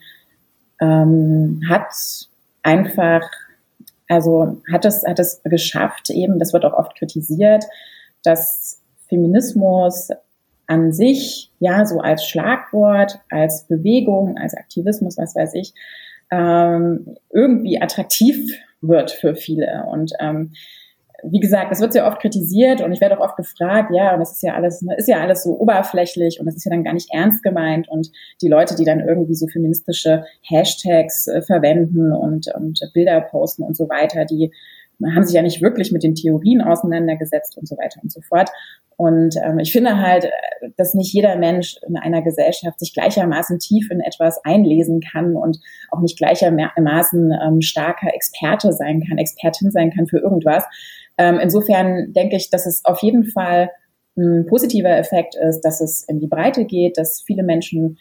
ähm, 0.79 1.61
hat 1.67 1.87
einfach, 2.63 3.21
also 4.09 4.57
hat 4.69 4.85
es, 4.85 5.03
hat 5.05 5.19
es 5.19 5.41
geschafft, 5.43 6.09
eben, 6.09 6.39
das 6.39 6.51
wird 6.51 6.65
auch 6.65 6.73
oft 6.73 6.97
kritisiert, 6.97 7.63
dass 8.23 8.81
Feminismus 9.07 10.09
an 10.67 10.91
sich, 10.91 11.51
ja, 11.59 11.85
so 11.85 11.99
als 11.99 12.25
Schlagwort, 12.25 13.19
als 13.29 13.65
Bewegung, 13.67 14.37
als 14.37 14.55
Aktivismus, 14.55 15.17
was 15.17 15.35
weiß 15.35 15.53
ich, 15.53 15.73
ähm, 16.31 17.15
irgendwie 17.31 17.81
attraktiv 17.81 18.51
wird 18.81 19.11
für 19.11 19.35
viele. 19.35 19.85
Und 19.91 20.11
ähm, 20.19 20.53
wie 21.23 21.39
gesagt, 21.39 21.71
das 21.71 21.81
wird 21.81 21.93
sehr 21.93 22.07
oft 22.07 22.19
kritisiert 22.19 22.81
und 22.81 22.91
ich 22.91 23.01
werde 23.01 23.17
auch 23.17 23.23
oft 23.23 23.37
gefragt, 23.37 23.91
ja, 23.93 24.13
und 24.13 24.19
das 24.19 24.33
ist 24.33 24.43
ja 24.43 24.53
alles, 24.53 24.83
ist 24.97 25.07
ja 25.07 25.21
alles 25.21 25.43
so 25.43 25.59
oberflächlich 25.59 26.39
und 26.39 26.45
das 26.45 26.55
ist 26.55 26.65
ja 26.65 26.71
dann 26.71 26.83
gar 26.83 26.93
nicht 26.93 27.09
ernst 27.13 27.43
gemeint 27.43 27.87
und 27.89 28.11
die 28.41 28.47
Leute, 28.47 28.75
die 28.75 28.85
dann 28.85 28.99
irgendwie 28.99 29.35
so 29.35 29.47
feministische 29.47 30.25
Hashtags 30.41 31.27
äh, 31.27 31.41
verwenden 31.41 32.13
und, 32.13 32.53
und 32.55 32.79
Bilder 32.93 33.21
posten 33.21 33.63
und 33.63 33.75
so 33.75 33.89
weiter, 33.89 34.25
die 34.25 34.51
haben 35.15 35.23
sich 35.23 35.35
ja 35.35 35.41
nicht 35.41 35.61
wirklich 35.61 35.91
mit 35.91 36.03
den 36.03 36.15
Theorien 36.15 36.61
auseinandergesetzt 36.61 37.57
und 37.57 37.67
so 37.67 37.77
weiter 37.77 38.01
und 38.03 38.11
so 38.11 38.21
fort. 38.21 38.49
Und 38.97 39.35
ähm, 39.45 39.59
ich 39.59 39.71
finde 39.71 39.97
halt, 39.97 40.29
dass 40.75 40.93
nicht 40.93 41.13
jeder 41.13 41.37
Mensch 41.37 41.77
in 41.87 41.95
einer 41.95 42.21
Gesellschaft 42.21 42.79
sich 42.79 42.93
gleichermaßen 42.93 43.57
tief 43.59 43.89
in 43.91 44.01
etwas 44.01 44.43
einlesen 44.43 44.99
kann 44.99 45.37
und 45.37 45.57
auch 45.89 46.01
nicht 46.01 46.17
gleichermaßen 46.17 47.31
ähm, 47.31 47.61
starker 47.61 48.13
Experte 48.13 48.73
sein 48.73 49.01
kann, 49.07 49.17
Expertin 49.17 49.71
sein 49.71 49.91
kann 49.91 50.07
für 50.07 50.17
irgendwas. 50.17 50.65
Ähm, 51.19 51.37
insofern 51.39 52.13
denke 52.13 52.37
ich, 52.37 52.49
dass 52.49 52.65
es 52.65 52.83
auf 52.85 53.01
jeden 53.03 53.25
Fall 53.25 53.69
ein 54.17 54.45
positiver 54.47 54.97
Effekt 54.97 55.35
ist, 55.35 55.61
dass 55.61 55.81
es 55.81 56.03
in 56.03 56.19
die 56.19 56.27
Breite 56.27 56.65
geht, 56.65 56.97
dass 56.97 57.21
viele 57.21 57.43
Menschen 57.43 57.99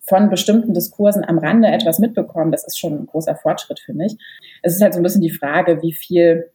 von 0.00 0.30
bestimmten 0.30 0.72
Diskursen 0.72 1.24
am 1.24 1.38
Rande 1.38 1.68
etwas 1.68 1.98
mitbekommen, 1.98 2.52
das 2.52 2.64
ist 2.64 2.78
schon 2.78 2.94
ein 2.94 3.06
großer 3.06 3.36
Fortschritt, 3.36 3.80
finde 3.80 4.06
ich. 4.06 4.16
Es 4.62 4.74
ist 4.74 4.82
halt 4.82 4.94
so 4.94 5.00
ein 5.00 5.02
bisschen 5.02 5.20
die 5.20 5.30
Frage, 5.30 5.82
wie 5.82 5.92
viel 5.92 6.50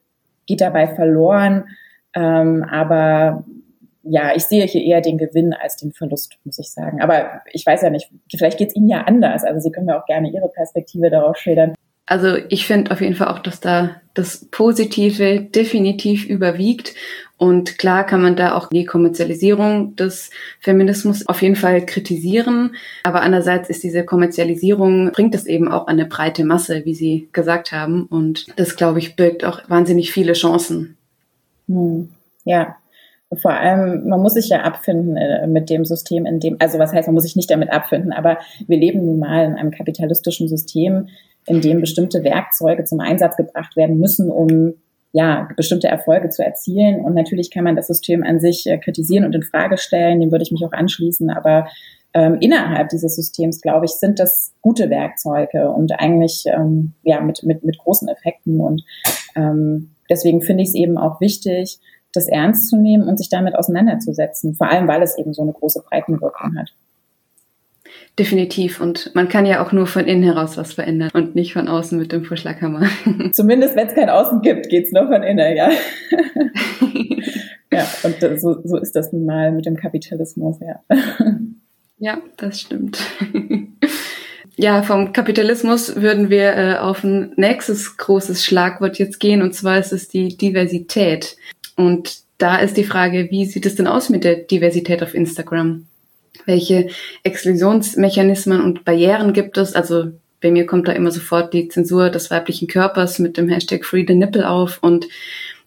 geht 0.48 0.62
dabei 0.62 0.88
verloren. 0.88 1.66
Ähm, 2.16 2.64
aber 2.64 3.46
ja, 4.04 4.36
ich 4.36 4.46
sehe 4.46 4.66
hier 4.66 4.84
eher 4.84 5.02
den 5.02 5.18
Gewinn 5.18 5.54
als 5.54 5.76
den 5.76 5.92
Verlust, 5.92 6.40
muss 6.46 6.58
ich 6.58 6.72
sagen. 6.72 7.02
Aber 7.02 7.42
ich 7.52 7.66
weiß 7.66 7.82
ja 7.82 7.90
nicht, 7.90 8.10
vielleicht 8.36 8.58
geht 8.58 8.70
es 8.70 8.76
Ihnen 8.76 8.88
ja 8.88 9.02
anders. 9.02 9.44
Also 9.44 9.60
Sie 9.60 9.72
können 9.72 9.86
mir 9.86 9.98
auch 9.98 10.06
gerne 10.06 10.32
Ihre 10.32 10.50
Perspektive 10.50 11.10
darauf 11.10 11.38
schildern. 11.38 11.76
Also 12.10 12.38
ich 12.50 12.66
finde 12.66 12.90
auf 12.90 13.02
jeden 13.02 13.14
Fall 13.14 13.28
auch, 13.28 13.38
dass 13.38 13.60
da 13.60 13.92
das 14.16 14.44
Positive 14.50 15.42
definitiv 15.42 16.26
überwiegt. 16.26 16.96
Und 17.38 17.78
klar 17.78 18.04
kann 18.04 18.20
man 18.20 18.36
da 18.36 18.56
auch 18.56 18.70
die 18.70 18.84
Kommerzialisierung 18.84 19.96
des 19.96 20.32
Feminismus 20.60 21.28
auf 21.28 21.44
jeden 21.44 21.56
Fall 21.56 21.86
kritisieren. 21.86 22.72
Aber 23.04 23.22
andererseits 23.22 23.70
ist 23.70 23.84
diese 23.84 24.04
Kommerzialisierung, 24.04 25.12
bringt 25.12 25.36
es 25.36 25.46
eben 25.46 25.72
auch 25.72 25.86
eine 25.86 26.08
breite 26.08 26.44
Masse, 26.46 26.84
wie 26.84 26.96
Sie 26.96 27.30
gesagt 27.32 27.72
haben. 27.74 28.08
Und 28.08 28.48
das, 28.58 28.76
glaube 28.76 28.98
ich, 28.98 29.16
birgt 29.16 29.46
auch 29.46 29.70
wahnsinnig 29.70 30.12
viele 30.12 30.34
Chancen. 30.34 30.98
Hm. 31.68 32.10
Ja, 32.44 32.76
vor 33.38 33.52
allem, 33.52 34.10
man 34.10 34.20
muss 34.20 34.34
sich 34.34 34.50
ja 34.50 34.62
abfinden 34.62 35.16
äh, 35.16 35.46
mit 35.46 35.70
dem 35.70 35.86
System, 35.86 36.26
in 36.26 36.40
dem, 36.40 36.56
also 36.58 36.80
was 36.80 36.92
heißt, 36.92 37.08
man 37.08 37.14
muss 37.14 37.26
sich 37.26 37.36
nicht 37.36 37.52
damit 37.52 37.72
abfinden, 37.72 38.12
aber 38.12 38.40
wir 38.66 38.80
leben 38.80 39.06
nun 39.06 39.20
mal 39.20 39.46
in 39.46 39.54
einem 39.54 39.70
kapitalistischen 39.70 40.48
System, 40.48 41.10
in 41.50 41.62
dem 41.62 41.82
bestimmte 41.82 42.24
Werkzeuge 42.24 42.84
zum 42.86 43.00
Einsatz 43.00 43.36
gebracht 43.36 43.76
werden 43.76 44.00
müssen, 44.00 44.30
um 44.30 44.76
ja, 45.12 45.50
bestimmte 45.58 45.88
Erfolge 45.88 46.30
zu 46.30 46.44
erzielen. 46.44 47.02
Und 47.02 47.16
natürlich 47.16 47.50
kann 47.50 47.64
man 47.64 47.76
das 47.76 47.88
System 47.88 48.24
an 48.24 48.40
sich 48.40 48.68
äh, 48.68 48.78
kritisieren 48.78 49.26
und 49.26 49.34
in 49.34 49.44
Frage 49.44 49.78
stellen, 49.78 50.20
dem 50.20 50.32
würde 50.32 50.44
ich 50.44 50.52
mich 50.52 50.64
auch 50.64 50.72
anschließen, 50.72 51.30
aber 51.32 51.68
ähm, 52.14 52.38
innerhalb 52.40 52.90
dieses 52.90 53.16
Systems, 53.16 53.62
glaube 53.62 53.86
ich, 53.86 53.92
sind 53.92 54.20
das 54.20 54.54
gute 54.62 54.90
Werkzeuge 54.90 55.70
und 55.70 56.00
eigentlich 56.00 56.44
ähm, 56.48 56.94
ja 57.04 57.22
mit, 57.22 57.44
mit, 57.44 57.64
mit 57.64 57.78
großen 57.78 58.08
Effekten. 58.08 58.60
Und 58.60 58.84
ähm, 59.36 59.92
deswegen 60.10 60.42
finde 60.42 60.64
ich 60.64 60.70
es 60.70 60.76
eben 60.76 60.98
auch 60.98 61.22
wichtig, 61.22 61.80
das 62.14 62.28
ernst 62.28 62.70
zu 62.70 62.78
nehmen 62.78 63.08
und 63.08 63.18
sich 63.18 63.30
damit 63.30 63.56
auseinanderzusetzen, 63.56 64.56
vor 64.56 64.70
allem 64.70 64.88
weil 64.88 65.04
es 65.04 65.18
eben 65.18 65.34
so 65.34 65.44
eine 65.44 65.54
große 65.54 65.84
Breitenwirkung 65.88 66.58
hat. 66.58 66.74
Definitiv. 68.20 68.82
Und 68.82 69.16
man 69.16 69.30
kann 69.30 69.46
ja 69.46 69.66
auch 69.66 69.72
nur 69.72 69.88
von 69.88 70.06
innen 70.06 70.24
heraus 70.24 70.58
was 70.58 70.74
verändern 70.74 71.10
und 71.14 71.36
nicht 71.36 71.54
von 71.54 71.70
außen 71.70 71.98
mit 71.98 72.12
dem 72.12 72.26
Vorschlaghammer. 72.26 72.90
Zumindest 73.32 73.78
wenn 73.78 73.88
es 73.88 73.96
kein 73.96 74.10
Außen 74.10 74.42
gibt, 74.42 74.68
geht's 74.68 74.92
nur 74.92 75.08
von 75.08 75.24
innen, 75.24 75.56
ja. 75.56 75.70
ja, 77.72 77.88
und 78.04 78.42
so, 78.42 78.60
so 78.62 78.76
ist 78.76 78.94
das 78.94 79.14
nun 79.14 79.26
mal 79.26 79.54
mit 79.54 79.66
dem 79.66 79.78
Kapitalismus, 79.78 80.58
ja. 80.60 80.82
Ja, 82.02 82.22
das 82.38 82.62
stimmt. 82.62 82.98
Ja, 84.56 84.84
vom 84.84 85.12
Kapitalismus 85.12 85.98
würden 85.98 86.30
wir 86.30 86.56
äh, 86.56 86.78
auf 86.78 87.04
ein 87.04 87.34
nächstes 87.36 87.98
großes 87.98 88.46
Schlagwort 88.46 88.98
jetzt 89.00 89.20
gehen, 89.20 89.42
und 89.42 89.54
zwar 89.54 89.80
ist 89.80 89.92
es 89.92 90.08
die 90.08 90.38
Diversität. 90.38 91.36
Und 91.76 92.20
da 92.38 92.56
ist 92.56 92.78
die 92.78 92.86
Frage, 92.86 93.28
wie 93.32 93.46
sieht 93.46 93.66
es 93.66 93.76
denn 93.76 93.88
aus 93.88 94.10
mit 94.10 94.24
der 94.24 94.36
Diversität 94.36 95.04
auf 95.04 95.14
Instagram? 95.14 95.88
Welche 96.46 96.90
Exklusionsmechanismen 97.24 98.62
und 98.62 98.86
Barrieren 98.86 99.34
gibt 99.34 99.58
es? 99.58 99.76
Also 99.76 100.12
bei 100.42 100.52
mir 100.52 100.66
kommt 100.66 100.88
da 100.88 100.94
immer 100.94 101.12
sofort 101.12 101.54
die 101.54 101.68
Zensur 101.68 102.10
des 102.10 102.32
weiblichen 102.32 102.68
Körpers 102.68 103.20
mit 103.20 103.38
dem 103.38 103.50
Hashtag 103.50 103.86
Free 103.86 104.06
the 104.08 104.16
Nipple 104.16 104.50
auf 104.50 104.80
und 104.82 105.08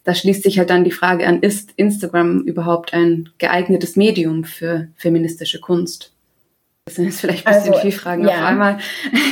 da 0.04 0.14
schließt 0.14 0.42
sich 0.42 0.58
halt 0.58 0.70
dann 0.70 0.84
die 0.84 0.90
Frage 0.90 1.26
an, 1.26 1.40
ist 1.40 1.72
Instagram 1.76 2.40
überhaupt 2.40 2.92
ein 2.92 3.28
geeignetes 3.38 3.96
Medium 3.96 4.44
für 4.44 4.88
feministische 4.96 5.60
Kunst? 5.60 6.12
Das 6.86 6.96
sind 6.96 7.04
jetzt 7.04 7.20
vielleicht 7.20 7.46
ein 7.46 7.54
bisschen 7.54 7.74
also, 7.74 7.82
viel 7.82 7.92
Fragen 7.92 8.24
ja, 8.24 8.30
auf 8.30 8.42
einmal. 8.42 8.78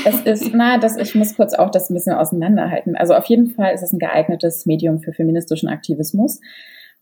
Es 0.05 0.20
ist, 0.20 0.55
na, 0.55 0.78
das, 0.78 0.97
ich 0.97 1.16
muss 1.16 1.35
kurz 1.35 1.55
auch 1.55 1.70
das 1.70 1.91
ein 1.91 1.95
bisschen 1.95 2.14
auseinanderhalten. 2.14 2.95
Also 2.95 3.14
auf 3.14 3.24
jeden 3.26 3.51
Fall 3.51 3.74
ist 3.74 3.83
es 3.83 3.93
ein 3.93 3.99
geeignetes 3.99 4.66
Medium 4.66 5.01
für 5.01 5.12
feministischen 5.12 5.68
Aktivismus. 5.68 6.41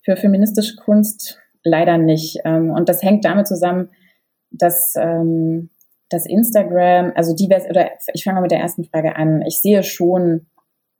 Für 0.02 0.16
feministische 0.16 0.76
Kunst 0.76 1.38
leider 1.62 1.98
nicht. 1.98 2.38
Ähm, 2.46 2.70
und 2.70 2.88
das 2.88 3.02
hängt 3.02 3.26
damit 3.26 3.46
zusammen, 3.46 3.90
dass, 4.50 4.94
ähm, 4.96 5.70
dass 6.10 6.26
Instagram, 6.26 7.12
also 7.14 7.34
divers, 7.34 7.68
oder 7.68 7.90
ich 8.14 8.24
fange 8.24 8.36
mal 8.36 8.42
mit 8.42 8.50
der 8.50 8.60
ersten 8.60 8.84
Frage 8.84 9.16
an. 9.16 9.42
Ich 9.46 9.60
sehe 9.60 9.82
schon 9.82 10.46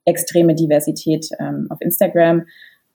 extreme 0.05 0.55
Diversität 0.55 1.27
ähm, 1.39 1.67
auf 1.69 1.79
Instagram. 1.81 2.45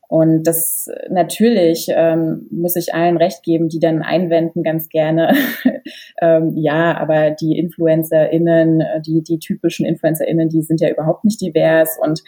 Und 0.08 0.44
das 0.44 0.88
natürlich 1.08 1.86
ähm, 1.90 2.46
muss 2.50 2.76
ich 2.76 2.94
allen 2.94 3.16
recht 3.16 3.42
geben, 3.42 3.68
die 3.68 3.80
dann 3.80 4.02
einwenden 4.02 4.62
ganz 4.62 4.88
gerne. 4.88 5.34
ähm, 6.20 6.52
ja, 6.56 6.96
aber 6.96 7.30
die 7.30 7.58
InfluencerInnen, 7.58 8.82
die, 9.06 9.22
die 9.22 9.38
typischen 9.38 9.86
InfluencerInnen, 9.86 10.48
die 10.48 10.62
sind 10.62 10.80
ja 10.80 10.90
überhaupt 10.90 11.24
nicht 11.24 11.40
divers 11.40 11.98
und 12.00 12.22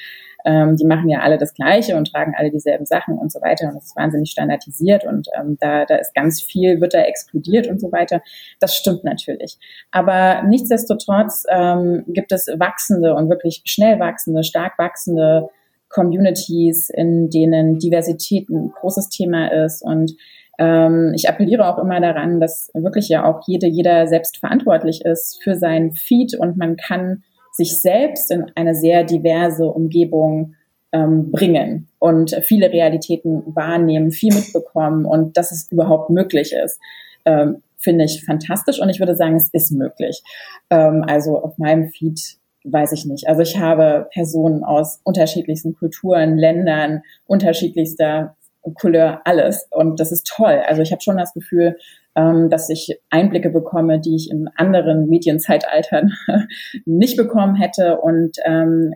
ähm, 0.47 0.77
die 0.77 0.87
machen 0.87 1.09
ja 1.09 1.21
alle 1.21 1.39
das 1.39 1.55
Gleiche 1.55 1.97
und 1.97 2.11
tragen 2.11 2.35
alle 2.37 2.51
dieselben 2.51 2.87
Sachen 2.87 3.19
und 3.19 3.33
so 3.33 3.41
weiter. 3.41 3.69
Und 3.69 3.77
es 3.79 3.87
ist 3.87 3.97
wahnsinnig 3.97 4.31
standardisiert 4.31 5.05
und 5.05 5.27
ähm, 5.39 5.59
da, 5.61 5.85
da 5.85 5.97
ist 5.97 6.15
ganz 6.15 6.41
viel, 6.41 6.81
wird 6.81 6.95
da 6.95 7.01
exkludiert 7.01 7.67
und 7.67 7.81
so 7.81 7.91
weiter. 7.91 8.23
Das 8.61 8.77
stimmt 8.77 9.03
natürlich. 9.03 9.59
Aber 9.91 10.43
nichtsdestotrotz 10.45 11.45
ähm, 11.51 12.05
gibt 12.07 12.31
es 12.31 12.47
wachsende 12.47 13.15
und 13.15 13.29
wirklich 13.29 13.63
schnell 13.65 13.99
wachsende, 13.99 14.45
stark 14.45 14.79
wachsende 14.79 15.51
Communities, 15.89 16.91
in 16.91 17.29
denen 17.29 17.79
Diversität 17.81 18.49
ein 18.49 18.71
großes 18.71 19.09
Thema 19.09 19.49
ist 19.49 19.83
und 19.83 20.13
ähm, 20.59 21.13
ich 21.15 21.29
appelliere 21.29 21.69
auch 21.69 21.79
immer 21.79 22.01
daran, 22.01 22.41
dass 22.41 22.71
wirklich 22.73 23.09
ja 23.09 23.25
auch 23.25 23.43
jede, 23.47 23.67
jeder 23.67 24.07
selbst 24.07 24.39
verantwortlich 24.39 25.05
ist 25.05 25.43
für 25.43 25.55
seinen 25.55 25.93
Feed 25.93 26.35
und 26.35 26.57
man 26.57 26.77
kann 26.77 27.25
sich 27.57 27.81
selbst 27.81 28.31
in 28.31 28.47
eine 28.55 28.75
sehr 28.75 29.05
diverse 29.05 29.67
Umgebung 29.67 30.55
ähm, 30.93 31.31
bringen 31.31 31.89
und 31.99 32.39
viele 32.43 32.71
Realitäten 32.71 33.43
wahrnehmen, 33.47 34.11
viel 34.11 34.35
mitbekommen 34.35 35.07
und 35.07 35.37
dass 35.37 35.53
es 35.53 35.71
überhaupt 35.71 36.11
möglich 36.11 36.53
ist, 36.53 36.79
ähm, 37.25 37.63
finde 37.79 38.05
ich 38.05 38.25
fantastisch 38.25 38.81
und 38.81 38.89
ich 38.89 38.99
würde 38.99 39.17
sagen, 39.17 39.37
es 39.37 39.49
ist 39.53 39.73
möglich. 39.73 40.23
Ähm, 40.71 41.05
also 41.07 41.39
auf 41.39 41.57
meinem 41.59 41.89
Feed 41.89 42.21
weiß 42.65 42.93
ich 42.93 43.07
nicht. 43.07 43.29
Also 43.29 43.43
ich 43.43 43.59
habe 43.59 44.09
Personen 44.13 44.65
aus 44.65 45.01
unterschiedlichsten 45.05 45.75
Kulturen, 45.75 46.37
Ländern, 46.37 47.03
unterschiedlichster 47.27 48.36
Couleur, 48.75 49.21
alles. 49.25 49.69
Und 49.71 50.01
das 50.01 50.13
ist 50.13 50.27
toll. 50.27 50.63
Also 50.67 50.83
ich 50.83 50.93
habe 50.93 51.03
schon 51.03 51.17
das 51.17 51.33
Gefühl, 51.33 51.77
ähm, 52.17 52.51
dass 52.51 52.69
ich 52.71 52.99
Einblicke 53.11 53.51
bekomme, 53.51 54.01
die 54.01 54.17
ich 54.17 54.31
in 54.31 54.49
anderen 54.57 55.09
Medienzeitaltern 55.09 56.13
nicht 56.87 57.17
bekommen 57.17 57.55
hätte. 57.55 57.99
Und 57.99 58.37
ähm, 58.45 58.95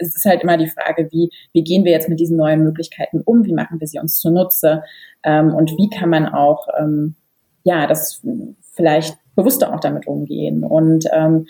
es 0.00 0.16
ist 0.16 0.24
halt 0.24 0.42
immer 0.42 0.56
die 0.56 0.68
Frage, 0.68 1.08
wie, 1.10 1.30
wie 1.52 1.64
gehen 1.64 1.84
wir 1.84 1.92
jetzt 1.92 2.08
mit 2.08 2.20
diesen 2.20 2.36
neuen 2.36 2.62
Möglichkeiten 2.62 3.20
um? 3.24 3.44
Wie 3.44 3.52
machen 3.52 3.80
wir 3.80 3.86
sie 3.86 3.98
uns 3.98 4.20
zunutze? 4.20 4.82
Ähm, 5.24 5.54
und 5.54 5.72
wie 5.72 5.90
kann 5.90 6.10
man 6.10 6.26
auch, 6.26 6.68
ähm, 6.78 7.16
ja, 7.64 7.86
das 7.86 8.22
vielleicht 8.72 9.18
bewusster 9.34 9.74
auch 9.74 9.80
damit 9.80 10.06
umgehen 10.06 10.64
und 10.64 11.04
ähm, 11.12 11.46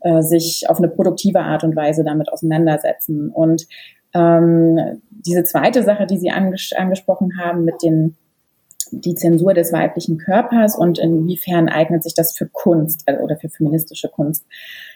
äh, 0.00 0.22
sich 0.22 0.64
auf 0.68 0.78
eine 0.78 0.88
produktive 0.88 1.40
Art 1.40 1.64
und 1.64 1.76
Weise 1.76 2.04
damit 2.04 2.32
auseinandersetzen. 2.32 3.30
Und 3.30 3.66
ähm, 4.14 5.00
diese 5.10 5.44
zweite 5.44 5.82
Sache, 5.82 6.06
die 6.06 6.18
Sie 6.18 6.30
anges 6.30 6.72
angesprochen 6.76 7.38
haben 7.38 7.64
mit 7.64 7.82
den 7.82 8.16
die 8.92 9.14
Zensur 9.14 9.54
des 9.54 9.72
weiblichen 9.72 10.18
Körpers 10.18 10.76
und 10.76 10.98
inwiefern 10.98 11.68
eignet 11.68 12.02
sich 12.02 12.14
das 12.14 12.36
für 12.36 12.46
Kunst 12.46 13.02
äh, 13.06 13.18
oder 13.18 13.36
für 13.36 13.48
feministische 13.48 14.08
Kunst. 14.08 14.44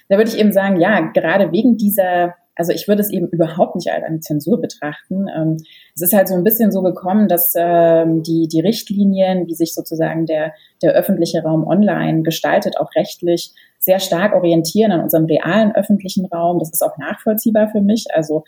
Da 0.09 0.17
würde 0.17 0.31
ich 0.31 0.39
eben 0.39 0.53
sagen, 0.53 0.81
ja, 0.81 1.01
gerade 1.12 1.53
wegen 1.53 1.77
dieser, 1.77 2.35
also 2.57 2.73
ich 2.73 2.89
würde 2.89 3.03
es 3.03 3.11
eben 3.11 3.29
überhaupt 3.29 3.77
nicht 3.77 3.91
als 3.91 4.05
eine 4.05 4.21
Zensur 4.21 4.61
betrachten. 4.61 5.27
Ähm, 5.35 5.57
es 5.95 6.03
ist 6.03 6.12
halt 6.12 6.29
so 6.29 6.35
ein 6.35 6.45
bisschen 6.45 6.73
so 6.73 6.83
gekommen, 6.83 7.29
dass 7.29 7.55
ähm, 7.57 8.23
die, 8.23 8.49
die 8.49 8.61
Richtlinien, 8.61 9.47
wie 9.47 9.55
sich 9.55 9.75
sozusagen 9.75 10.27
der, 10.27 10.53
der 10.83 10.93
öffentliche 10.93 11.43
Raum 11.43 11.67
online 11.67 12.23
gestaltet, 12.23 12.79
auch 12.79 12.95
rechtlich 12.97 13.53
sehr 13.79 14.01
stark 14.01 14.35
orientieren 14.35 14.93
an 14.93 15.03
unserem 15.03 15.27
realen 15.27 15.75
öffentlichen 15.75 16.27
Raum. 16.27 16.59
Das 16.59 16.71
ist 16.71 16.83
auch 16.83 16.97
nachvollziehbar 16.97 17.69
für 17.69 17.83
mich. 17.83 18.07
Also 18.15 18.45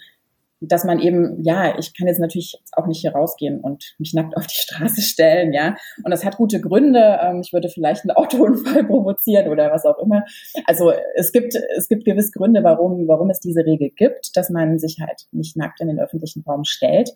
dass 0.61 0.85
man 0.85 0.99
eben, 0.99 1.43
ja, 1.43 1.79
ich 1.79 1.97
kann 1.97 2.07
jetzt 2.09 2.21
natürlich 2.21 2.61
auch 2.73 2.87
nicht 2.87 3.01
hier 3.01 3.13
rausgehen 3.13 3.61
und 3.61 3.95
mich 3.99 4.15
nackt 4.15 4.37
auf 4.37 4.47
die 4.47 4.57
Straße 4.57 5.03
stellen, 5.03 5.53
ja. 5.53 5.77
Und 6.03 6.11
das 6.11 6.25
hat 6.25 6.37
gute 6.37 6.61
Gründe. 6.61 7.19
Ähm, 7.23 7.41
ich 7.45 7.53
würde 7.53 7.69
vielleicht 7.69 8.05
einen 8.05 8.17
Autounfall 8.17 8.85
provozieren 8.87 9.49
oder 9.49 9.71
was 9.71 9.85
auch 9.85 9.99
immer. 9.99 10.25
Also 10.65 10.93
es 11.15 11.33
gibt, 11.33 11.55
es 11.77 11.89
gibt 11.89 12.05
gewiss 12.05 12.33
Gründe, 12.33 12.65
warum, 12.65 13.07
warum 13.07 13.31
es 13.31 13.41
diese 13.41 13.65
Regel 13.65 13.91
gibt, 13.91 14.37
dass 14.37 14.51
man 14.51 14.79
sich 14.79 14.99
halt 15.01 15.27
nicht 15.33 15.57
nackt 15.57 15.81
in 15.81 15.89
den 15.89 16.01
öffentlichen 16.01 16.43
Raum 16.47 16.65
stellt. 16.65 17.11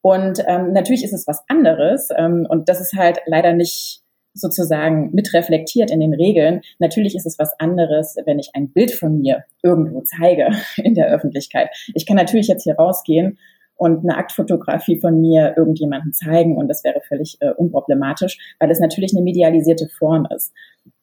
Und 0.00 0.38
ähm, 0.46 0.72
natürlich 0.72 1.02
ist 1.02 1.12
es 1.12 1.26
was 1.26 1.42
anderes. 1.48 2.08
Ähm, 2.16 2.46
und 2.48 2.68
das 2.68 2.80
ist 2.80 2.94
halt 2.94 3.18
leider 3.26 3.52
nicht 3.52 4.02
sozusagen 4.36 5.10
mitreflektiert 5.12 5.90
in 5.90 6.00
den 6.00 6.14
Regeln. 6.14 6.60
Natürlich 6.78 7.14
ist 7.14 7.26
es 7.26 7.38
was 7.38 7.58
anderes, 7.58 8.16
wenn 8.24 8.38
ich 8.38 8.50
ein 8.54 8.70
Bild 8.70 8.92
von 8.92 9.18
mir 9.18 9.44
irgendwo 9.62 10.02
zeige 10.02 10.50
in 10.76 10.94
der 10.94 11.08
Öffentlichkeit. 11.08 11.70
Ich 11.94 12.06
kann 12.06 12.16
natürlich 12.16 12.48
jetzt 12.48 12.64
hier 12.64 12.76
rausgehen 12.76 13.38
und 13.76 14.04
eine 14.04 14.16
Aktfotografie 14.16 15.00
von 15.00 15.20
mir 15.20 15.54
irgendjemandem 15.56 16.12
zeigen 16.12 16.56
und 16.56 16.68
das 16.68 16.82
wäre 16.84 17.00
völlig 17.06 17.36
äh, 17.40 17.50
unproblematisch, 17.50 18.56
weil 18.58 18.70
es 18.70 18.80
natürlich 18.80 19.12
eine 19.14 19.22
medialisierte 19.22 19.88
Form 19.88 20.26
ist. 20.34 20.52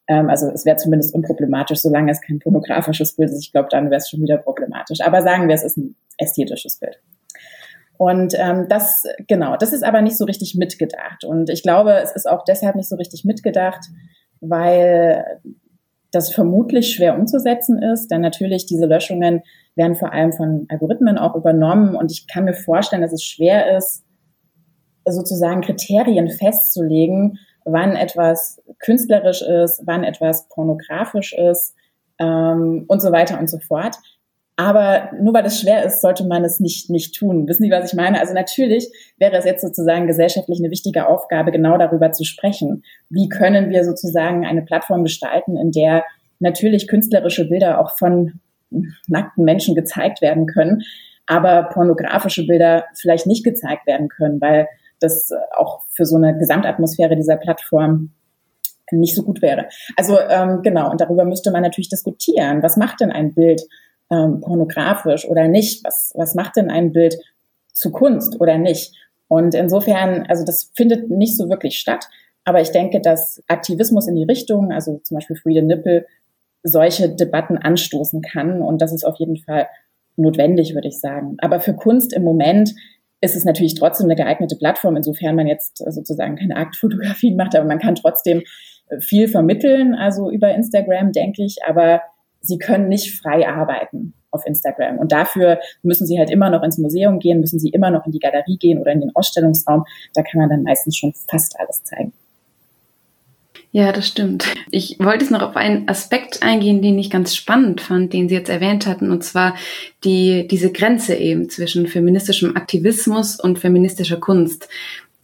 Ähm, 0.08 0.28
also 0.28 0.50
es 0.50 0.64
wäre 0.64 0.76
zumindest 0.76 1.14
unproblematisch, 1.14 1.78
solange 1.78 2.10
es 2.10 2.20
kein 2.20 2.38
pornografisches 2.38 3.16
Bild 3.16 3.30
ist. 3.30 3.44
Ich 3.44 3.52
glaube, 3.52 3.68
dann 3.70 3.90
wäre 3.90 3.98
es 3.98 4.08
schon 4.08 4.20
wieder 4.20 4.38
problematisch. 4.38 5.00
Aber 5.00 5.22
sagen 5.22 5.48
wir, 5.48 5.54
es 5.54 5.64
ist 5.64 5.76
ein 5.76 5.94
ästhetisches 6.18 6.78
Bild. 6.78 7.00
Und 8.04 8.34
ähm, 8.36 8.66
das, 8.68 9.04
genau, 9.28 9.56
das 9.56 9.72
ist 9.72 9.82
aber 9.82 10.02
nicht 10.02 10.18
so 10.18 10.26
richtig 10.26 10.54
mitgedacht. 10.54 11.24
Und 11.24 11.48
ich 11.48 11.62
glaube, 11.62 11.94
es 12.02 12.12
ist 12.14 12.28
auch 12.28 12.44
deshalb 12.44 12.76
nicht 12.76 12.86
so 12.86 12.96
richtig 12.96 13.24
mitgedacht, 13.24 13.80
weil 14.42 15.24
das 16.10 16.30
vermutlich 16.30 16.92
schwer 16.92 17.18
umzusetzen 17.18 17.82
ist, 17.82 18.10
denn 18.10 18.20
natürlich 18.20 18.66
diese 18.66 18.84
Löschungen 18.84 19.42
werden 19.74 19.96
vor 19.96 20.12
allem 20.12 20.34
von 20.34 20.66
Algorithmen 20.68 21.16
auch 21.16 21.34
übernommen 21.34 21.96
und 21.96 22.12
ich 22.12 22.26
kann 22.28 22.44
mir 22.44 22.52
vorstellen, 22.52 23.00
dass 23.00 23.14
es 23.14 23.24
schwer 23.24 23.74
ist, 23.74 24.04
sozusagen 25.06 25.62
Kriterien 25.62 26.28
festzulegen, 26.28 27.38
wann 27.64 27.96
etwas 27.96 28.62
künstlerisch 28.80 29.40
ist, 29.40 29.80
wann 29.86 30.04
etwas 30.04 30.46
pornografisch 30.50 31.32
ist 31.32 31.74
ähm, 32.18 32.84
und 32.86 33.00
so 33.00 33.12
weiter 33.12 33.40
und 33.40 33.48
so 33.48 33.58
fort. 33.60 33.96
Aber 34.56 35.10
nur 35.20 35.34
weil 35.34 35.44
es 35.46 35.60
schwer 35.60 35.84
ist, 35.84 36.00
sollte 36.00 36.24
man 36.24 36.44
es 36.44 36.60
nicht, 36.60 36.88
nicht 36.88 37.14
tun. 37.16 37.48
Wissen 37.48 37.64
Sie, 37.64 37.70
was 37.70 37.92
ich 37.92 37.96
meine? 37.96 38.20
Also 38.20 38.34
natürlich 38.34 38.88
wäre 39.18 39.36
es 39.36 39.44
jetzt 39.44 39.62
sozusagen 39.62 40.06
gesellschaftlich 40.06 40.60
eine 40.60 40.70
wichtige 40.70 41.08
Aufgabe, 41.08 41.50
genau 41.50 41.76
darüber 41.76 42.12
zu 42.12 42.24
sprechen. 42.24 42.84
Wie 43.10 43.28
können 43.28 43.70
wir 43.70 43.84
sozusagen 43.84 44.46
eine 44.46 44.62
Plattform 44.62 45.02
gestalten, 45.02 45.56
in 45.56 45.72
der 45.72 46.04
natürlich 46.38 46.86
künstlerische 46.86 47.48
Bilder 47.48 47.80
auch 47.80 47.98
von 47.98 48.40
nackten 49.08 49.44
Menschen 49.44 49.74
gezeigt 49.74 50.20
werden 50.20 50.46
können, 50.46 50.82
aber 51.26 51.64
pornografische 51.64 52.46
Bilder 52.46 52.84
vielleicht 52.94 53.26
nicht 53.26 53.44
gezeigt 53.44 53.86
werden 53.86 54.08
können, 54.08 54.40
weil 54.40 54.68
das 55.00 55.30
auch 55.56 55.82
für 55.90 56.06
so 56.06 56.16
eine 56.16 56.36
Gesamtatmosphäre 56.38 57.16
dieser 57.16 57.36
Plattform 57.36 58.12
nicht 58.90 59.14
so 59.14 59.22
gut 59.22 59.42
wäre. 59.42 59.66
Also 59.96 60.18
ähm, 60.20 60.60
genau, 60.62 60.90
und 60.90 61.00
darüber 61.00 61.24
müsste 61.24 61.50
man 61.50 61.62
natürlich 61.62 61.88
diskutieren. 61.88 62.62
Was 62.62 62.76
macht 62.76 63.00
denn 63.00 63.10
ein 63.10 63.34
Bild 63.34 63.62
ähm, 64.10 64.40
pornografisch 64.40 65.26
oder 65.26 65.48
nicht? 65.48 65.84
Was, 65.84 66.12
was 66.14 66.34
macht 66.34 66.56
denn 66.56 66.70
ein 66.70 66.92
Bild 66.92 67.16
zu 67.72 67.90
Kunst 67.90 68.40
oder 68.40 68.58
nicht? 68.58 68.94
Und 69.28 69.54
insofern, 69.54 70.26
also 70.28 70.44
das 70.44 70.70
findet 70.76 71.10
nicht 71.10 71.36
so 71.36 71.48
wirklich 71.48 71.78
statt. 71.78 72.06
Aber 72.44 72.60
ich 72.60 72.70
denke, 72.70 73.00
dass 73.00 73.42
Aktivismus 73.48 74.06
in 74.06 74.16
die 74.16 74.24
Richtung, 74.24 74.70
also 74.70 74.98
zum 75.02 75.16
Beispiel 75.16 75.36
Free 75.36 75.54
the 75.54 75.62
Nipple, 75.62 76.06
solche 76.62 77.08
Debatten 77.08 77.58
anstoßen 77.58 78.22
kann. 78.22 78.62
Und 78.62 78.80
das 78.82 78.92
ist 78.92 79.04
auf 79.04 79.16
jeden 79.18 79.36
Fall 79.36 79.66
notwendig, 80.16 80.74
würde 80.74 80.88
ich 80.88 81.00
sagen. 81.00 81.36
Aber 81.38 81.60
für 81.60 81.74
Kunst 81.74 82.12
im 82.12 82.22
Moment 82.22 82.74
ist 83.20 83.36
es 83.36 83.44
natürlich 83.44 83.74
trotzdem 83.74 84.06
eine 84.06 84.16
geeignete 84.16 84.56
Plattform, 84.56 84.96
insofern 84.96 85.34
man 85.34 85.46
jetzt 85.46 85.78
sozusagen 85.78 86.36
keine 86.36 86.56
Aktfotografien 86.56 87.36
macht, 87.36 87.56
aber 87.56 87.66
man 87.66 87.78
kann 87.78 87.94
trotzdem 87.94 88.42
viel 89.00 89.28
vermitteln, 89.28 89.94
also 89.94 90.30
über 90.30 90.54
Instagram, 90.54 91.12
denke 91.12 91.42
ich. 91.42 91.56
Aber 91.66 92.02
sie 92.44 92.58
können 92.58 92.88
nicht 92.88 93.20
frei 93.20 93.48
arbeiten 93.48 94.14
auf 94.30 94.44
Instagram. 94.46 94.98
Und 94.98 95.12
dafür 95.12 95.60
müssen 95.82 96.06
sie 96.06 96.18
halt 96.18 96.30
immer 96.30 96.50
noch 96.50 96.62
ins 96.62 96.78
Museum 96.78 97.18
gehen, 97.20 97.40
müssen 97.40 97.58
sie 97.58 97.70
immer 97.70 97.90
noch 97.90 98.04
in 98.06 98.12
die 98.12 98.18
Galerie 98.18 98.58
gehen 98.58 98.78
oder 98.78 98.92
in 98.92 99.00
den 99.00 99.14
Ausstellungsraum. 99.14 99.84
Da 100.12 100.22
kann 100.22 100.40
man 100.40 100.50
dann 100.50 100.62
meistens 100.62 100.96
schon 100.96 101.14
fast 101.28 101.58
alles 101.58 101.84
zeigen. 101.84 102.12
Ja, 103.70 103.90
das 103.90 104.06
stimmt. 104.06 104.44
Ich 104.70 104.98
wollte 105.00 105.24
jetzt 105.24 105.32
noch 105.32 105.42
auf 105.42 105.56
einen 105.56 105.88
Aspekt 105.88 106.44
eingehen, 106.44 106.80
den 106.80 106.96
ich 106.96 107.10
ganz 107.10 107.34
spannend 107.34 107.80
fand, 107.80 108.12
den 108.12 108.28
Sie 108.28 108.36
jetzt 108.36 108.48
erwähnt 108.48 108.86
hatten, 108.86 109.10
und 109.10 109.24
zwar 109.24 109.56
die, 110.04 110.46
diese 110.46 110.70
Grenze 110.70 111.16
eben 111.16 111.50
zwischen 111.50 111.88
feministischem 111.88 112.54
Aktivismus 112.56 113.40
und 113.40 113.58
feministischer 113.58 114.18
Kunst. 114.18 114.68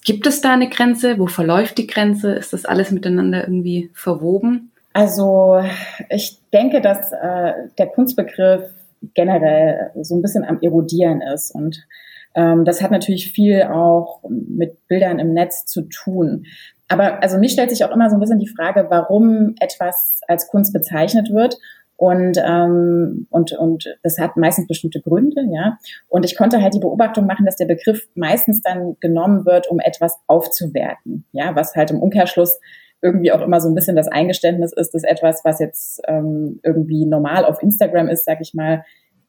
Gibt 0.05 0.27
es 0.27 0.41
da 0.41 0.53
eine 0.53 0.69
Grenze? 0.69 1.17
Wo 1.21 1.29
verläuft 1.29 1.79
die 1.79 1.87
Grenze? 1.87 2.33
Ist 2.33 2.53
das 2.53 2.65
alles 2.65 2.91
miteinander 2.91 3.45
irgendwie 3.45 3.91
verwoben? 3.93 4.70
Also 4.93 5.63
ich 6.09 6.41
denke, 6.53 6.81
dass 6.81 7.13
äh, 7.13 7.53
der 7.79 7.87
Kunstbegriff 7.87 8.69
generell 9.15 9.91
so 10.03 10.17
ein 10.17 10.23
bisschen 10.23 10.45
am 10.45 10.61
erodieren 10.61 11.23
ist 11.23 11.55
und 11.55 11.87
ähm, 12.35 12.65
das 12.65 12.83
hat 12.83 12.91
natürlich 12.91 13.33
viel 13.33 13.63
auch 13.63 14.23
mit 14.29 14.87
Bildern 14.89 15.19
im 15.19 15.33
Netz 15.33 15.65
zu 15.67 15.83
tun. 15.83 16.45
Aber 16.89 17.23
also 17.23 17.39
mir 17.39 17.49
stellt 17.49 17.71
sich 17.71 17.85
auch 17.85 17.93
immer 17.93 18.11
so 18.11 18.17
ein 18.17 18.21
bisschen 18.21 18.39
die 18.39 18.49
Frage, 18.49 18.87
warum 18.89 19.55
etwas 19.61 20.21
als 20.27 20.49
Kunst 20.49 20.73
bezeichnet 20.73 21.31
wird. 21.33 21.57
Und, 21.97 22.39
ähm, 22.43 23.27
und, 23.29 23.53
und 23.53 23.85
das 24.03 24.19
hat 24.19 24.39
meistens 24.39 24.67
bestimmte 24.67 25.03
Gründe, 25.03 25.43
ja. 25.53 25.77
Und 26.09 26.25
ich 26.25 26.35
konnte 26.35 26.63
halt 26.63 26.73
die 26.73 26.81
Beobachtung 26.81 27.27
machen, 27.27 27.45
dass 27.45 27.57
der 27.57 27.67
Begriff 27.67 28.09
meistens 28.15 28.63
dann 28.63 28.97
genommen 29.01 29.45
wird, 29.45 29.71
um 29.71 29.81
etwas 29.81 30.19
aufzuwerten, 30.27 31.27
ja, 31.33 31.55
was 31.55 31.77
halt 31.77 31.91
im 31.91 32.01
Umkehrschluss 32.01 32.59
irgendwie 33.03 33.33
auch 33.33 33.41
immer 33.41 33.61
so 33.61 33.69
ein 33.69 33.75
bisschen 33.75 33.97
das 33.97 34.09
Eingeständnis 34.09 34.73
ist, 34.73 34.93
dass 34.93 35.05
etwas, 35.05 35.41
was 35.45 35.59
jetzt 35.59 36.03
ähm, 36.07 36.61
irgendwie 36.63 37.07
normal 37.07 37.45
auf 37.45 37.63
Instagram 37.63 38.09
ist, 38.09 38.25
sag 38.25 38.41
ich 38.41 38.55
mal, 38.55 38.85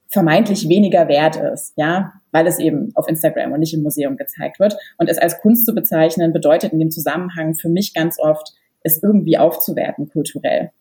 vermeintlich 0.10 0.68
weniger 0.68 1.08
wert 1.08 1.38
ist, 1.38 1.74
ja, 1.78 2.14
weil 2.32 2.46
es 2.46 2.60
eben 2.60 2.92
auf 2.96 3.08
Instagram 3.08 3.54
und 3.54 3.62
nicht 3.62 3.74
im 3.74 3.82
Museum 3.82 4.18
gezeigt 4.18 4.60
wird. 4.60 4.76
Und 4.98 5.10
es 5.10 5.18
als 5.18 5.40
Kunst 5.40 5.66
zu 5.66 5.74
bezeichnen, 5.74 6.34
bedeutet 6.34 6.74
in 6.74 6.80
dem 6.80 6.92
Zusammenhang 6.92 7.56
für 7.56 7.70
mich 7.70 7.94
ganz 7.94 8.20
oft, 8.20 8.54
es 8.84 9.02
irgendwie 9.02 9.38
aufzuwerten 9.38 10.10
kulturell. 10.10 10.72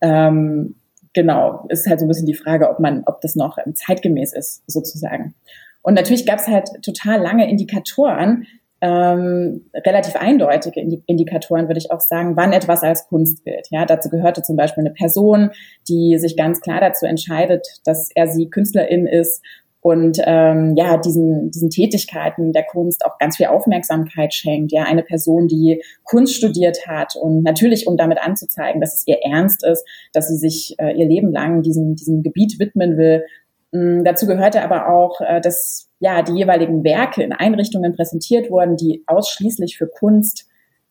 Ähm, 0.00 0.76
genau, 1.12 1.66
ist 1.68 1.86
halt 1.86 2.00
so 2.00 2.06
ein 2.06 2.08
bisschen 2.08 2.26
die 2.26 2.34
Frage, 2.34 2.70
ob 2.70 2.80
man, 2.80 3.02
ob 3.04 3.20
das 3.20 3.36
noch 3.36 3.58
zeitgemäß 3.74 4.32
ist, 4.32 4.62
sozusagen. 4.66 5.34
Und 5.82 5.94
natürlich 5.94 6.24
gab 6.24 6.38
es 6.38 6.46
halt 6.46 6.68
total 6.82 7.20
lange 7.20 7.48
Indikatoren, 7.50 8.46
ähm, 8.80 9.68
relativ 9.74 10.16
eindeutige 10.16 10.80
Indikatoren, 11.06 11.68
würde 11.68 11.78
ich 11.78 11.90
auch 11.90 12.00
sagen, 12.00 12.36
wann 12.36 12.52
etwas 12.52 12.82
als 12.82 13.08
Kunst 13.08 13.44
gilt. 13.44 13.66
Ja, 13.70 13.84
dazu 13.84 14.08
gehörte 14.08 14.42
zum 14.42 14.56
Beispiel 14.56 14.84
eine 14.84 14.94
Person, 14.94 15.50
die 15.88 16.16
sich 16.18 16.36
ganz 16.36 16.60
klar 16.60 16.80
dazu 16.80 17.06
entscheidet, 17.06 17.66
dass 17.84 18.10
er 18.14 18.28
sie 18.28 18.50
Künstlerin 18.50 19.06
ist 19.06 19.42
und 19.80 20.18
ähm, 20.24 20.74
ja 20.76 20.96
diesen 20.96 21.50
diesen 21.50 21.70
Tätigkeiten 21.70 22.52
der 22.52 22.64
Kunst 22.64 23.04
auch 23.04 23.18
ganz 23.18 23.36
viel 23.36 23.46
Aufmerksamkeit 23.46 24.34
schenkt. 24.34 24.72
Ja, 24.72 24.84
eine 24.84 25.02
Person, 25.02 25.46
die 25.46 25.82
Kunst 26.04 26.34
studiert 26.34 26.86
hat 26.86 27.14
und 27.16 27.42
natürlich 27.42 27.86
um 27.86 27.96
damit 27.96 28.18
anzuzeigen, 28.18 28.80
dass 28.80 28.94
es 28.94 29.06
ihr 29.06 29.18
ernst 29.22 29.64
ist, 29.64 29.84
dass 30.12 30.28
sie 30.28 30.36
sich 30.36 30.74
äh, 30.78 30.92
ihr 30.92 31.06
Leben 31.06 31.32
lang 31.32 31.62
diesem 31.62 31.94
diesem 31.94 32.22
Gebiet 32.22 32.58
widmen 32.58 32.96
will. 32.96 33.24
Ähm, 33.72 34.04
dazu 34.04 34.26
gehörte 34.26 34.62
aber 34.62 34.88
auch, 34.88 35.20
äh, 35.20 35.40
dass 35.40 35.88
ja 36.00 36.22
die 36.22 36.34
jeweiligen 36.34 36.84
Werke 36.84 37.22
in 37.22 37.32
Einrichtungen 37.32 37.94
präsentiert 37.94 38.50
wurden, 38.50 38.76
die 38.76 39.02
ausschließlich 39.06 39.76
für 39.76 39.86
Kunst 39.86 40.48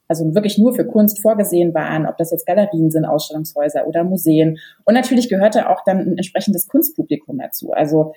also 0.07 0.33
wirklich 0.33 0.57
nur 0.57 0.73
für 0.73 0.85
Kunst 0.85 1.21
vorgesehen 1.21 1.73
waren, 1.73 2.05
ob 2.05 2.17
das 2.17 2.31
jetzt 2.31 2.45
Galerien 2.45 2.91
sind, 2.91 3.05
Ausstellungshäuser 3.05 3.87
oder 3.87 4.03
Museen. 4.03 4.57
Und 4.85 4.93
natürlich 4.93 5.29
gehörte 5.29 5.69
auch 5.69 5.83
dann 5.85 5.99
ein 5.99 6.17
entsprechendes 6.17 6.67
Kunstpublikum 6.67 7.37
dazu. 7.39 7.71
Also 7.73 8.13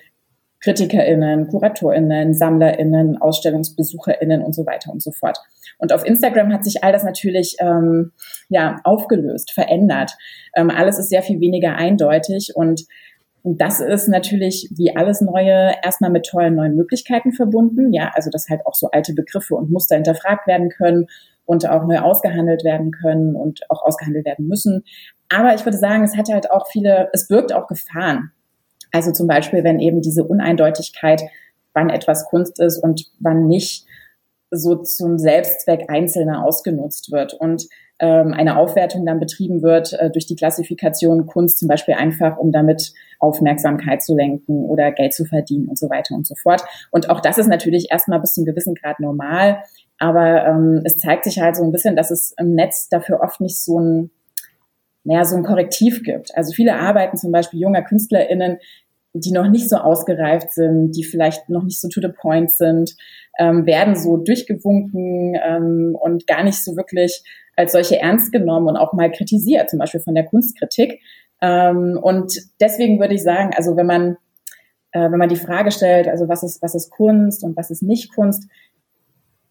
KritikerInnen, 0.61 1.47
KuratorInnen, 1.47 2.33
SammlerInnen, 2.33 3.19
AusstellungsbesucherInnen 3.19 4.43
und 4.43 4.53
so 4.53 4.65
weiter 4.65 4.91
und 4.91 5.01
so 5.01 5.11
fort. 5.11 5.39
Und 5.79 5.91
auf 5.91 6.05
Instagram 6.05 6.53
hat 6.53 6.63
sich 6.63 6.83
all 6.83 6.91
das 6.93 7.03
natürlich 7.03 7.57
ähm, 7.59 8.11
ja 8.47 8.79
aufgelöst, 8.83 9.51
verändert. 9.51 10.11
Ähm, 10.55 10.69
alles 10.69 10.99
ist 10.99 11.09
sehr 11.09 11.23
viel 11.23 11.39
weniger 11.39 11.75
eindeutig 11.75 12.51
und 12.53 12.85
das 13.43 13.79
ist 13.79 14.07
natürlich 14.07 14.69
wie 14.75 14.95
alles 14.95 15.21
Neue 15.21 15.71
erstmal 15.83 16.11
mit 16.11 16.25
tollen 16.25 16.55
neuen 16.55 16.75
Möglichkeiten 16.75 17.31
verbunden. 17.31 17.91
Ja, 17.91 18.11
also 18.13 18.29
dass 18.29 18.49
halt 18.49 18.65
auch 18.65 18.75
so 18.75 18.89
alte 18.91 19.13
Begriffe 19.13 19.55
und 19.55 19.71
Muster 19.71 19.95
hinterfragt 19.95 20.47
werden 20.47 20.69
können 20.69 21.07
und 21.45 21.67
auch 21.67 21.85
neu 21.85 21.99
ausgehandelt 21.99 22.63
werden 22.63 22.91
können 22.91 23.35
und 23.35 23.61
auch 23.69 23.83
ausgehandelt 23.83 24.25
werden 24.25 24.47
müssen. 24.47 24.83
Aber 25.29 25.55
ich 25.55 25.65
würde 25.65 25.77
sagen, 25.77 26.03
es 26.03 26.15
hat 26.15 26.29
halt 26.31 26.51
auch 26.51 26.67
viele, 26.71 27.09
es 27.13 27.27
birgt 27.27 27.53
auch 27.53 27.67
Gefahren. 27.67 28.31
Also 28.91 29.11
zum 29.11 29.27
Beispiel, 29.27 29.63
wenn 29.63 29.79
eben 29.79 30.01
diese 30.01 30.23
Uneindeutigkeit, 30.23 31.21
wann 31.73 31.89
etwas 31.89 32.25
Kunst 32.25 32.59
ist 32.59 32.77
und 32.77 33.05
wann 33.19 33.47
nicht, 33.47 33.85
so 34.51 34.75
zum 34.75 35.17
Selbstzweck 35.17 35.89
Einzelner 35.89 36.43
ausgenutzt 36.45 37.11
wird 37.11 37.33
und 37.33 37.67
ähm, 38.01 38.33
eine 38.33 38.57
Aufwertung 38.57 39.05
dann 39.05 39.19
betrieben 39.19 39.61
wird 39.61 39.93
äh, 39.93 40.09
durch 40.09 40.25
die 40.25 40.35
Klassifikation 40.35 41.27
Kunst 41.27 41.59
zum 41.59 41.67
Beispiel 41.67 41.93
einfach, 41.93 42.37
um 42.37 42.51
damit 42.51 42.93
Aufmerksamkeit 43.19 44.01
zu 44.01 44.15
lenken 44.15 44.65
oder 44.65 44.91
Geld 44.91 45.13
zu 45.13 45.23
verdienen 45.23 45.67
und 45.69 45.77
so 45.77 45.89
weiter 45.89 46.15
und 46.15 46.27
so 46.27 46.35
fort. 46.35 46.63
Und 46.89 47.09
auch 47.09 47.21
das 47.21 47.37
ist 47.37 47.47
natürlich 47.47 47.91
erstmal 47.91 48.19
bis 48.19 48.33
zum 48.33 48.43
gewissen 48.43 48.75
Grad 48.75 48.99
normal, 48.99 49.59
aber 49.99 50.45
ähm, 50.47 50.81
es 50.83 50.97
zeigt 50.97 51.23
sich 51.23 51.39
halt 51.39 51.55
so 51.55 51.63
ein 51.63 51.71
bisschen, 51.71 51.95
dass 51.95 52.11
es 52.11 52.33
im 52.37 52.55
Netz 52.55 52.89
dafür 52.89 53.21
oft 53.21 53.39
nicht 53.39 53.63
so 53.63 53.79
ein 53.79 54.11
naja, 55.03 55.25
so 55.25 55.35
ein 55.35 55.43
Korrektiv 55.43 56.03
gibt. 56.03 56.35
Also 56.35 56.53
viele 56.53 56.75
Arbeiten 56.75 57.17
zum 57.17 57.31
Beispiel 57.31 57.59
junger 57.59 57.81
KünstlerInnen, 57.81 58.57
die 59.13 59.31
noch 59.31 59.49
nicht 59.49 59.69
so 59.69 59.77
ausgereift 59.77 60.51
sind, 60.51 60.91
die 60.91 61.03
vielleicht 61.03 61.49
noch 61.49 61.63
nicht 61.63 61.81
so 61.81 61.89
to 61.89 62.01
the 62.01 62.07
point 62.07 62.51
sind, 62.51 62.95
ähm, 63.39 63.65
werden 63.65 63.95
so 63.95 64.17
durchgewunken 64.17 65.35
ähm, 65.43 65.97
und 65.99 66.27
gar 66.27 66.43
nicht 66.43 66.63
so 66.63 66.77
wirklich 66.77 67.23
als 67.55 67.73
solche 67.73 67.99
ernst 67.99 68.31
genommen 68.31 68.67
und 68.67 68.77
auch 68.77 68.93
mal 68.93 69.11
kritisiert, 69.11 69.69
zum 69.69 69.79
Beispiel 69.79 69.99
von 69.99 70.15
der 70.15 70.25
Kunstkritik. 70.25 70.99
Ähm, 71.41 71.99
und 72.01 72.33
deswegen 72.59 72.99
würde 72.99 73.15
ich 73.15 73.23
sagen, 73.23 73.51
also 73.55 73.75
wenn 73.75 73.87
man 73.87 74.17
äh, 74.91 75.11
wenn 75.11 75.17
man 75.17 75.29
die 75.29 75.35
Frage 75.35 75.71
stellt, 75.71 76.07
also 76.07 76.27
was 76.27 76.43
ist 76.43 76.61
was 76.61 76.75
ist 76.75 76.91
Kunst 76.91 77.43
und 77.43 77.57
was 77.57 77.71
ist 77.71 77.81
nicht 77.81 78.13
Kunst, 78.13 78.47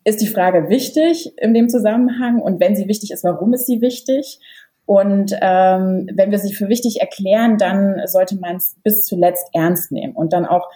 ist 0.04 0.20
die 0.20 0.26
Frage 0.26 0.68
wichtig 0.68 1.32
in 1.38 1.54
dem 1.54 1.68
Zusammenhang 1.68 2.40
und 2.40 2.60
wenn 2.60 2.76
sie 2.76 2.88
wichtig 2.88 3.10
ist, 3.10 3.24
warum 3.24 3.52
ist 3.52 3.66
sie 3.66 3.80
wichtig? 3.80 4.40
Und 4.86 5.32
ähm, 5.40 6.08
wenn 6.12 6.32
wir 6.32 6.38
sie 6.38 6.52
für 6.52 6.68
wichtig 6.68 7.00
erklären, 7.00 7.58
dann 7.58 8.00
sollte 8.06 8.36
man 8.36 8.56
es 8.56 8.76
bis 8.82 9.04
zuletzt 9.04 9.46
ernst 9.52 9.92
nehmen 9.92 10.14
und 10.14 10.32
dann 10.32 10.46
auch 10.46 10.68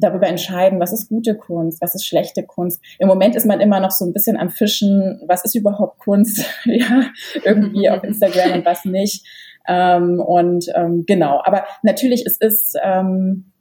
darüber 0.00 0.26
entscheiden, 0.26 0.80
was 0.80 0.92
ist 0.92 1.08
gute 1.08 1.36
Kunst, 1.36 1.80
was 1.80 1.94
ist 1.94 2.06
schlechte 2.06 2.42
Kunst. 2.42 2.82
Im 2.98 3.08
Moment 3.08 3.36
ist 3.36 3.46
man 3.46 3.60
immer 3.60 3.80
noch 3.80 3.90
so 3.90 4.04
ein 4.04 4.12
bisschen 4.12 4.36
am 4.36 4.50
Fischen, 4.50 5.20
was 5.26 5.44
ist 5.44 5.54
überhaupt 5.54 5.98
Kunst, 5.98 6.44
ja, 6.64 7.04
irgendwie 7.44 7.88
auf 7.90 8.02
Instagram 8.02 8.52
und 8.52 8.64
was 8.64 8.84
nicht. 8.84 9.26
Ähm, 9.68 10.20
und 10.20 10.66
ähm, 10.74 11.04
genau, 11.06 11.40
aber 11.44 11.64
natürlich 11.82 12.24
es 12.26 12.36
ist 12.38 12.76
ähm, 12.82 13.52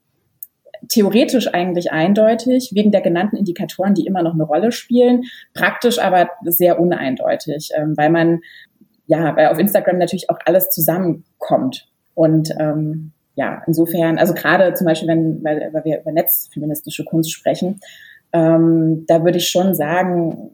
theoretisch 0.87 1.53
eigentlich 1.53 1.91
eindeutig, 1.91 2.71
wegen 2.73 2.91
der 2.91 3.01
genannten 3.01 3.35
Indikatoren, 3.35 3.93
die 3.93 4.05
immer 4.05 4.23
noch 4.23 4.33
eine 4.33 4.43
Rolle 4.43 4.71
spielen, 4.71 5.23
praktisch 5.53 5.99
aber 5.99 6.29
sehr 6.43 6.79
uneindeutig, 6.79 7.71
ähm, 7.75 7.95
weil 7.97 8.09
man 8.09 8.39
ja, 9.09 9.35
weil 9.35 9.47
auf 9.47 9.57
Instagram 9.57 9.97
natürlich 9.97 10.29
auch 10.29 10.37
alles 10.45 10.69
zusammenkommt. 10.69 11.87
Und 12.13 12.51
ähm, 12.59 13.11
ja, 13.39 13.63
insofern, 13.65 14.17
also 14.17 14.33
gerade 14.33 14.73
zum 14.73 14.85
Beispiel, 14.85 15.07
wenn, 15.07 15.41
weil, 15.45 15.69
weil 15.71 15.85
wir 15.85 16.01
über 16.01 16.11
netzfeministische 16.11 17.05
Kunst 17.05 17.31
sprechen, 17.31 17.79
ähm, 18.33 19.05
da 19.07 19.23
würde 19.23 19.37
ich 19.37 19.47
schon 19.47 19.73
sagen, 19.73 20.51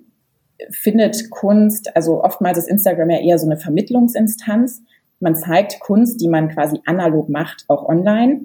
findet 0.70 1.32
Kunst, 1.32 1.96
also 1.96 2.24
oftmals 2.24 2.60
ist 2.60 2.70
Instagram 2.70 3.10
ja 3.10 3.22
eher 3.22 3.40
so 3.40 3.48
eine 3.48 3.58
Vermittlungsinstanz. 3.58 4.84
Man 5.20 5.36
zeigt 5.36 5.80
Kunst, 5.80 6.22
die 6.22 6.28
man 6.28 6.50
quasi 6.50 6.80
analog 6.86 7.28
macht, 7.28 7.66
auch 7.70 7.90
online. 7.90 8.42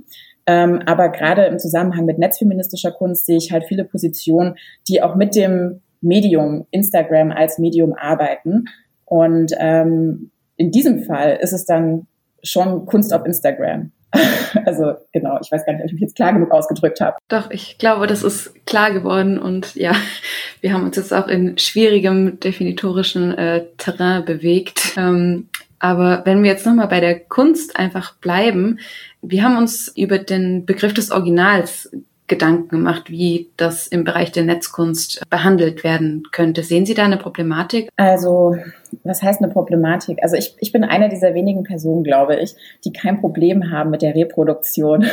Ähm, 0.46 0.80
aber 0.86 1.10
gerade 1.10 1.44
im 1.44 1.58
Zusammenhang 1.58 2.06
mit 2.06 2.18
netzfeministischer 2.18 2.92
Kunst 2.92 3.26
sehe 3.26 3.36
ich 3.36 3.52
halt 3.52 3.64
viele 3.64 3.84
Positionen, 3.84 4.54
die 4.88 5.02
auch 5.02 5.16
mit 5.16 5.36
dem 5.36 5.82
Medium 6.00 6.66
Instagram 6.70 7.30
als 7.30 7.58
Medium 7.58 7.92
arbeiten 7.92 8.64
und 9.04 9.52
ähm, 9.58 10.30
in 10.56 10.70
diesem 10.70 11.04
Fall 11.04 11.38
ist 11.42 11.52
es 11.52 11.66
dann 11.66 12.06
schon 12.42 12.86
Kunst 12.86 13.12
auf 13.12 13.26
Instagram. 13.26 13.92
also 14.66 14.94
genau, 15.12 15.38
ich 15.40 15.50
weiß 15.50 15.64
gar 15.64 15.72
nicht, 15.72 15.82
ob 15.82 15.86
ich 15.86 15.92
mich 15.92 16.02
jetzt 16.02 16.16
klar 16.16 16.32
genug 16.32 16.50
ausgedrückt 16.50 17.00
habe. 17.00 17.16
Doch, 17.28 17.50
ich 17.50 17.78
glaube, 17.78 18.06
das 18.06 18.22
ist 18.22 18.66
klar 18.66 18.92
geworden 18.92 19.38
und 19.38 19.74
ja, 19.74 19.94
wir 20.60 20.72
haben 20.72 20.84
uns 20.84 20.96
jetzt 20.96 21.12
auch 21.12 21.28
in 21.28 21.58
schwierigem 21.58 22.40
definitorischen 22.40 23.36
äh, 23.36 23.66
Terrain 23.76 24.24
bewegt. 24.24 24.94
Ähm, 24.96 25.48
aber 25.78 26.22
wenn 26.26 26.42
wir 26.42 26.50
jetzt 26.50 26.66
nochmal 26.66 26.88
bei 26.88 27.00
der 27.00 27.18
Kunst 27.18 27.76
einfach 27.76 28.14
bleiben, 28.16 28.78
wir 29.22 29.42
haben 29.42 29.56
uns 29.56 29.88
über 29.88 30.18
den 30.18 30.66
Begriff 30.66 30.92
des 30.92 31.10
Originals 31.10 31.90
Gedanken 32.30 32.68
gemacht, 32.68 33.10
wie 33.10 33.50
das 33.56 33.88
im 33.88 34.04
Bereich 34.04 34.30
der 34.30 34.44
Netzkunst 34.44 35.20
behandelt 35.28 35.82
werden 35.82 36.22
könnte. 36.30 36.62
Sehen 36.62 36.86
Sie 36.86 36.94
da 36.94 37.04
eine 37.04 37.16
Problematik? 37.16 37.90
Also, 37.96 38.56
was 39.02 39.20
heißt 39.20 39.42
eine 39.42 39.52
Problematik? 39.52 40.22
Also 40.22 40.36
ich, 40.36 40.56
ich 40.60 40.70
bin 40.70 40.84
eine 40.84 41.08
dieser 41.08 41.34
wenigen 41.34 41.64
Personen, 41.64 42.04
glaube 42.04 42.36
ich, 42.36 42.54
die 42.84 42.92
kein 42.92 43.20
Problem 43.20 43.72
haben 43.72 43.90
mit 43.90 44.00
der 44.00 44.14
Reproduktion. 44.14 45.06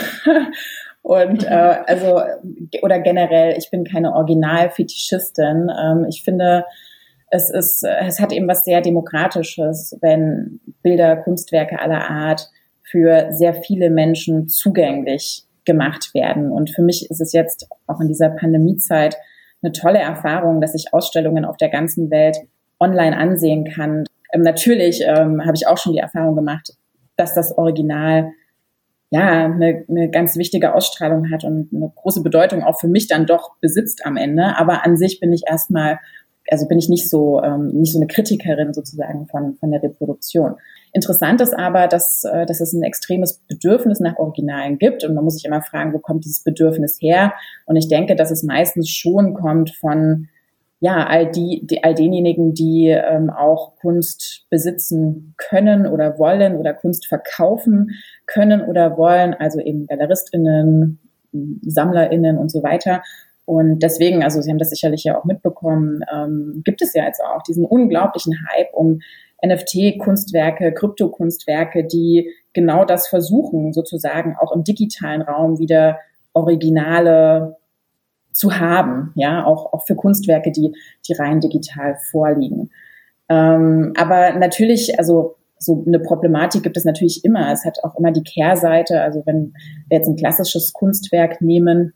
Und 1.01 1.43
äh, 1.43 1.77
also, 1.87 2.21
oder 2.83 2.99
generell, 2.99 3.57
ich 3.57 3.71
bin 3.71 3.83
keine 3.83 4.13
Originalfetischistin. 4.13 5.71
Ähm, 5.75 6.05
ich 6.07 6.21
finde, 6.23 6.65
es 7.31 7.49
ist, 7.49 7.83
es 7.83 8.19
hat 8.19 8.31
eben 8.31 8.47
was 8.47 8.63
sehr 8.63 8.81
Demokratisches, 8.81 9.97
wenn 10.01 10.59
Bilder, 10.83 11.17
Kunstwerke 11.17 11.79
aller 11.79 12.09
Art 12.09 12.47
für 12.83 13.29
sehr 13.31 13.55
viele 13.55 13.89
Menschen 13.89 14.47
zugänglich 14.47 15.46
gemacht 15.67 16.15
werden. 16.15 16.51
Und 16.51 16.71
für 16.71 16.81
mich 16.81 17.11
ist 17.11 17.21
es 17.21 17.33
jetzt 17.33 17.67
auch 17.85 18.01
in 18.01 18.07
dieser 18.07 18.29
Pandemiezeit 18.29 19.17
eine 19.61 19.71
tolle 19.71 19.99
Erfahrung, 19.99 20.61
dass 20.61 20.73
ich 20.73 20.93
Ausstellungen 20.93 21.45
auf 21.45 21.57
der 21.57 21.69
ganzen 21.69 22.09
Welt 22.09 22.37
online 22.79 23.15
ansehen 23.15 23.65
kann. 23.65 24.05
Ähm, 24.33 24.41
natürlich 24.41 25.03
ähm, 25.05 25.45
habe 25.45 25.55
ich 25.55 25.67
auch 25.67 25.77
schon 25.77 25.93
die 25.93 25.99
Erfahrung 25.99 26.35
gemacht, 26.35 26.73
dass 27.15 27.35
das 27.35 27.55
Original 27.57 28.31
ja 29.09 29.45
eine, 29.45 29.85
eine 29.87 30.09
ganz 30.09 30.37
wichtige 30.37 30.73
Ausstrahlung 30.73 31.31
hat 31.31 31.43
und 31.43 31.69
eine 31.73 31.91
große 31.95 32.21
Bedeutung 32.21 32.63
auch 32.63 32.79
für 32.79 32.87
mich 32.87 33.07
dann 33.07 33.25
doch 33.25 33.55
besitzt 33.61 34.05
am 34.05 34.17
Ende. 34.17 34.57
Aber 34.57 34.85
an 34.85 34.97
sich 34.97 35.19
bin 35.19 35.31
ich 35.31 35.43
erstmal, 35.47 35.99
also 36.49 36.67
bin 36.67 36.79
ich 36.79 36.89
nicht 36.89 37.09
so 37.09 37.41
ähm, 37.41 37.67
nicht 37.67 37.93
so 37.93 37.99
eine 37.99 38.07
Kritikerin 38.07 38.73
sozusagen 38.73 39.27
von 39.27 39.55
von 39.55 39.71
der 39.71 39.81
Reproduktion. 39.81 40.55
Interessant 40.97 41.41
ist 41.41 41.53
aber, 41.53 41.87
dass, 41.87 42.23
äh, 42.23 42.47
dass 42.47 42.59
es 42.59 42.73
ein 42.73 42.81
extremes 42.81 43.37
Bedürfnis 43.47 43.99
nach 43.99 44.17
Originalen 44.17 44.79
gibt. 44.79 45.03
Und 45.03 45.13
man 45.13 45.23
muss 45.23 45.35
sich 45.35 45.45
immer 45.45 45.61
fragen, 45.61 45.93
wo 45.93 45.99
kommt 45.99 46.25
dieses 46.25 46.43
Bedürfnis 46.43 46.97
her? 46.99 47.33
Und 47.67 47.75
ich 47.75 47.87
denke, 47.87 48.15
dass 48.15 48.31
es 48.31 48.41
meistens 48.41 48.89
schon 48.89 49.35
kommt 49.35 49.75
von 49.75 50.27
ja, 50.79 51.05
all 51.05 51.29
die, 51.29 51.61
die 51.67 51.83
all 51.83 51.93
denjenigen, 51.93 52.55
die 52.55 52.87
ähm, 52.87 53.29
auch 53.29 53.75
Kunst 53.75 54.47
besitzen 54.49 55.35
können 55.37 55.85
oder 55.85 56.17
wollen 56.17 56.55
oder 56.55 56.73
Kunst 56.73 57.05
verkaufen 57.05 57.91
können 58.25 58.61
oder 58.63 58.97
wollen, 58.97 59.35
also 59.35 59.59
eben 59.59 59.85
GaleristInnen, 59.85 60.97
SammlerInnen 61.61 62.39
und 62.39 62.49
so 62.49 62.63
weiter. 62.63 63.03
Und 63.47 63.79
deswegen, 63.79 64.23
also 64.23 64.41
Sie 64.41 64.51
haben 64.51 64.57
das 64.57 64.71
sicherlich 64.71 65.05
ja 65.05 65.17
auch 65.17 65.23
mitbekommen, 65.23 66.01
ähm, 66.13 66.63
gibt 66.65 66.81
es 66.81 66.93
ja 66.93 67.05
jetzt 67.05 67.21
auch 67.23 67.41
diesen 67.43 67.63
unglaublichen 67.63 68.35
Hype 68.49 68.73
um 68.73 68.99
NFT-Kunstwerke, 69.41 70.73
Krypto-Kunstwerke, 70.73 71.85
die 71.85 72.29
genau 72.51 72.83
das 72.83 73.07
versuchen, 73.07 73.71
sozusagen 73.71 74.35
auch 74.37 74.53
im 74.53 74.65
digitalen 74.65 75.21
Raum 75.21 75.59
wieder 75.59 75.97
Originale 76.33 77.55
zu 78.33 78.59
haben, 78.59 79.13
ja, 79.15 79.45
auch, 79.45 79.71
auch 79.71 79.87
für 79.87 79.95
Kunstwerke, 79.95 80.51
die, 80.51 80.75
die 81.07 81.13
rein 81.13 81.39
digital 81.39 81.95
vorliegen. 82.11 82.69
Ähm, 83.29 83.93
aber 83.95 84.33
natürlich, 84.33 84.99
also 84.99 85.37
so 85.57 85.85
eine 85.87 85.99
Problematik 85.99 86.63
gibt 86.63 86.75
es 86.75 86.83
natürlich 86.83 87.23
immer. 87.23 87.49
Es 87.53 87.63
hat 87.63 87.81
auch 87.85 87.95
immer 87.97 88.11
die 88.11 88.23
Kehrseite. 88.23 89.01
Also 89.01 89.23
wenn 89.25 89.53
wir 89.87 89.99
jetzt 89.99 90.09
ein 90.09 90.17
klassisches 90.17 90.73
Kunstwerk 90.73 91.39
nehmen, 91.39 91.93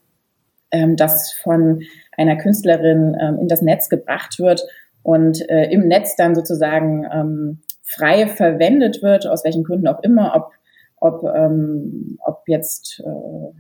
ähm, 0.72 0.96
das 0.96 1.34
von 1.34 1.82
einer 2.18 2.38
Künstlerin 2.38 3.16
ähm, 3.20 3.40
in 3.40 3.48
das 3.48 3.62
Netz 3.62 3.90
gebracht 3.90 4.40
wird 4.40 4.64
und 5.04 5.48
äh, 5.50 5.72
im 5.72 5.88
Netz 5.88 6.16
dann 6.16 6.36
sozusagen 6.36 7.06
ähm, 7.12 7.62
frei 7.84 8.28
verwendet 8.28 9.02
wird, 9.02 9.28
aus 9.28 9.44
welchen 9.44 9.64
Gründen 9.64 9.88
auch 9.88 10.02
immer, 10.04 10.34
ob, 10.36 10.52
ob, 10.98 11.36
ähm, 11.36 12.18
ob 12.24 12.44
jetzt 12.48 13.02
äh, 13.06 13.58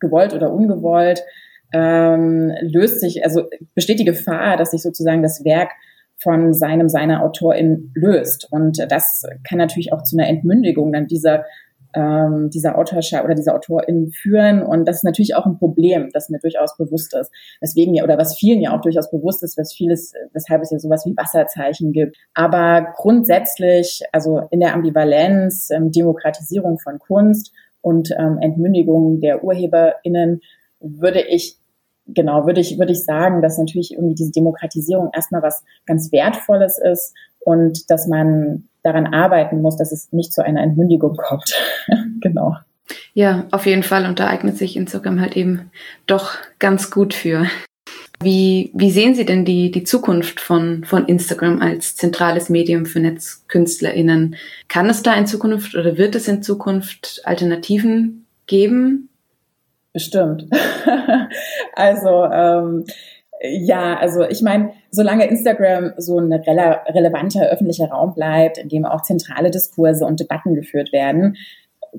gewollt 0.00 0.34
oder 0.34 0.52
ungewollt, 0.52 1.24
ähm, 1.72 2.52
löst 2.60 3.00
sich, 3.00 3.24
also 3.24 3.44
besteht 3.74 3.98
die 3.98 4.04
Gefahr, 4.04 4.56
dass 4.56 4.72
sich 4.72 4.82
sozusagen 4.82 5.22
das 5.22 5.44
Werk 5.44 5.70
von 6.18 6.52
seinem, 6.52 6.88
seiner 6.88 7.22
Autorin 7.22 7.90
löst. 7.94 8.46
Und 8.50 8.78
das 8.90 9.24
kann 9.48 9.58
natürlich 9.58 9.92
auch 9.92 10.02
zu 10.02 10.16
einer 10.16 10.28
Entmündigung 10.28 10.92
dann 10.92 11.06
dieser 11.06 11.44
ähm, 11.94 12.50
dieser 12.50 12.78
Autorschaft 12.78 13.24
oder 13.24 13.34
dieser 13.34 13.54
Autorin 13.54 14.10
führen. 14.12 14.62
Und 14.62 14.86
das 14.86 14.96
ist 14.96 15.04
natürlich 15.04 15.34
auch 15.34 15.46
ein 15.46 15.58
Problem, 15.58 16.10
das 16.12 16.28
mir 16.28 16.38
durchaus 16.38 16.76
bewusst 16.76 17.14
ist. 17.14 17.30
Deswegen 17.60 17.94
ja, 17.94 18.04
oder 18.04 18.18
was 18.18 18.36
vielen 18.36 18.60
ja 18.60 18.76
auch 18.76 18.80
durchaus 18.80 19.10
bewusst 19.10 19.42
ist, 19.42 19.58
was 19.58 19.72
vieles, 19.72 20.12
weshalb 20.32 20.62
es 20.62 20.70
ja 20.70 20.78
sowas 20.78 21.04
wie 21.06 21.16
Wasserzeichen 21.16 21.92
gibt. 21.92 22.16
Aber 22.34 22.88
grundsätzlich, 22.96 24.02
also 24.12 24.42
in 24.50 24.60
der 24.60 24.74
Ambivalenz, 24.74 25.70
ähm, 25.70 25.90
Demokratisierung 25.90 26.78
von 26.78 26.98
Kunst 26.98 27.52
und 27.80 28.10
ähm, 28.18 28.38
Entmündigung 28.40 29.20
der 29.20 29.44
UrheberInnen 29.44 30.40
würde 30.80 31.20
ich 31.20 31.58
genau, 32.06 32.46
würde 32.46 32.60
ich, 32.60 32.78
würde 32.78 32.92
ich 32.92 33.04
sagen, 33.04 33.42
dass 33.42 33.58
natürlich 33.58 33.92
irgendwie 33.92 34.14
diese 34.14 34.32
Demokratisierung 34.32 35.10
erstmal 35.14 35.42
was 35.42 35.62
ganz 35.86 36.10
Wertvolles 36.12 36.78
ist 36.78 37.14
und 37.44 37.90
dass 37.90 38.06
man 38.06 38.68
daran 38.82 39.06
arbeiten 39.06 39.62
muss, 39.62 39.76
dass 39.76 39.92
es 39.92 40.12
nicht 40.12 40.32
zu 40.32 40.44
einer 40.44 40.62
Entmündigung 40.62 41.16
kommt. 41.16 41.54
genau. 42.20 42.56
Ja, 43.14 43.46
auf 43.50 43.66
jeden 43.66 43.82
Fall. 43.82 44.06
Und 44.06 44.18
da 44.18 44.28
eignet 44.28 44.56
sich 44.56 44.76
Instagram 44.76 45.20
halt 45.20 45.36
eben 45.36 45.70
doch 46.06 46.32
ganz 46.58 46.90
gut 46.90 47.14
für. 47.14 47.46
Wie, 48.22 48.70
wie 48.74 48.90
sehen 48.90 49.14
Sie 49.14 49.24
denn 49.24 49.44
die, 49.44 49.70
die 49.70 49.84
Zukunft 49.84 50.40
von, 50.40 50.84
von 50.84 51.06
Instagram 51.06 51.60
als 51.60 51.96
zentrales 51.96 52.48
Medium 52.48 52.86
für 52.86 53.00
NetzkünstlerInnen? 53.00 54.36
Kann 54.68 54.88
es 54.88 55.02
da 55.02 55.14
in 55.14 55.26
Zukunft 55.26 55.74
oder 55.74 55.98
wird 55.98 56.14
es 56.14 56.28
in 56.28 56.42
Zukunft 56.42 57.22
Alternativen 57.24 58.26
geben? 58.46 59.08
Bestimmt. 59.92 60.46
also 61.74 62.24
ähm, 62.24 62.84
ja, 63.42 63.96
also 63.98 64.22
ich 64.22 64.40
meine, 64.42 64.72
solange 64.90 65.26
Instagram 65.26 65.94
so 65.96 66.18
ein 66.18 66.32
rele 66.32 66.80
relevanter 66.86 67.48
öffentlicher 67.50 67.88
Raum 67.88 68.14
bleibt, 68.14 68.58
in 68.58 68.68
dem 68.68 68.84
auch 68.84 69.02
zentrale 69.02 69.50
Diskurse 69.50 70.04
und 70.04 70.20
Debatten 70.20 70.54
geführt 70.54 70.92
werden, 70.92 71.36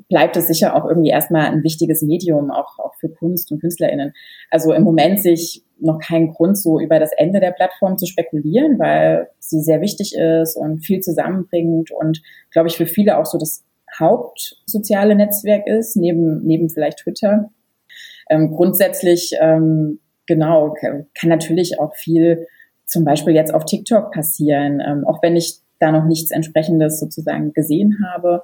bleibt 0.09 0.37
es 0.37 0.47
sicher 0.47 0.75
auch 0.75 0.87
irgendwie 0.87 1.09
erstmal 1.09 1.47
ein 1.47 1.63
wichtiges 1.63 2.01
Medium, 2.01 2.49
auch, 2.49 2.79
auch 2.79 2.95
für 2.95 3.09
Kunst 3.09 3.51
und 3.51 3.59
KünstlerInnen. 3.59 4.13
Also 4.49 4.73
im 4.73 4.83
Moment 4.83 5.19
sich 5.19 5.63
noch 5.79 5.99
keinen 5.99 6.33
Grund, 6.33 6.57
so 6.57 6.79
über 6.79 6.99
das 6.99 7.11
Ende 7.11 7.39
der 7.41 7.51
Plattform 7.51 7.97
zu 7.97 8.05
spekulieren, 8.05 8.79
weil 8.79 9.27
sie 9.39 9.61
sehr 9.61 9.81
wichtig 9.81 10.15
ist 10.15 10.55
und 10.55 10.79
viel 10.79 11.01
zusammenbringt 11.01 11.91
und, 11.91 12.21
glaube 12.51 12.69
ich, 12.69 12.77
für 12.77 12.87
viele 12.87 13.17
auch 13.17 13.25
so 13.25 13.37
das 13.37 13.63
hauptsoziale 13.99 15.15
Netzwerk 15.15 15.67
ist, 15.67 15.97
neben, 15.97 16.41
neben 16.43 16.69
vielleicht 16.69 16.99
Twitter. 16.99 17.51
Ähm, 18.29 18.51
grundsätzlich 18.51 19.31
ähm, 19.39 19.99
genau, 20.27 20.75
kann 20.81 21.29
natürlich 21.29 21.79
auch 21.79 21.95
viel 21.95 22.47
zum 22.85 23.05
Beispiel 23.05 23.33
jetzt 23.33 23.53
auf 23.53 23.65
TikTok 23.65 24.11
passieren, 24.11 24.81
ähm, 24.85 25.05
auch 25.05 25.21
wenn 25.21 25.35
ich 25.35 25.59
da 25.79 25.91
noch 25.91 26.05
nichts 26.05 26.31
entsprechendes 26.31 26.99
sozusagen 26.99 27.53
gesehen 27.53 27.97
habe, 28.05 28.43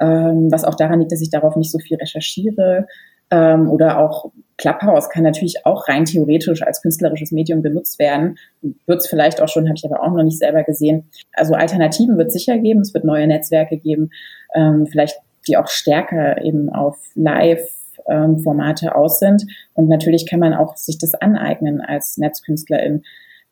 ähm, 0.00 0.48
was 0.50 0.64
auch 0.64 0.74
daran 0.74 1.00
liegt, 1.00 1.12
dass 1.12 1.22
ich 1.22 1.30
darauf 1.30 1.56
nicht 1.56 1.72
so 1.72 1.78
viel 1.78 1.96
recherchiere. 1.96 2.86
Ähm, 3.30 3.68
oder 3.70 3.98
auch 3.98 4.30
Clubhouse 4.56 5.08
kann 5.10 5.24
natürlich 5.24 5.66
auch 5.66 5.88
rein 5.88 6.04
theoretisch 6.04 6.62
als 6.62 6.80
künstlerisches 6.80 7.32
Medium 7.32 7.62
genutzt 7.62 7.98
werden. 7.98 8.38
Wird 8.62 9.00
es 9.00 9.08
vielleicht 9.08 9.42
auch 9.42 9.48
schon, 9.48 9.66
habe 9.66 9.76
ich 9.76 9.84
aber 9.84 10.02
auch 10.02 10.12
noch 10.12 10.22
nicht 10.22 10.38
selber 10.38 10.62
gesehen. 10.62 11.10
Also 11.32 11.54
Alternativen 11.54 12.16
wird 12.18 12.28
es 12.28 12.34
sicher 12.34 12.58
geben, 12.58 12.80
es 12.80 12.94
wird 12.94 13.04
neue 13.04 13.26
Netzwerke 13.26 13.78
geben, 13.78 14.10
ähm, 14.54 14.86
vielleicht 14.86 15.16
die 15.48 15.56
auch 15.56 15.68
stärker 15.68 16.42
eben 16.42 16.70
auf 16.70 16.98
Live 17.14 17.68
ähm, 18.08 18.38
Formate 18.40 18.94
aus 18.94 19.18
sind. 19.18 19.44
Und 19.74 19.88
natürlich 19.88 20.28
kann 20.28 20.40
man 20.40 20.54
auch 20.54 20.76
sich 20.76 20.98
das 20.98 21.14
aneignen 21.14 21.80
als 21.80 22.18
Netzkünstlerin. 22.18 23.02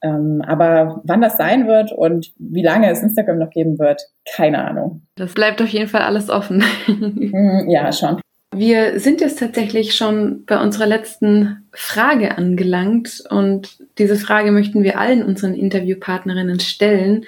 Ähm, 0.03 0.43
aber 0.47 1.01
wann 1.05 1.23
das 1.23 1.39
sein 1.39 1.67
wird 1.67 1.91
und 1.93 2.33
wie 2.39 2.63
lange 2.63 2.91
es 2.91 3.03
Instagram 3.03 3.39
noch 3.39 3.51
geben 3.51 3.79
wird, 3.79 4.03
keine 4.37 4.63
Ahnung. 4.63 5.03
Das 5.17 5.33
bleibt 5.33 5.63
auf 5.63 5.69
jeden 5.69 5.89
Fall 5.89 6.03
alles 6.03 6.31
offen. 6.31 6.63
Mhm, 6.87 7.69
ja, 7.69 7.91
schon. 7.93 8.21
Wir 8.55 9.01
sind 9.01 9.21
jetzt 9.21 9.41
tatsächlich 9.41 9.97
schon 9.97 10.45
bei 10.45 10.61
unserer 10.61 10.87
letzten 10.87 11.65
Frage 11.73 12.39
angelangt 12.39 13.25
und 13.29 13.79
diese 13.99 14.17
Frage 14.17 14.53
möchten 14.53 14.85
wir 14.85 15.01
allen 15.01 15.25
unseren 15.25 15.55
Interviewpartnerinnen 15.55 16.61
stellen. 16.61 17.25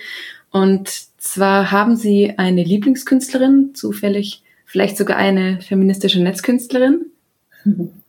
Und 0.52 0.88
zwar 1.18 1.72
haben 1.72 1.96
Sie 1.96 2.34
eine 2.36 2.62
Lieblingskünstlerin, 2.62 3.74
zufällig 3.74 4.44
vielleicht 4.64 4.96
sogar 4.96 5.16
eine 5.16 5.60
feministische 5.60 6.22
Netzkünstlerin? 6.22 7.06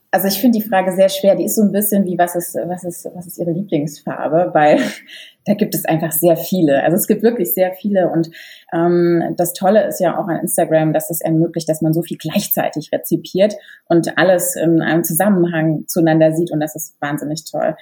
Also 0.10 0.28
ich 0.30 0.40
finde 0.40 0.60
die 0.60 0.68
Frage 0.68 0.94
sehr 0.94 1.10
schwer. 1.10 1.36
Die 1.36 1.46
ist 1.46 1.56
so 1.56 1.64
ein 1.64 1.72
bisschen 1.72 2.06
wie, 2.06 2.18
was 2.18 2.36
ist, 2.36 2.56
was 2.56 2.84
ist, 2.84 3.10
was 3.14 3.28
ist 3.28 3.38
Ihre 3.38 3.52
Lieblingsfarbe? 3.52 4.52
Weil 4.54 4.80
da 5.46 5.54
gibt 5.54 5.76
es 5.76 5.86
einfach 5.86 6.12
sehr 6.12 6.38
viele. 6.38 6.82
Also 6.84 6.96
es 6.96 7.08
gibt 7.08 7.24
wirklich 7.24 7.54
sehr 7.54 7.74
viele. 7.74 8.10
Und 8.10 8.30
ähm, 8.74 9.36
das 9.36 9.54
Tolle 9.54 9.86
ist 9.86 10.00
ja 10.00 10.18
auch 10.18 10.28
an 10.28 10.40
Instagram, 10.40 10.94
dass 10.94 11.10
es 11.10 11.22
ermöglicht, 11.22 11.68
dass 11.68 11.82
man 11.82 11.94
so 11.94 12.02
viel 12.02 12.18
gleichzeitig 12.18 12.92
rezipiert 12.94 13.56
und 13.90 14.18
alles 14.18 14.56
in 14.56 14.82
einem 14.82 15.04
Zusammenhang 15.04 15.84
zueinander 15.88 16.32
sieht. 16.34 16.52
Und 16.52 16.62
das 16.62 16.76
ist 16.76 16.96
wahnsinnig 17.02 17.44
toll. 17.50 17.76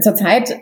Zurzeit 0.00 0.56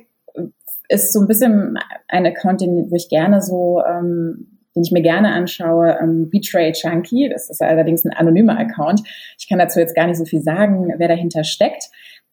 ist 0.89 1.13
so 1.13 1.21
ein 1.21 1.29
bisschen 1.29 1.79
ein 2.09 2.27
Account, 2.27 2.61
den, 2.61 2.91
wo 2.91 2.97
ich 2.97 3.09
gerne 3.09 3.41
so 3.41 3.81
ähm, 3.83 4.50
den 4.75 4.83
ich 4.85 4.93
mir 4.93 5.03
gerne 5.03 5.33
anschaue, 5.33 5.99
ähm, 6.01 6.31
Betray 6.31 6.73
Chunky. 6.73 7.29
Das 7.33 7.51
ist 7.51 7.61
allerdings 7.61 8.05
ein 8.05 8.13
anonymer 8.13 8.59
Account. 8.59 9.03
Ich 9.39 9.49
kann 9.49 9.59
dazu 9.59 9.81
jetzt 9.81 9.97
gar 9.97 10.07
nicht 10.07 10.19
so 10.19 10.25
viel 10.25 10.43
sagen, 10.43 10.95
wer 10.97 11.09
dahinter 11.09 11.45
steckt. 11.45 11.85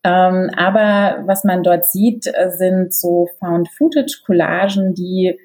Ähm, 0.04 0.52
aber 0.56 1.24
was 1.26 1.44
man 1.44 1.64
dort 1.64 1.86
sieht, 1.86 2.28
äh, 2.28 2.52
sind 2.52 2.94
so 2.94 3.28
Found-Footage-Collagen, 3.40 4.94
die 4.94 5.38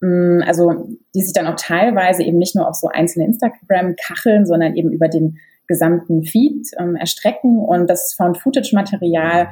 mh, 0.00 0.08
mm, 0.08 0.42
also 0.46 0.88
die 1.14 1.22
sich 1.22 1.32
dann 1.32 1.46
auch 1.46 1.56
teilweise 1.56 2.22
eben 2.22 2.38
nicht 2.38 2.54
nur 2.54 2.68
auf 2.68 2.76
so 2.76 2.88
einzelne 2.88 3.26
Instagram-Kacheln, 3.26 4.46
sondern 4.46 4.76
eben 4.76 4.90
über 4.90 5.08
den 5.08 5.38
gesamten 5.66 6.24
Feed 6.24 6.68
ähm, 6.78 6.96
erstrecken. 6.96 7.58
Und 7.58 7.88
das 7.88 8.14
Found-Footage-Material 8.14 9.48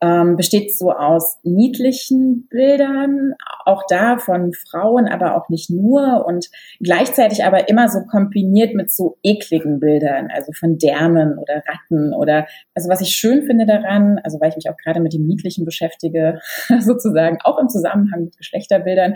ähm, 0.00 0.36
besteht 0.36 0.76
so 0.76 0.92
aus 0.92 1.38
niedlichen 1.42 2.48
Bildern, 2.48 3.34
auch 3.66 3.82
da 3.88 4.18
von 4.18 4.52
Frauen, 4.52 5.08
aber 5.08 5.36
auch 5.36 5.48
nicht 5.48 5.70
nur 5.70 6.24
und 6.26 6.48
gleichzeitig 6.80 7.44
aber 7.44 7.68
immer 7.68 7.88
so 7.88 8.00
kombiniert 8.10 8.74
mit 8.74 8.90
so 8.90 9.18
ekligen 9.22 9.80
Bildern, 9.80 10.28
also 10.32 10.52
von 10.52 10.78
Därmen 10.78 11.38
oder 11.38 11.62
Ratten 11.66 12.14
oder, 12.14 12.46
also 12.74 12.88
was 12.88 13.00
ich 13.00 13.10
schön 13.10 13.42
finde 13.42 13.66
daran, 13.66 14.18
also 14.24 14.40
weil 14.40 14.50
ich 14.50 14.56
mich 14.56 14.70
auch 14.70 14.76
gerade 14.82 15.00
mit 15.00 15.12
dem 15.12 15.26
Niedlichen 15.26 15.64
beschäftige, 15.64 16.40
sozusagen 16.80 17.38
auch 17.44 17.58
im 17.58 17.68
Zusammenhang 17.68 18.24
mit 18.24 18.36
Geschlechterbildern, 18.38 19.14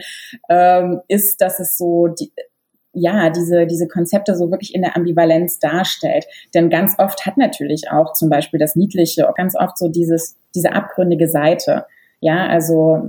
ähm, 0.48 1.00
ist, 1.08 1.40
dass 1.40 1.60
es 1.60 1.78
so 1.78 2.08
die, 2.08 2.32
ja, 2.94 3.30
diese, 3.30 3.66
diese 3.66 3.88
Konzepte 3.88 4.36
so 4.36 4.50
wirklich 4.50 4.74
in 4.74 4.82
der 4.82 4.96
Ambivalenz 4.96 5.58
darstellt. 5.58 6.26
Denn 6.54 6.70
ganz 6.70 6.94
oft 6.98 7.26
hat 7.26 7.36
natürlich 7.36 7.90
auch 7.90 8.12
zum 8.12 8.30
Beispiel 8.30 8.58
das 8.58 8.76
Niedliche, 8.76 9.30
ganz 9.36 9.54
oft 9.56 9.76
so 9.78 9.88
dieses, 9.88 10.36
diese 10.54 10.72
abgründige 10.72 11.28
Seite. 11.28 11.86
Ja, 12.20 12.46
also 12.46 13.02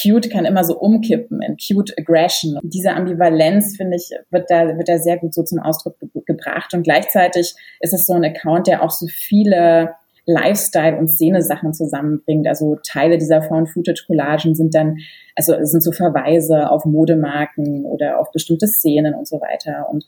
cute 0.00 0.30
kann 0.30 0.44
immer 0.44 0.64
so 0.64 0.78
umkippen 0.78 1.40
in 1.42 1.56
cute 1.56 1.94
aggression. 1.98 2.58
Diese 2.62 2.92
Ambivalenz, 2.92 3.76
finde 3.76 3.96
ich, 3.96 4.10
wird 4.30 4.50
da, 4.50 4.76
wird 4.76 4.88
da 4.88 4.98
sehr 4.98 5.18
gut 5.18 5.34
so 5.34 5.42
zum 5.42 5.60
Ausdruck 5.60 5.98
ge 6.00 6.08
gebracht. 6.26 6.74
Und 6.74 6.82
gleichzeitig 6.82 7.54
ist 7.80 7.92
es 7.92 8.06
so 8.06 8.14
ein 8.14 8.24
Account, 8.24 8.66
der 8.66 8.82
auch 8.82 8.90
so 8.90 9.06
viele 9.06 9.94
Lifestyle- 10.26 10.96
und 10.98 11.08
Szene-Sachen 11.08 11.72
zusammenbringt. 11.72 12.46
Also 12.46 12.76
Teile 12.86 13.18
dieser 13.18 13.42
Found-Footage-Collagen 13.42 14.54
sind 14.54 14.74
dann, 14.74 14.98
also 15.36 15.54
sind 15.62 15.82
so 15.82 15.92
Verweise 15.92 16.70
auf 16.70 16.84
Modemarken 16.84 17.84
oder 17.84 18.18
auf 18.18 18.30
bestimmte 18.32 18.66
Szenen 18.66 19.14
und 19.14 19.28
so 19.28 19.40
weiter. 19.40 19.88
Und 19.90 20.04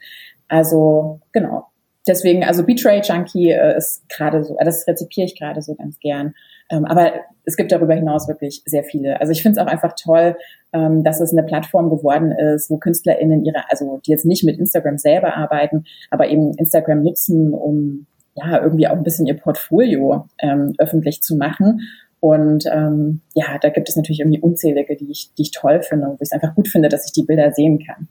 also, 0.49 1.21
genau. 1.33 1.67
Deswegen, 2.07 2.45
also 2.45 2.65
Betray 2.65 3.01
Junkie 3.01 3.51
äh, 3.51 3.77
ist 3.77 4.09
gerade 4.09 4.45
so, 4.45 4.57
das 4.65 4.87
rezipiere 4.87 5.27
ich 5.27 5.39
gerade 5.39 5.61
so 5.61 5.75
ganz 5.75 5.99
gern. 5.99 6.35
Ähm, 6.71 6.85
aber 6.85 7.13
es 7.45 7.57
gibt 7.57 7.73
darüber 7.73 7.95
hinaus 7.95 8.29
wirklich 8.29 8.63
sehr 8.65 8.85
viele. 8.85 9.21
Also 9.21 9.33
ich 9.33 9.43
finde 9.43 9.61
es 9.61 9.67
auch 9.67 9.71
einfach 9.71 9.95
toll, 10.01 10.37
ähm, 10.73 11.03
dass 11.03 11.21
es 11.21 11.33
eine 11.33 11.43
Plattform 11.43 11.91
geworden 11.91 12.33
ist, 12.33 12.71
wo 12.71 12.79
KünstlerInnen 12.79 13.45
ihre, 13.45 13.71
also 13.71 14.01
die 14.05 14.13
jetzt 14.13 14.25
nicht 14.25 14.45
mit 14.45 14.59
Instagram 14.59 14.99
selber 14.99 15.37
arbeiten, 15.37 15.85
aber 16.11 16.29
eben 16.29 16.55
Instagram 16.55 17.03
nutzen, 17.03 17.53
um 17.55 18.07
ja, 18.37 18.63
irgendwie 18.63 18.87
auch 18.87 18.97
ein 18.97 19.03
bisschen 19.03 19.27
ihr 19.27 19.35
Portfolio 19.35 20.27
ähm, 20.39 20.75
öffentlich 20.79 21.23
zu 21.23 21.37
machen. 21.37 21.81
Und 22.21 22.65
ähm, 22.71 23.21
ja, 23.35 23.59
da 23.61 23.69
gibt 23.69 23.89
es 23.89 23.97
natürlich 23.97 24.21
irgendwie 24.21 24.41
unzählige, 24.41 24.97
die 24.97 25.11
ich, 25.11 25.31
die 25.37 25.43
ich 25.43 25.51
toll 25.51 25.83
finde 25.83 26.07
und 26.07 26.13
wo 26.13 26.23
ich 26.23 26.29
es 26.29 26.33
einfach 26.33 26.55
gut 26.55 26.69
finde, 26.69 26.89
dass 26.89 27.07
ich 27.07 27.13
die 27.13 27.23
Bilder 27.23 27.53
sehen 27.53 27.85
kann. 27.85 28.09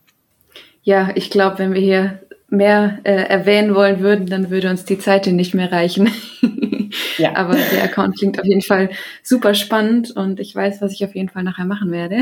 Ja, 0.82 1.10
ich 1.14 1.30
glaube, 1.30 1.58
wenn 1.58 1.74
wir 1.74 1.80
hier 1.80 2.20
mehr 2.48 2.98
äh, 3.02 3.12
erwähnen 3.12 3.74
wollen 3.74 4.00
würden, 4.00 4.26
dann 4.26 4.50
würde 4.50 4.70
uns 4.70 4.84
die 4.84 4.98
Zeit 4.98 5.26
nicht 5.26 5.54
mehr 5.54 5.72
reichen. 5.72 6.08
ja. 7.18 7.34
Aber 7.34 7.54
der 7.54 7.84
Account 7.84 8.16
klingt 8.16 8.38
auf 8.38 8.46
jeden 8.46 8.62
Fall 8.62 8.90
super 9.22 9.54
spannend 9.54 10.12
und 10.12 10.38
ich 10.38 10.54
weiß, 10.54 10.80
was 10.80 10.92
ich 10.92 11.04
auf 11.04 11.14
jeden 11.14 11.28
Fall 11.28 11.42
nachher 11.42 11.64
machen 11.64 11.90
werde. 11.90 12.20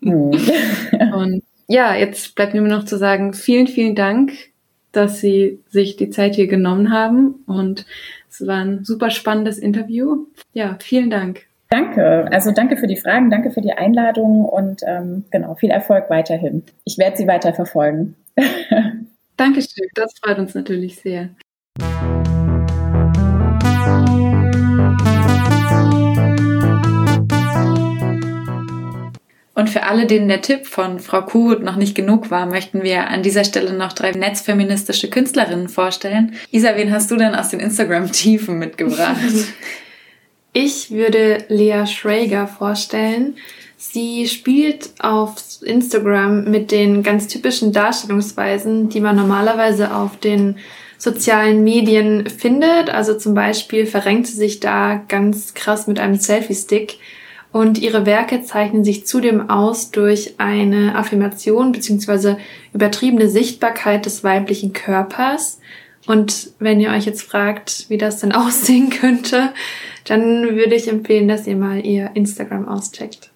Mhm. 0.00 0.32
und 1.14 1.42
ja, 1.66 1.94
jetzt 1.94 2.34
bleibt 2.34 2.52
mir 2.52 2.60
nur 2.60 2.76
noch 2.76 2.84
zu 2.84 2.98
sagen, 2.98 3.32
vielen, 3.32 3.66
vielen 3.66 3.94
Dank 3.94 4.32
dass 4.96 5.20
Sie 5.20 5.60
sich 5.68 5.96
die 5.96 6.10
Zeit 6.10 6.34
hier 6.34 6.46
genommen 6.46 6.92
haben 6.92 7.42
und 7.46 7.86
es 8.30 8.46
war 8.46 8.64
ein 8.64 8.84
super 8.84 9.10
spannendes 9.10 9.58
Interview. 9.58 10.26
Ja, 10.52 10.76
vielen 10.80 11.10
Dank. 11.10 11.46
Danke. 11.70 12.28
Also 12.30 12.52
danke 12.52 12.76
für 12.76 12.86
die 12.86 12.96
Fragen, 12.96 13.30
danke 13.30 13.50
für 13.50 13.60
die 13.60 13.72
Einladung 13.72 14.44
und 14.44 14.82
ähm, 14.86 15.24
genau, 15.30 15.54
viel 15.54 15.70
Erfolg 15.70 16.08
weiterhin. 16.08 16.62
Ich 16.84 16.98
werde 16.98 17.16
Sie 17.16 17.26
weiter 17.26 17.52
verfolgen. 17.52 18.16
Dankeschön, 19.36 19.88
das 19.94 20.12
freut 20.18 20.38
uns 20.38 20.54
natürlich 20.54 20.96
sehr. 20.96 21.30
Und 29.54 29.70
für 29.70 29.84
alle, 29.84 30.06
denen 30.06 30.28
der 30.28 30.42
Tipp 30.42 30.66
von 30.66 30.98
Frau 30.98 31.22
Kuhut 31.22 31.62
noch 31.62 31.76
nicht 31.76 31.94
genug 31.94 32.30
war, 32.30 32.46
möchten 32.46 32.82
wir 32.82 33.08
an 33.08 33.22
dieser 33.22 33.44
Stelle 33.44 33.72
noch 33.72 33.92
drei 33.92 34.10
netzfeministische 34.10 35.08
Künstlerinnen 35.08 35.68
vorstellen. 35.68 36.34
Isa, 36.50 36.76
wen 36.76 36.90
hast 36.90 37.10
du 37.10 37.16
denn 37.16 37.34
aus 37.34 37.50
den 37.50 37.60
Instagram-Tiefen 37.60 38.58
mitgebracht? 38.58 39.16
Ich 40.56 40.92
würde 40.92 41.38
Lea 41.48 41.84
Schrager 41.84 42.46
vorstellen. 42.46 43.34
Sie 43.76 44.28
spielt 44.28 44.90
auf 45.00 45.34
Instagram 45.62 46.48
mit 46.48 46.70
den 46.70 47.02
ganz 47.02 47.26
typischen 47.26 47.72
Darstellungsweisen, 47.72 48.88
die 48.88 49.00
man 49.00 49.16
normalerweise 49.16 49.92
auf 49.92 50.16
den 50.16 50.56
sozialen 50.96 51.64
Medien 51.64 52.28
findet. 52.30 52.88
Also 52.88 53.18
zum 53.18 53.34
Beispiel 53.34 53.84
verrenkt 53.86 54.28
sie 54.28 54.36
sich 54.36 54.60
da 54.60 55.02
ganz 55.08 55.54
krass 55.54 55.88
mit 55.88 55.98
einem 55.98 56.14
Selfie-Stick. 56.14 56.98
Und 57.54 57.78
ihre 57.78 58.04
Werke 58.04 58.42
zeichnen 58.42 58.82
sich 58.82 59.06
zudem 59.06 59.48
aus 59.48 59.92
durch 59.92 60.34
eine 60.38 60.96
Affirmation 60.96 61.70
bzw. 61.70 62.34
übertriebene 62.72 63.28
Sichtbarkeit 63.28 64.06
des 64.06 64.24
weiblichen 64.24 64.72
Körpers. 64.72 65.60
Und 66.04 66.50
wenn 66.58 66.80
ihr 66.80 66.90
euch 66.90 67.06
jetzt 67.06 67.22
fragt, 67.22 67.88
wie 67.88 67.96
das 67.96 68.18
denn 68.18 68.32
aussehen 68.32 68.90
könnte, 68.90 69.52
dann 70.02 70.56
würde 70.56 70.74
ich 70.74 70.88
empfehlen, 70.88 71.28
dass 71.28 71.46
ihr 71.46 71.54
mal 71.54 71.86
ihr 71.86 72.10
Instagram 72.14 72.66
auscheckt. 72.66 73.30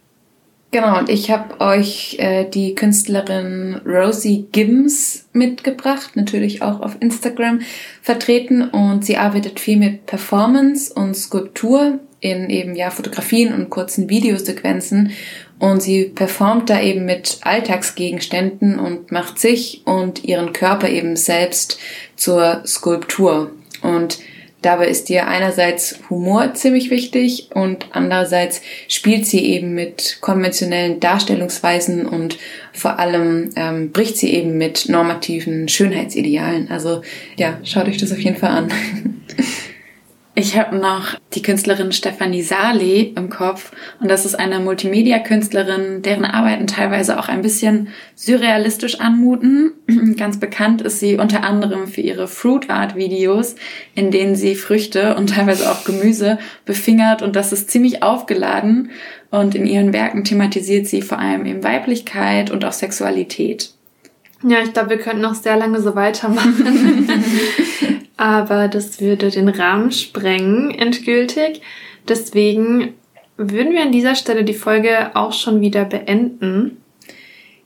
Genau, 0.73 0.99
und 0.99 1.09
ich 1.09 1.31
habe 1.31 1.61
euch 1.61 2.17
äh, 2.19 2.45
die 2.51 2.75
Künstlerin 2.75 3.81
Rosie 3.87 4.49
Gibbs 4.51 5.29
mitgebracht, 5.33 6.17
natürlich 6.17 6.61
auch 6.61 6.81
auf 6.81 6.97
Instagram 6.99 7.61
vertreten 8.03 8.69
und 8.69 9.05
sie 9.05 9.17
arbeitet 9.17 9.61
viel 9.61 9.79
mit 9.79 10.07
Performance 10.07 10.93
und 10.93 11.15
Skulptur 11.15 12.01
in 12.21 12.51
eben 12.51 12.75
ja 12.75 12.91
Fotografien 12.91 13.53
und 13.55 13.71
kurzen 13.71 14.09
Videosequenzen 14.09 15.13
und 15.59 15.83
sie 15.83 16.05
performt 16.05 16.71
da 16.71 16.81
eben 16.81 17.05
mit 17.05 17.39
Alltagsgegenständen 17.43 18.79
und 18.79 19.13
macht 19.13 19.39
sich 19.39 19.83
und 19.85 20.25
ihren 20.25 20.53
Körper 20.53 20.89
eben 20.89 21.17
selbst 21.17 21.79
zur 22.17 22.63
Skulptur 22.67 23.53
und 23.83 24.19
Dabei 24.61 24.89
ist 24.89 25.09
ihr 25.09 25.29
einerseits 25.29 26.01
Humor 26.11 26.55
ziemlich 26.55 26.91
wichtig 26.91 27.51
und 27.55 27.87
andererseits 27.93 28.61
spielt 28.89 29.25
sie 29.25 29.45
eben 29.45 29.73
mit 29.75 30.19
konventionellen 30.21 30.99
Darstellungsweisen 30.99 32.07
und 32.07 32.39
vor 32.73 32.99
allem 32.99 33.51
ähm, 33.55 33.93
bricht 33.93 34.17
sie 34.17 34.35
eben 34.35 34.59
mit 34.59 34.89
normativen 34.89 35.69
Schönheitsidealen. 35.69 36.73
Also 36.73 37.03
ja, 37.37 37.61
schaut 37.63 37.87
euch 37.87 37.99
das 37.99 38.11
auf 38.11 38.19
jeden 38.19 38.37
Fall 38.37 38.51
an. 38.51 38.73
Ich 40.39 40.57
habe 40.57 40.77
noch 40.77 41.17
die 41.35 41.43
Künstlerin 41.43 41.91
Stefanie 41.91 42.43
Saleh 42.43 43.13
im 43.17 43.29
Kopf 43.29 43.73
und 43.99 44.09
das 44.09 44.25
ist 44.25 44.37
eine 44.37 44.61
Multimedia-Künstlerin, 44.61 46.03
deren 46.03 46.25
Arbeiten 46.25 46.69
teilweise 46.69 47.19
auch 47.19 47.29
ein 47.29 47.43
bisschen 47.43 47.89
surrealistisch 48.15 49.01
anmuten. 49.01 49.73
Ganz 50.17 50.39
bekannt 50.39 50.81
ist 50.81 51.01
sie 51.01 51.17
unter 51.17 51.43
anderem 51.43 51.89
für 51.89 52.03
ihre 52.03 52.29
Fruit 52.29 52.71
Art 52.71 52.95
Videos, 52.95 53.57
in 53.97 54.13
denen 54.13 54.37
sie 54.37 54.55
Früchte 54.55 55.17
und 55.17 55.31
teilweise 55.31 55.69
auch 55.73 55.83
Gemüse 55.83 56.39
befingert 56.65 57.21
und 57.21 57.35
das 57.35 57.53
ist 57.53 57.69
ziemlich 57.69 58.05
aufgeladen 58.05 58.93
und 59.33 59.57
in 59.57 59.67
ihren 59.67 59.93
Werken 59.93 60.23
thematisiert 60.23 60.87
sie 60.87 61.03
vor 61.03 61.19
allem 61.19 61.47
eben 61.47 61.65
Weiblichkeit 61.65 62.53
und 62.53 62.65
auch 62.65 62.73
Sexualität. 62.73 63.73
Ja, 64.45 64.59
ich 64.63 64.73
glaube, 64.73 64.91
wir 64.91 64.99
könnten 64.99 65.23
noch 65.23 65.35
sehr 65.35 65.57
lange 65.57 65.81
so 65.81 65.97
weitermachen. 65.97 67.09
Aber 68.19 68.69
das 68.69 69.01
würde 69.01 69.31
den 69.31 69.49
Rahmen 69.49 69.93
sprengen, 69.93 70.73
endgültig. 70.73 71.63
Deswegen 72.07 72.95
würden 73.37 73.73
wir 73.73 73.83
an 73.83 73.93
dieser 73.93 74.17
Stelle 74.17 74.45
die 74.45 74.55
Folge 74.55 75.15
auch 75.15 75.33
schon 75.33 75.61
wieder 75.61 75.85
beenden. 75.85 76.83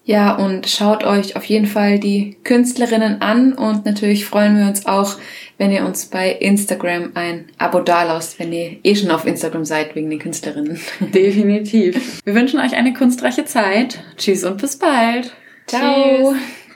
Ja, 0.05 0.35
und 0.35 0.69
schaut 0.69 1.05
euch 1.05 1.37
auf 1.37 1.45
jeden 1.45 1.67
Fall 1.67 1.99
die 1.99 2.37
Künstlerinnen 2.45 3.23
an 3.23 3.53
und 3.53 3.87
natürlich 3.87 4.27
freuen 4.27 4.59
wir 4.59 4.67
uns 4.67 4.85
auch, 4.85 5.17
wenn 5.59 5.71
ihr 5.71 5.87
uns 5.87 6.07
bei 6.07 6.33
Instagram 6.33 7.13
ein 7.15 7.47
Abo 7.57 7.81
dalasst, 7.81 8.39
wenn 8.39 8.53
ihr 8.53 8.79
eh 8.83 8.95
schon 8.97 9.13
auf 9.13 9.25
Instagram 9.27 9.65
seid 9.65 9.95
wegen 9.95 10.11
den 10.11 10.19
Künstlerinnen. 10.19 10.79
Definitiv. 11.01 12.21
Wir 12.25 12.35
wünschen 12.35 12.61
euch 12.61 12.75
eine 12.75 12.93
kunstreiche 12.93 13.45
Zeit. 13.45 14.03
Tschüss 14.19 14.45
und 14.45 14.61
bis 14.61 14.77
bald. 14.77 15.33
Ciao. 15.67 16.33
Tschüss. 16.33 16.43